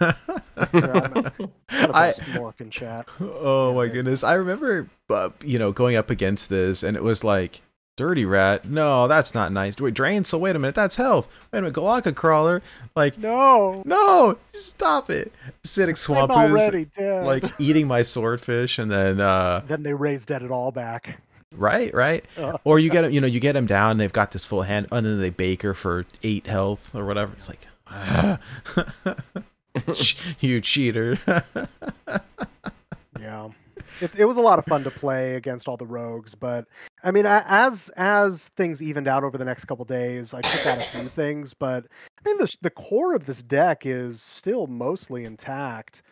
[0.56, 2.14] I,
[2.58, 3.06] in chat.
[3.20, 4.24] Oh my goodness.
[4.24, 7.60] I remember, uh, you know, going up against this and it was like,
[7.96, 8.64] Dirty Rat.
[8.64, 9.80] No, that's not nice.
[9.80, 10.74] Wait, Drain, so wait a minute.
[10.74, 11.28] That's health.
[11.52, 11.76] Wait a minute.
[11.76, 12.60] Golakka Crawler.
[12.96, 15.32] Like, No, no, stop it.
[15.62, 17.24] Acidic I'm Swamp already dead.
[17.24, 21.20] like eating my swordfish and then, uh, then they raised dead it all back.
[21.56, 22.24] Right, right.
[22.64, 24.86] Or you get them, you know, you get them down, they've got this full hand,
[24.92, 27.32] and then they bake her for eight health or whatever.
[27.32, 28.38] It's like, ah.
[30.40, 31.18] you cheater.
[33.20, 33.48] Yeah.
[34.00, 36.66] It, it was a lot of fun to play against all the rogues, but
[37.04, 40.78] I mean, as as things evened out over the next couple days, I took out
[40.78, 41.86] a few things, but
[42.18, 46.02] I mean, the the core of this deck is still mostly intact.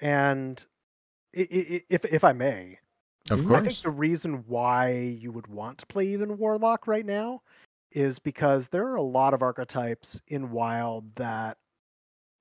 [0.00, 0.64] And
[1.32, 2.78] if if I may,
[3.30, 3.58] of course.
[3.58, 7.42] I think the reason why you would want to play even Warlock right now
[7.92, 11.58] is because there are a lot of archetypes in Wild that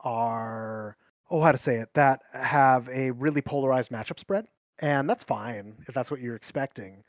[0.01, 0.97] are
[1.31, 4.47] oh how to say it that have a really polarized matchup spread,
[4.79, 7.03] and that's fine if that's what you're expecting.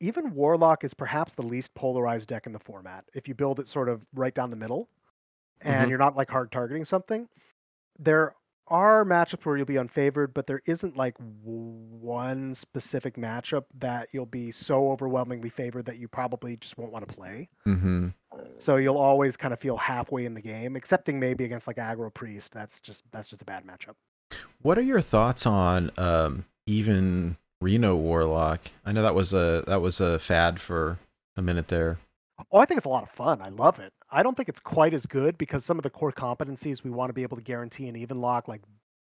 [0.00, 3.04] Even Warlock is perhaps the least polarized deck in the format.
[3.14, 4.88] If you build it sort of right down the middle,
[5.62, 5.90] and Mhm.
[5.90, 7.28] you're not like hard targeting something,
[7.98, 8.34] there
[8.72, 14.26] are matchups where you'll be unfavored, but there isn't like one specific matchup that you'll
[14.26, 17.50] be so overwhelmingly favored that you probably just won't want to play.
[17.64, 18.08] hmm
[18.58, 22.12] So you'll always kind of feel halfway in the game, excepting maybe against like aggro
[22.12, 22.52] priest.
[22.52, 23.94] That's just that's just a bad matchup.
[24.62, 28.60] What are your thoughts on um, even Reno Warlock?
[28.86, 30.98] I know that was a that was a fad for
[31.36, 31.98] a minute there.
[32.50, 33.42] Oh, I think it's a lot of fun.
[33.42, 33.92] I love it.
[34.12, 37.08] I don't think it's quite as good because some of the core competencies we want
[37.10, 38.60] to be able to guarantee an even lock, like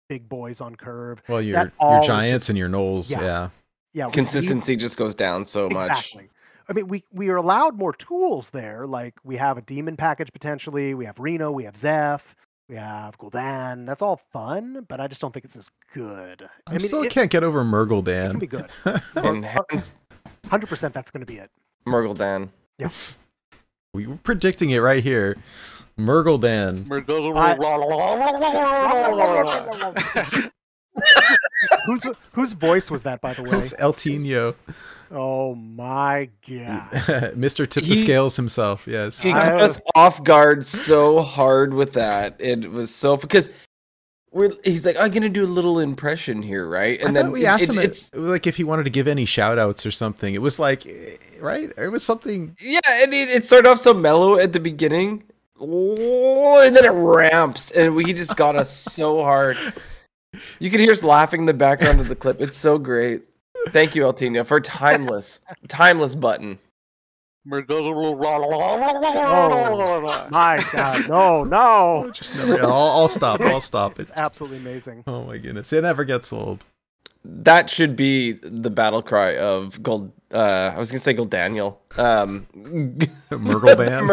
[0.08, 1.22] big boys on curve.
[1.28, 3.20] Well, your your giants just- and your knolls, Yeah.
[3.22, 3.48] yeah.
[3.94, 5.90] Yeah, we- we- Consistency just goes down so much.
[5.90, 6.28] Exactly.
[6.68, 8.86] I mean, we we are allowed more tools there.
[8.86, 10.92] Like we have a demon package potentially.
[10.92, 11.50] We have Reno.
[11.50, 12.36] We have Zeph.
[12.68, 13.86] We have Gul'dan.
[13.86, 16.42] That's all fun, but I just don't think it's as good.
[16.42, 18.32] I, I mean, still it, can't get over it Murgledan.
[18.32, 18.68] can be good.
[20.50, 21.50] Hundred percent, that's going to be it.
[21.86, 22.50] Murgledan.
[23.94, 25.36] We were predicting it right here.
[25.98, 26.86] Murgledan.
[31.86, 33.58] whose whose voice was that, by the way?
[33.58, 34.54] It's El Tino.
[35.10, 36.90] Oh my god!
[37.34, 37.68] Mr.
[37.68, 39.22] Tip the Scales himself, yes.
[39.22, 42.36] He I caught us off guard so hard with that.
[42.38, 43.50] It was so because
[44.30, 47.00] we're, he's like, I'm gonna do a little impression here, right?
[47.00, 49.58] And then we asked it, him it's like if he wanted to give any shout
[49.58, 50.34] outs or something.
[50.34, 51.72] It was like eh, right?
[51.76, 55.24] It was something yeah, and it, it started off so mellow at the beginning,
[55.60, 59.56] and then it ramps, and we just got us so hard.
[60.58, 62.40] You can hear us laughing in the background of the clip.
[62.40, 63.22] It's so great.
[63.68, 66.58] Thank you, Altina, for timeless, timeless button.
[70.30, 72.10] My God, no, no!
[72.12, 73.40] just never I'll, I'll stop.
[73.40, 73.98] I'll stop.
[73.98, 75.04] It's It's absolutely amazing.
[75.06, 75.72] Oh my goodness.
[75.72, 76.64] It never gets old.
[77.24, 80.12] That should be the battle cry of Gold.
[80.32, 81.80] Uh, I was gonna say Gold Daniel.
[81.96, 84.10] Um, Murgledan.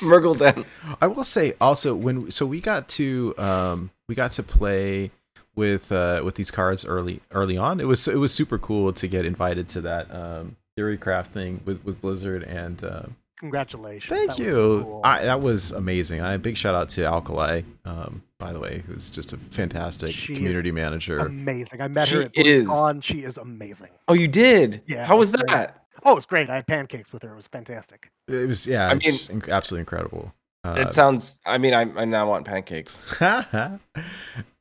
[0.00, 0.64] Murgledan.
[1.00, 5.10] I will say also when so we got to um we got to play
[5.54, 7.80] with uh with these cards early early on.
[7.80, 11.60] It was it was super cool to get invited to that um theory craft thing
[11.64, 13.02] with with Blizzard and uh,
[13.38, 14.08] Congratulations.
[14.08, 14.54] thank That was you.
[14.54, 15.00] so cool.
[15.04, 16.22] I, that was amazing.
[16.22, 20.34] I big shout out to Alkali um by the way who's just a fantastic She
[20.36, 21.18] community manager.
[21.18, 21.80] amazing.
[21.80, 22.66] I met She her at is.
[22.68, 23.02] BlizzCon.
[23.02, 23.88] She is amazing.
[24.08, 24.82] Oh, you did?
[24.86, 25.56] Yeah, How was that's great.
[25.56, 25.82] that?
[26.04, 26.48] Oh, it was great.
[26.50, 27.32] I had pancakes with her.
[27.32, 28.10] It was fantastic.
[28.28, 30.32] It was yeah, I it's mean- inc- absolutely incredible.
[30.64, 31.40] Uh, It sounds.
[31.46, 32.98] I mean, I, I now want pancakes.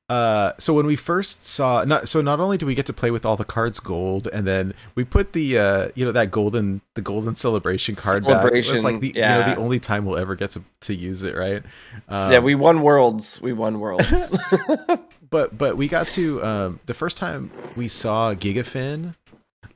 [0.07, 3.09] uh so when we first saw not so not only do we get to play
[3.09, 6.79] with all the cards gold and then we put the uh you know that golden
[6.93, 9.37] the golden celebration card back it was like Celebration, the you yeah.
[9.39, 11.63] know the only time we'll ever get to to use it right
[12.07, 13.41] um, yeah, we won worlds.
[13.41, 14.37] We won worlds.
[15.29, 19.15] but but we got to um the first time we saw gigafin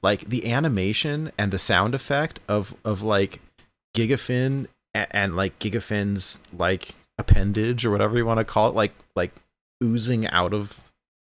[0.01, 3.39] like the animation and the sound effect of of like
[3.95, 8.93] gigafin and, and like gigafin's like appendage or whatever you want to call it like
[9.15, 9.31] like
[9.83, 10.91] oozing out of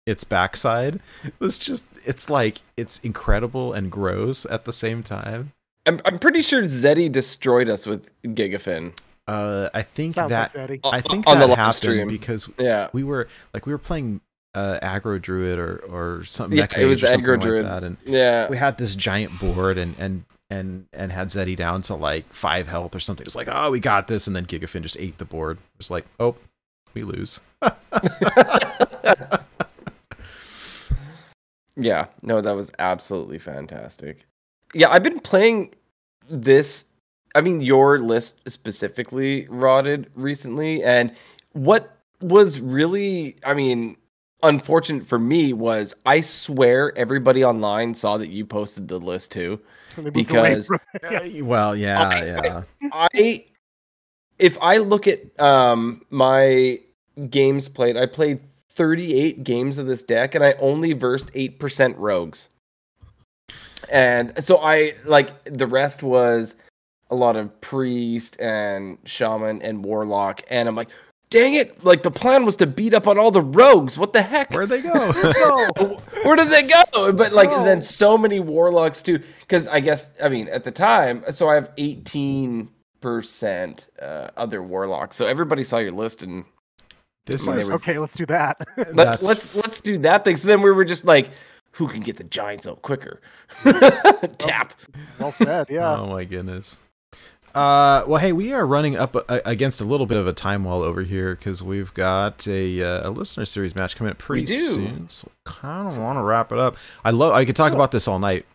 [0.05, 5.51] its backside it was just it's like it's incredible and gross at the same time
[5.85, 8.97] I'm, I'm pretty sure Zeddy destroyed us with Gigafin.
[9.27, 10.79] uh i think Sounds that like Zeddy.
[10.91, 12.07] i think on that the live happened stream.
[12.09, 12.89] because Yeah.
[12.91, 14.19] we were like we were playing
[14.55, 17.65] uh aggro druid or or something Yeah, it was Mage or Aggro like Druid.
[17.65, 18.49] that and Yeah.
[18.49, 22.67] we had this giant board and and and and had Zeddy down to like five
[22.67, 23.23] health or something.
[23.23, 25.57] It was like, oh, we got this, and then Gigafin just ate the board.
[25.57, 26.35] It was like, oh,
[26.93, 27.39] we lose.
[31.75, 34.25] Yeah, no, that was absolutely fantastic.
[34.75, 35.73] Yeah, I've been playing
[36.29, 36.85] this.
[37.35, 40.83] I mean, your list specifically, Rotted, recently.
[40.83, 41.11] And
[41.53, 43.97] what was really, I mean,
[44.43, 49.59] unfortunate for me was I swear everybody online saw that you posted the list too.
[49.95, 52.63] They moved away because- from- Uh, well, yeah, I- yeah.
[52.91, 53.45] I,
[54.39, 56.79] if I look at um my
[57.29, 58.39] games played, I played
[58.69, 62.49] 38 games of this deck and I only versed 8% rogues.
[63.91, 66.55] And so I like the rest was
[67.11, 70.87] a lot of priest and shaman and warlock and I'm like,
[71.29, 73.97] "Dang it, like the plan was to beat up on all the rogues.
[73.97, 74.93] What the heck?" Where'd they go?
[74.93, 76.01] No.
[76.23, 77.11] Where did they go?
[77.11, 77.63] But like No.
[77.63, 79.19] then so many warlocks too.
[79.41, 82.69] Because I guess I mean at the time, so I have eighteen
[83.03, 85.17] percent uh, other warlocks.
[85.17, 86.45] So everybody saw your list and
[87.25, 88.57] this When is were- okay, let's do that.
[88.93, 90.37] let's let's let's do that thing.
[90.37, 91.29] So then we were just like,
[91.71, 93.21] who can get the giants out quicker?
[94.37, 94.73] Tap.
[95.19, 95.67] well said.
[95.69, 95.97] Yeah.
[95.99, 96.79] Oh my goodness.
[97.53, 100.63] Uh, well, hey, we are running up uh, against a little bit of a time
[100.63, 104.45] wall over here because we've got a uh, a listener series match coming up pretty
[104.45, 104.73] do.
[104.73, 105.09] soon.
[105.09, 106.77] So kind of want to wrap it up.
[107.05, 107.33] I love.
[107.33, 108.45] I could talk about this all night,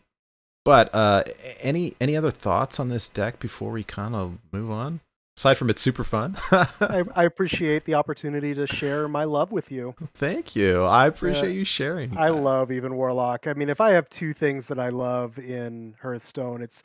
[0.68, 1.24] but uh,
[1.62, 5.00] any any other thoughts on this deck before we kind of move on?
[5.38, 6.36] Aside from it's super fun.
[6.52, 9.94] I, I appreciate the opportunity to share my love with you.
[10.12, 10.82] Thank you.
[10.84, 11.54] I appreciate Yeah.
[11.60, 12.18] you sharing.
[12.18, 12.42] I that.
[12.42, 13.46] love even Warlock.
[13.46, 16.82] I mean, if I have two things that I love in Hearthstone, it's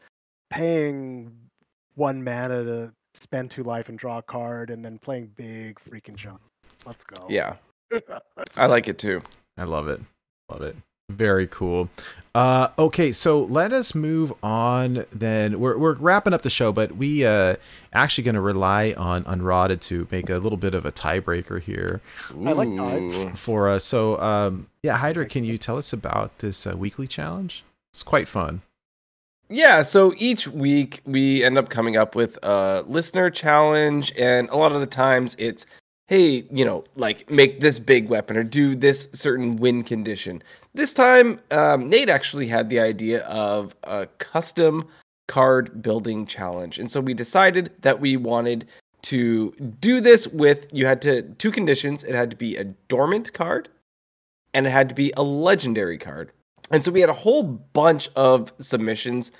[0.50, 1.36] paying
[1.96, 6.16] one mana to spend two life and draw a card, and then playing big freaking
[6.16, 6.40] jump.
[6.86, 7.28] Let's go.
[7.30, 7.56] Yeah,
[8.56, 9.22] I like it too.
[9.58, 10.00] I love it.
[10.50, 10.78] Love it.
[11.10, 11.90] Very cool.
[12.36, 15.06] Uh, okay, so let us move on.
[15.12, 17.58] Then we're we're wrapping up the show, but we uh
[17.94, 22.02] actually going to rely on Unrotted to make a little bit of a tiebreaker here
[22.32, 23.40] I like ties.
[23.40, 23.86] For us.
[23.86, 27.64] So um, yeah, Hydra, can you tell us about this uh, weekly challenge?
[27.92, 28.64] It's quite fun.
[29.50, 34.56] Yeah, so each week we end up coming up with a listener challenge, and a
[34.56, 35.68] lot of the times it's,
[36.08, 40.42] hey, you know, like make this big weapon or do this certain win condition.
[40.76, 44.88] This time, um, Nate actually had the idea of a custom
[45.28, 48.68] card building challenge, and so we decided that we wanted
[49.04, 52.04] to do this with you had to two conditions.
[52.04, 53.70] It had to be a dormant card,
[54.54, 56.32] and it had to be a legendary card.
[56.72, 59.32] And so we had a whole bunch of submissions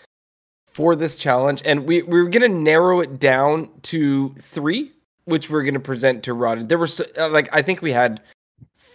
[0.68, 4.92] for this challenge, and we, we were going to narrow it down to three,
[5.26, 6.70] which we are going to present to Rod.
[6.70, 8.22] There were so, uh, like I think we had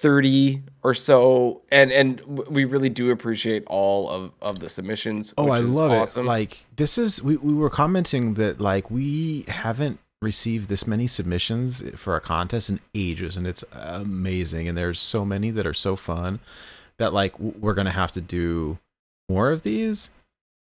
[0.00, 5.50] 30 or so and and we really do appreciate all of of the submissions Oh,
[5.50, 6.24] I love awesome.
[6.24, 6.28] it.
[6.28, 11.82] Like this is we, we were commenting that like we haven't received this many submissions
[11.96, 15.96] for a contest in ages and it's amazing and there's so many that are so
[15.96, 16.40] fun
[16.98, 18.78] that like we're to have to do
[19.28, 20.10] more of these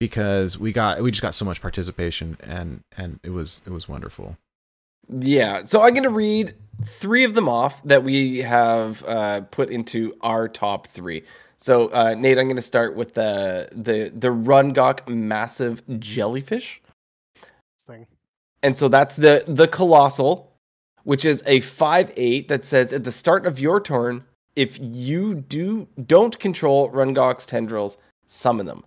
[0.01, 3.89] because we got we just got so much participation and and it was it was
[3.89, 4.37] wonderful.
[5.09, 5.65] Yeah.
[5.65, 6.55] So I'm going to read
[6.85, 11.25] three of them off that we have uh, put into our top three.
[11.57, 16.83] So uh, Nate, I'm going to start with the the the Rungok massive jellyfish,
[17.81, 18.07] thing.
[18.63, 20.53] and so that's the the colossal,
[21.05, 24.25] which is a five eight that says at the start of your turn,
[24.57, 28.85] if you do don't control Rungok's tendrils, summon them,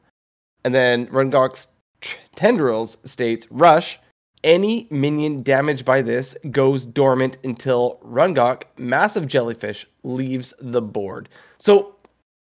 [0.63, 1.69] and then Rungok's
[2.01, 3.99] t- tendrils states rush.
[4.43, 11.29] Any minion damaged by this goes dormant until Rungok, massive jellyfish, leaves the board.
[11.57, 11.95] So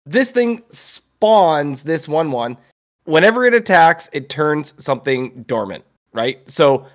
[0.04, 2.56] this thing spawns this 1 1.
[3.04, 6.46] Whenever it attacks, it turns something dormant, right?
[6.48, 6.86] So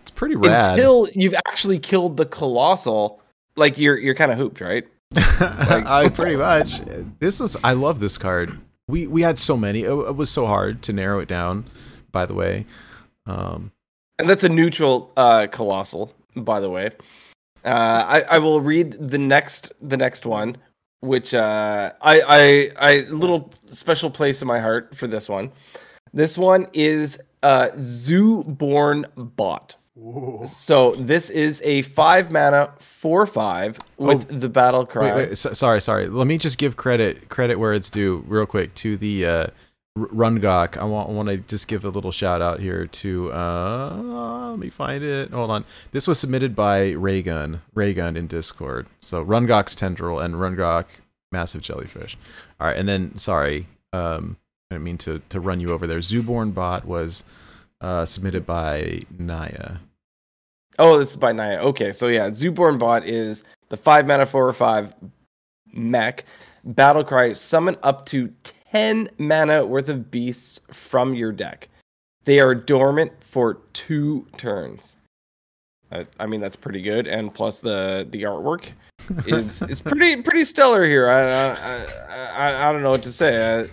[0.00, 0.70] It's pretty rad.
[0.72, 3.20] until you've actually killed the colossal,
[3.56, 4.86] like you're you're kind of hooped, right?
[5.16, 6.80] I pretty much.
[7.18, 8.58] This is I love this card.
[8.86, 9.80] We we had so many.
[9.82, 11.64] It, it was so hard to narrow it down.
[12.12, 12.66] By the way,
[13.26, 13.72] um,
[14.20, 16.90] And that's a neutral uh, colossal, by the way.
[17.64, 20.56] Uh, I, I will read the next the next one,
[21.00, 25.52] which uh, I I I little special place in my heart for this one.
[26.12, 29.76] This one is uh, Zoo Born Bot.
[29.98, 30.42] Ooh.
[30.46, 35.14] So this is a five mana four five with the battle cry.
[35.14, 36.08] wait, wait, so, sorry, sorry.
[36.08, 39.46] Let me just give credit credit where it's due, real quick, to the uh,
[39.98, 40.76] Rungok.
[40.76, 43.32] I want I want to just give a little shout out here to.
[43.32, 45.30] Uh, let me find it.
[45.30, 45.64] Hold on.
[45.92, 48.86] This was submitted by Raygun Raygun in Discord.
[49.00, 50.86] So Rungok's tendril and Rungok
[51.32, 52.16] massive jellyfish.
[52.60, 54.36] All right, and then sorry, um,
[54.70, 55.98] I didn't mean to to run you over there.
[55.98, 57.24] Zooborn bot was
[57.80, 59.78] uh, submitted by Naya.
[60.78, 61.58] Oh, this is by Naya.
[61.58, 64.94] Okay, so yeah, Zooborn Bot is the five mana four or five
[65.72, 66.24] mech.
[66.64, 68.59] Battle cry, summon up to 10
[69.18, 71.68] mana worth of beasts from your deck.
[72.24, 74.96] They are dormant for two turns.
[75.92, 78.70] Uh, I mean that's pretty good, and plus the the artwork
[79.26, 81.08] is is pretty pretty stellar here.
[81.08, 83.60] I I I, I, I don't know what to say.
[83.60, 83.66] Uh,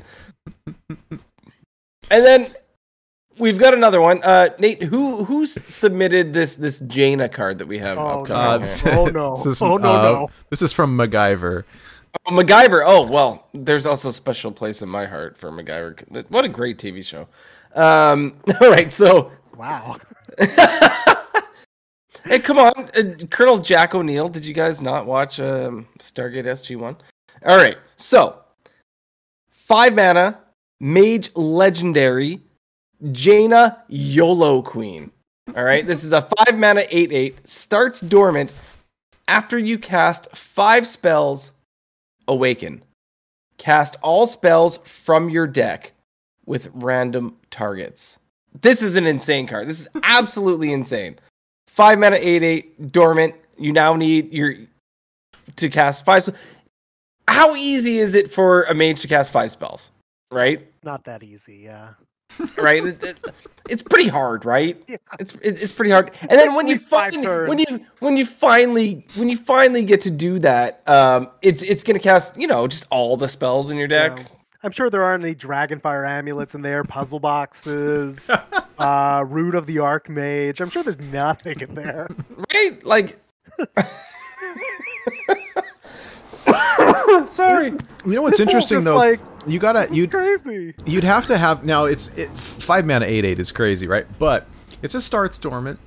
[2.09, 2.53] and then
[3.37, 4.23] we've got another one.
[4.23, 8.67] Uh, Nate, who who submitted this this Jaina card that we have Oh, upcoming?
[8.67, 8.91] no.
[8.99, 9.35] Oh, no.
[9.35, 10.29] This is, Oh, no, uh, no.
[10.49, 11.65] This is from MacGyver.
[12.25, 12.83] Oh, MacGyver.
[12.85, 16.25] Oh well, there's also a special place in my heart for MacGyver.
[16.29, 17.27] What a great TV show.
[17.75, 19.97] Um, all right, so Wow.
[22.25, 24.27] hey, come on, uh, Colonel Jack O'Neill.
[24.29, 26.95] Did you guys not watch um, Stargate SG One?
[27.43, 28.43] All right, so
[29.49, 30.39] five mana,
[30.79, 32.39] Mage Legendary,
[33.11, 35.11] Jaina YOLO Queen.
[35.55, 37.47] All right, this is a five mana eight eight.
[37.47, 38.53] Starts dormant
[39.27, 41.53] after you cast five spells.
[42.27, 42.83] Awaken.
[43.57, 45.93] Cast all spells from your deck
[46.45, 48.19] with random targets.
[48.61, 49.67] This is an insane card.
[49.67, 51.17] This is absolutely insane.
[51.67, 53.35] Five mana, eight eight, dormant.
[53.57, 54.55] You now need your
[55.55, 56.27] to cast five.
[57.27, 59.91] How easy is it for a mage to cast five spells?
[60.29, 61.91] Right, Not that easy, yeah.
[62.57, 62.85] Right.
[62.85, 63.19] It- it-
[63.69, 64.81] it's pretty hard, right?
[64.87, 64.95] Yeah.
[65.19, 66.11] It's it, it's pretty hard.
[66.21, 66.83] And then when you Like
[67.13, 71.63] finally when you when you finally when you finally get to do that, um, it's
[71.63, 74.19] it's gonna cast you know just all the spells in your deck.
[74.19, 74.23] Yeah.
[74.63, 78.31] I'm sure there aren't any Dragonfire amulets in there, puzzle boxes,
[78.79, 80.61] uh, Root of the Archmage.
[80.61, 82.07] I'm sure there's nothing in there.
[82.53, 82.83] right?
[82.85, 83.19] Like,
[87.29, 87.73] sorry.
[88.05, 88.95] You know what's This interesting though?
[88.97, 90.73] like- you gotta you'd crazy.
[90.85, 91.85] you'd have to have now.
[91.85, 94.05] It's it, five mana eight eight is crazy, right?
[94.19, 94.47] But
[94.81, 95.79] it's a starts dormant.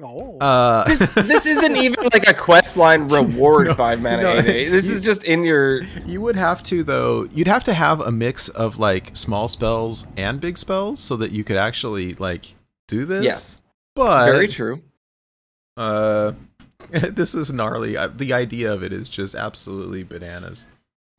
[0.00, 0.38] Oh.
[0.38, 4.68] Uh, This this isn't even like a quest line reward five mana no, eight eight.
[4.68, 7.24] This you- is just in your you would have to though.
[7.32, 11.32] You'd have to have a mix of like small spells and big spells so that
[11.32, 12.54] you could actually like
[12.86, 13.24] do this.
[13.24, 13.62] yes,
[13.96, 14.82] but very true.
[15.76, 16.32] Uh,
[16.90, 17.96] this is gnarly.
[18.16, 20.64] The idea of it is just absolutely bananas.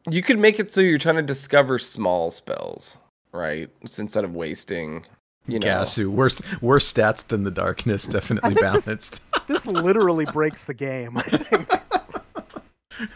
[0.10, 2.98] You could make it so you're trying to discover small spells,
[3.32, 3.70] right?
[3.86, 5.06] So instead of wasting,
[5.48, 5.68] you know.
[5.68, 9.24] Gasu, worse worse stats than the darkness, definitely think this- balanced.
[9.48, 11.18] this literally breaks the game.
[11.18, 11.70] I think.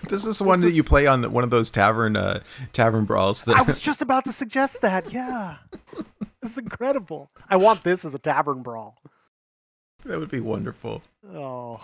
[0.08, 2.40] This is one This that you play on one of those tavern uh,
[2.72, 3.46] tavern brawls.
[3.50, 5.12] I was just about to suggest that.
[5.12, 5.58] Yeah.
[6.42, 7.30] This is incredible.
[7.50, 8.98] I want this as a tavern brawl.
[10.06, 11.02] that would be wonderful.
[11.34, 11.82] Oh.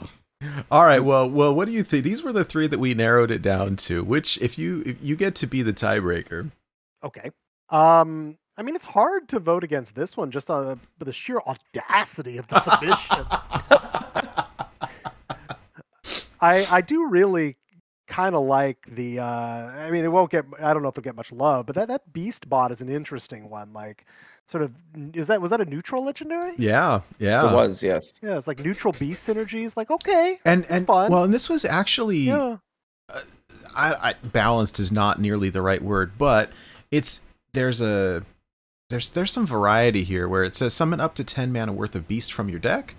[0.71, 1.03] All right.
[1.03, 2.03] Well, well, what do you think?
[2.03, 4.03] These were the three that we narrowed it down to.
[4.03, 6.51] Which, if you if you get to be the tiebreaker,
[7.03, 7.31] Okay.
[7.69, 12.37] Um, I mean, it's hard to vote against this one just uh, the sheer audacity
[12.37, 12.97] of the submission.
[16.41, 17.57] I I do really
[18.07, 19.19] kind of like the.
[19.19, 20.45] Uh, I mean, it won't get.
[20.61, 22.89] I don't know if it'll get much love, but that that beast bot is an
[22.89, 23.73] interesting one.
[23.73, 24.05] Like,
[24.49, 24.71] sort of,
[25.13, 26.53] is that was that a neutral legendary?
[26.57, 28.19] yeah, yeah, It was, yes.
[28.21, 29.77] Yeah, it's like neutral beast synergies.
[29.77, 31.11] Like, okay, and and fun.
[31.11, 32.57] well, and this was actually yeah,
[33.13, 33.21] uh,
[33.76, 36.51] I, I balanced is not nearly the right word, but
[36.91, 37.21] it's
[37.53, 38.23] there's a
[38.89, 42.07] there's there's some variety here where it says summon up to ten mana worth of
[42.07, 42.95] beast from your deck,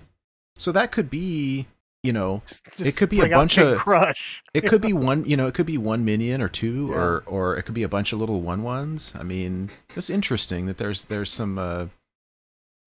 [0.56, 1.66] so that could be
[2.02, 4.42] you know just, It could be a bunch of- crush.
[4.54, 6.96] it could be one you know it could be one minion or two Yeah.
[6.96, 9.12] or or it could be a bunch of little one ones.
[9.18, 11.86] I mean, it's interesting that there's there's some uh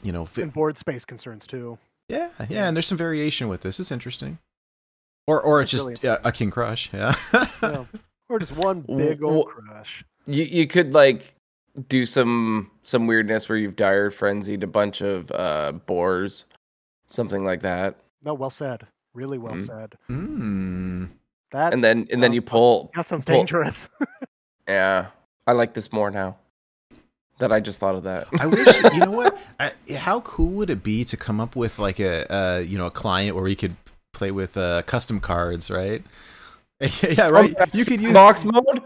[0.01, 1.77] you know fi- and board space concerns too.
[2.09, 3.79] yeah yeah and there's some variation with this.
[3.79, 4.39] It's interesting.
[5.27, 6.91] Or or it's It's just really yeah, a King Krush.
[6.91, 7.13] Yeah.
[7.61, 7.85] Yeah.
[8.29, 10.03] or just one W- big old w- crush.
[10.25, 11.33] You you could like
[11.87, 16.45] do some some weirdness where you've dire frenzied a bunch of uh boars,
[17.07, 17.95] something like that.
[18.25, 18.87] No, well said.
[19.13, 19.65] Really well Mhm.
[19.67, 19.93] said.
[20.09, 21.09] mm.
[21.51, 23.89] That And then and then Um, you pull that sounds pull- dangerous.
[24.67, 25.07] Yeah.
[25.45, 26.37] I like this more now.
[27.39, 28.27] That I just thought of that.
[28.39, 29.37] I wish you know what?
[29.59, 32.85] I, how cool would it be to come up with like a uh, you know
[32.85, 33.75] a client where you could
[34.13, 36.01] play with uh, custom cards, right?
[36.79, 37.53] yeah, right.
[37.59, 38.81] Oh, You could use box mode,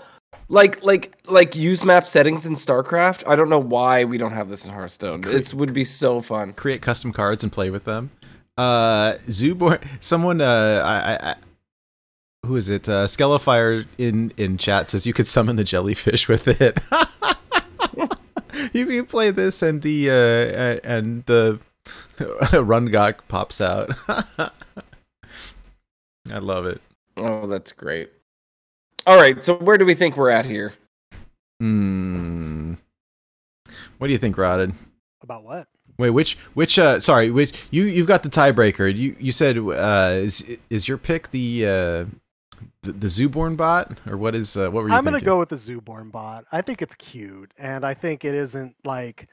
[0.50, 3.24] like like like use map settings in StarCraft.
[3.28, 5.24] I don't know why we don't have this in Hearthstone.
[5.28, 6.54] It would be so fun.
[6.54, 8.10] create custom cards and play with them.
[8.58, 11.36] Uh, Zooborn, someone, uh, I, I, I
[12.46, 12.88] who is it?
[12.88, 16.80] Uh, Skelefire in in chat says you could summon the jellyfish with it.
[18.74, 21.60] you can play this and the uh and the
[22.18, 23.92] Rungok pops out.
[26.32, 26.82] I love it.
[27.18, 28.12] Oh, that's great.
[29.06, 30.74] All right, so where do we think we're at here?
[31.60, 32.74] Hmm.
[33.98, 34.74] What do you think, Rotted?
[35.22, 35.68] About what?
[35.98, 38.94] Wait, which which uh sorry, which you you've got the tiebreaker.
[38.94, 42.06] You you said uh is is your pick the uh
[42.84, 45.50] the, the Zooborn bot or what is uh, what were you I'm gonna go with
[45.50, 46.46] the Zooborn bot.
[46.52, 49.28] I think it's cute, and I think it isn't like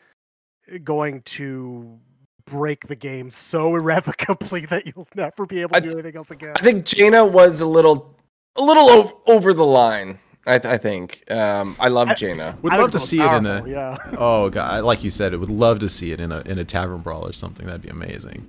[0.82, 1.99] going to
[2.47, 6.31] break the game so irrevocably that you'll never be able to I- do anything else
[6.31, 6.55] again.
[6.57, 8.16] I think Jaina was a little
[8.57, 10.19] a little ov- over the line.
[10.47, 11.25] I, th- I think.
[11.31, 12.59] Um, I love I- Jaina.
[12.62, 13.97] Would I love to it's see it in a yeah.
[14.19, 16.65] Oh god, like you said, it would love to see it in a in a
[16.65, 17.66] tavern brawl or something.
[17.66, 18.49] That'd be amazing.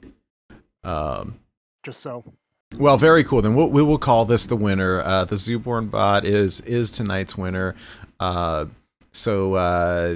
[0.84, 1.36] Um
[1.84, 2.24] Just so
[2.78, 3.42] Well, very cool.
[3.42, 5.02] Then we'll, we will call this the winner.
[5.02, 7.76] Uh, the Zooborn bot is is tonight's winner.
[8.20, 8.66] Uh,
[9.12, 10.16] so uh,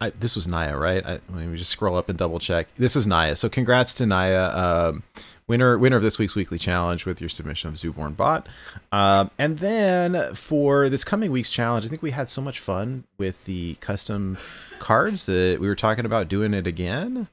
[0.00, 1.04] I, this was Naya, right?
[1.06, 2.68] I, let me just scroll up and double check.
[2.76, 3.36] This is Naya.
[3.36, 5.02] So congrats to Naya, um,
[5.48, 8.48] winner winner of this week's weekly challenge with your submission of Zooborn bot.
[8.90, 13.04] Um, and then for this coming week's challenge, I think we had so much fun
[13.18, 14.38] with the custom
[14.78, 17.28] cards that we were talking about doing it again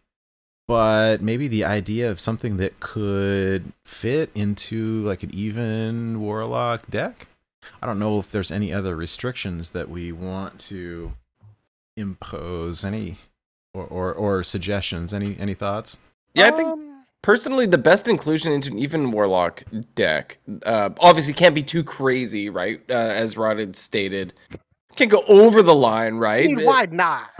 [0.69, 7.27] but maybe the idea of something that could fit into like an even warlock deck.
[7.81, 11.13] I don't know if there's any other restrictions that we want to
[11.97, 12.85] impose.
[12.85, 13.15] Any
[13.73, 15.11] or or, or suggestions?
[15.11, 15.97] Any any thoughts?
[16.35, 16.88] Yeah, I think Um,
[17.21, 19.63] personally the best inclusion into an even warlock
[19.95, 22.81] deck uh, obviously can't be too crazy, right?
[22.89, 24.33] Uh, as Rod had stated,
[24.95, 26.49] can't go over the line, I right?
[26.49, 27.29] mean, why not?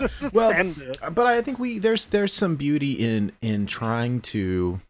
[0.00, 0.98] Just, just well, send it.
[1.14, 4.80] but I think we there's there's some beauty in in trying to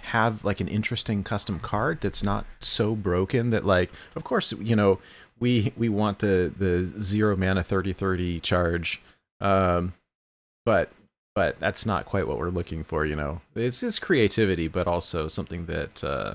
[0.00, 4.76] have like an interesting custom card that's not so broken that like of course you
[4.76, 5.00] know
[5.40, 9.02] we we want the the zero mana 30 30 charge
[9.40, 9.94] um
[10.64, 10.92] but
[11.36, 15.28] but that's not quite what we're looking for you know it's just creativity but also
[15.28, 16.34] something that uh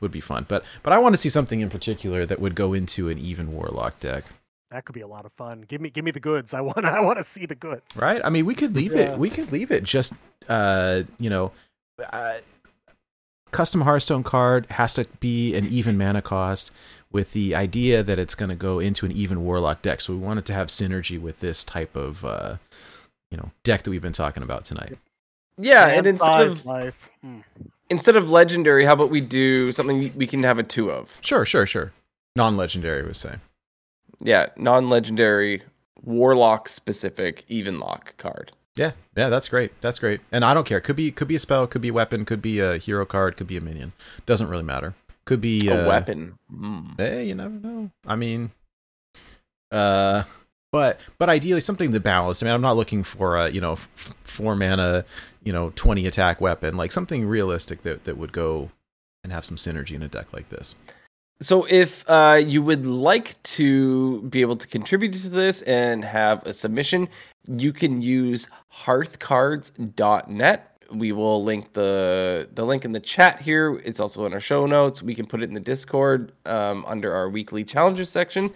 [0.00, 2.72] would be fun but but i want to see something in particular that would go
[2.72, 4.24] into an even warlock deck
[4.72, 5.64] That could be a lot of fun.
[5.68, 6.54] Give me, give me the goods.
[6.54, 7.84] I want, I want to see the goods.
[7.96, 9.12] right i mean we could leave Yeah.
[9.12, 10.14] it we could leave it just
[10.48, 11.52] uh you know
[12.10, 12.38] uh,
[13.52, 16.72] custom hearthstone card has to be an even mana cost
[17.12, 20.18] with the idea that it's going to go into an even warlock deck so we
[20.18, 22.56] want it to have synergy with this type of uh
[23.32, 24.96] you know deck that we've been talking about tonight
[25.58, 27.10] yeah, and Man instead of life.
[27.20, 27.40] Hmm.
[27.90, 31.18] instead of legendary, how about we do something we can have a two of?
[31.22, 31.92] sure sure sure
[32.36, 33.36] non-legendary would say
[34.20, 35.62] Yeah, non-legendary
[36.02, 38.52] warlock specific even lock card.
[38.76, 41.38] yeah yeah that's great that's great and i don't care could be could be a
[41.38, 43.92] spell could be a weapon could be a hero card could be a minion
[44.26, 44.94] doesn't really matter
[45.24, 46.36] could be A uh, weapon.
[46.52, 46.98] Mm.
[46.98, 47.90] Hey, you never know.
[48.04, 48.50] I mean,
[49.70, 50.24] uh,
[50.72, 52.42] but but ideally something to balance.
[52.42, 55.04] I mean, I'm not looking for a you know f- four mana,
[55.44, 58.70] you know, 20 attack weapon, like something realistic that that would go
[59.22, 60.74] and have some synergy in a deck like this.
[61.40, 66.46] So, if uh, you would like to be able to contribute to this and have
[66.46, 67.08] a submission,
[67.48, 70.68] you can use hearthcards.net.
[70.92, 73.80] We will link the the link in the chat here.
[73.84, 75.02] It's also in our show notes.
[75.02, 78.52] We can put it in the Discord um, under our weekly challenges section.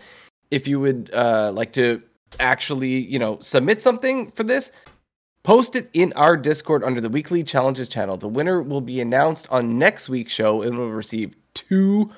[0.50, 2.02] If you would uh, like to
[2.40, 4.72] actually, you know, submit something for this,
[5.42, 8.16] post it in our Discord under the weekly challenges channel.
[8.16, 12.10] The winner will be announced on next week's show and will receive two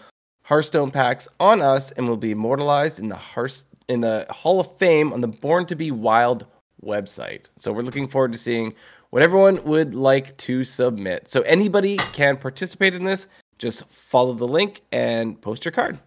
[0.42, 4.76] Hearthstone packs on us and will be immortalized in the Hearth in the Hall of
[4.78, 6.46] Fame on the Born to Be Wild
[6.82, 7.50] website.
[7.56, 8.74] So we're looking forward to seeing
[9.10, 11.30] what everyone would like to submit.
[11.30, 13.26] So anybody can participate in this.
[13.59, 15.98] Just follow the link and post your card.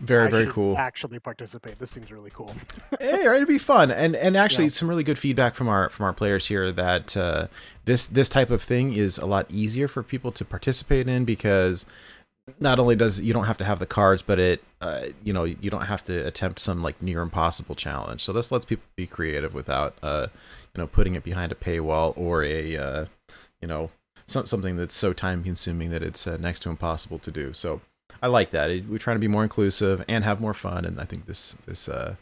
[0.00, 0.76] Very I very cool.
[0.76, 1.78] Actually, participate.
[1.78, 2.54] This seems really cool.
[3.00, 4.70] hey, right, it'd be fun, and and actually Yeah.
[4.70, 7.48] some really good feedback from our from our players here that uh,
[7.84, 11.84] this this type of thing is a lot easier for people to participate in because
[12.60, 15.44] not only does you don't have to have the cards, but it uh, you know
[15.44, 18.22] you don't have to attempt some like near impossible challenge.
[18.22, 20.28] So this lets people be creative without uh,
[20.74, 23.06] you know putting it behind a paywall or a uh,
[23.60, 23.90] you know
[24.26, 27.52] some, something that's so time consuming that it's uh, next to impossible to do.
[27.52, 27.80] So
[28.22, 28.70] I like that.
[28.70, 31.56] It, we're trying to be more inclusive and have more fun, and I think this
[31.66, 32.16] this uh,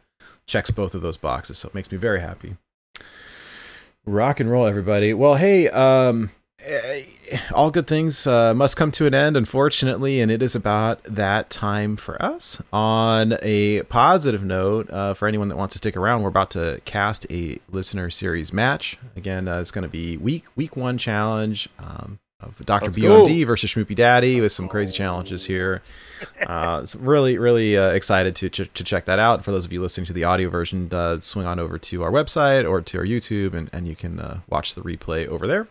[0.47, 1.59] checks both of those boxes.
[1.59, 2.57] So it makes me very happy.
[4.05, 5.13] Rock and roll, everybody.
[5.15, 7.03] Well, hey, um, eh,
[7.53, 11.51] all good things uh, must come to an end, unfortunately, and it is about that
[11.51, 12.63] time for us.
[12.73, 16.81] On a positive note, uh, for anyone that wants to stick around, we're about to
[16.85, 18.97] cast a listener series match.
[19.17, 21.69] Again, uh, it's going to be week week one challenge.
[21.81, 22.87] Um, of Dr.
[22.87, 23.47] Let's BOMD go.
[23.47, 25.83] versus Schmoopy Daddy with some crazy challenges here.
[26.47, 29.45] Uh, it's really, really uh, excited to, ch- to check that out.
[29.45, 32.11] For those of you listening to the audio version, uh, swing on over to our
[32.11, 35.69] website or to our YouTube, and, and you can uh, watch the replay over there.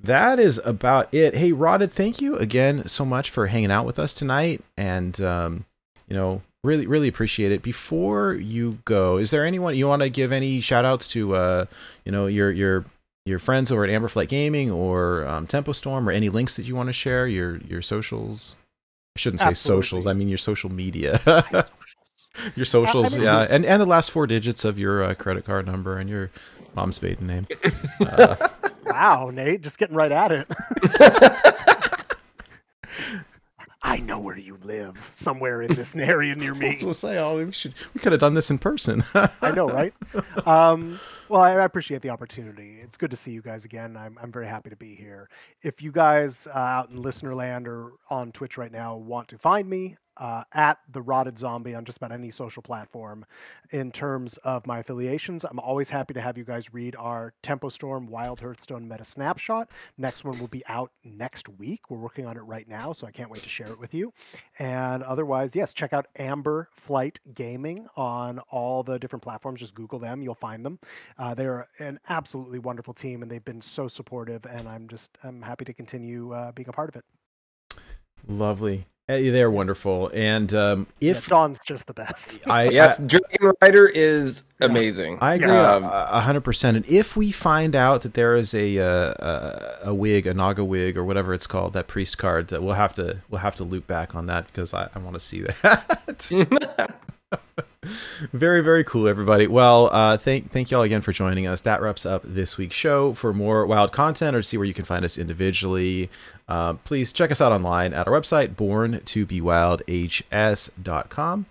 [0.00, 1.36] That is about it.
[1.36, 5.64] Hey, Rotted, thank you again so much for hanging out with us tonight, and um,
[6.08, 7.62] you know, really, really appreciate it.
[7.62, 11.36] Before you go, is there anyone you want to give any shout outs to?
[11.36, 11.64] Uh,
[12.04, 12.84] you know, your your
[13.26, 16.74] your friends over at Amberflight Gaming or um, Tempo Storm, or any links that you
[16.74, 17.26] want to share?
[17.26, 18.56] Your your socials.
[19.16, 19.82] I shouldn't say Absolutely.
[19.82, 20.06] socials.
[20.06, 21.20] I mean your social media.
[22.54, 25.66] your socials, I yeah, and and the last four digits of your uh, credit card
[25.66, 26.30] number and your
[26.74, 27.46] mom's maiden name.
[28.00, 28.48] Uh,
[28.86, 30.46] Wow, Nate, just getting right at it.
[33.82, 36.78] I know where you live, somewhere in this area near me.
[36.78, 39.02] So say, oh, we should we could have done this in person.
[39.14, 39.92] I know, right?
[40.46, 40.98] Um,
[41.28, 42.78] well, I, appreciate the opportunity.
[42.82, 43.96] It's good to see you guys again.
[43.96, 45.28] I'm, I'm very happy to be here.
[45.62, 49.38] If you guys uh, out in listener land or on Twitch right now want to
[49.38, 53.24] find me, uh, at the Rotted Zombie on just about any social platform.
[53.70, 57.68] In terms of my affiliations, I'm always happy to have you guys read our Tempo
[57.68, 59.70] Storm Wild Hearthstone Meta Snapshot.
[59.98, 61.90] Next one will be out next week.
[61.90, 64.12] We're working on it right now, so I can't wait to share it with you.
[64.58, 69.60] And otherwise, yes, check out Amber Flight Gaming on all the different platforms.
[69.60, 70.78] Just Google them, you'll find them.
[71.18, 74.46] Uh, they're an absolutely wonderful team, and they've been so supportive.
[74.46, 77.04] And I'm just I'm happy to continue uh, being a part of it.
[78.26, 78.86] Lovely.
[79.08, 80.10] Eh, They're wonderful.
[80.12, 82.40] And um, Yeah, if Dawn's just the best.
[82.48, 85.18] I Yes, Dragon Rider is amazing.
[85.20, 86.76] I agree Um, a a hundred percent.
[86.76, 90.64] And if we find out that there is a, uh, a a wig, a Naga
[90.64, 93.64] wig, or whatever it's called, that priest card, that we'll have to we'll have to
[93.64, 96.90] loop back on that because I, I want to see that.
[98.32, 99.46] very very cool, everybody.
[99.46, 101.62] Well, uh, thank thank y'all again for joining us.
[101.62, 103.14] That wraps up this week's show.
[103.14, 106.10] For more wild content or to see where you can find us individually,
[106.48, 111.46] uh, please check us out online at our website, born to be wildhs.com.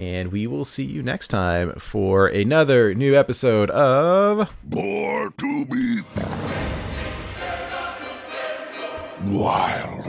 [0.00, 6.00] And we will see you next time for another new episode of Born to be
[9.24, 10.06] wild.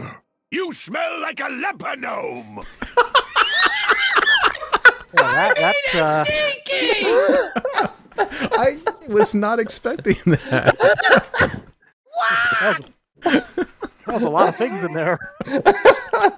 [0.50, 2.62] You smell like a leper gnome.
[5.18, 6.26] Yeah, that, that's, uh,
[8.18, 8.78] I
[9.08, 10.76] was not expecting that.
[12.60, 12.78] that,
[13.24, 15.20] was, that was a lot of things in there.
[15.46, 16.32] I,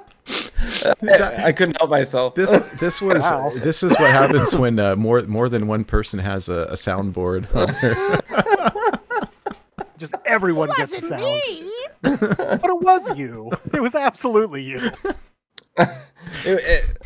[1.48, 2.36] I couldn't help myself.
[2.36, 3.52] This this was Wow.
[3.56, 7.48] this is what happens when uh, more more than one person has a, a soundboard.
[9.98, 11.42] Just everyone gets a sound.
[12.02, 13.52] but it was you.
[13.74, 14.80] It was absolutely you.
[15.78, 15.90] It-
[16.46, 16.98] it-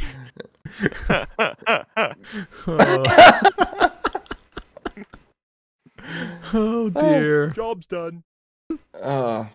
[6.54, 7.50] oh dear.
[7.50, 8.24] Job's done.
[9.02, 9.48] uh,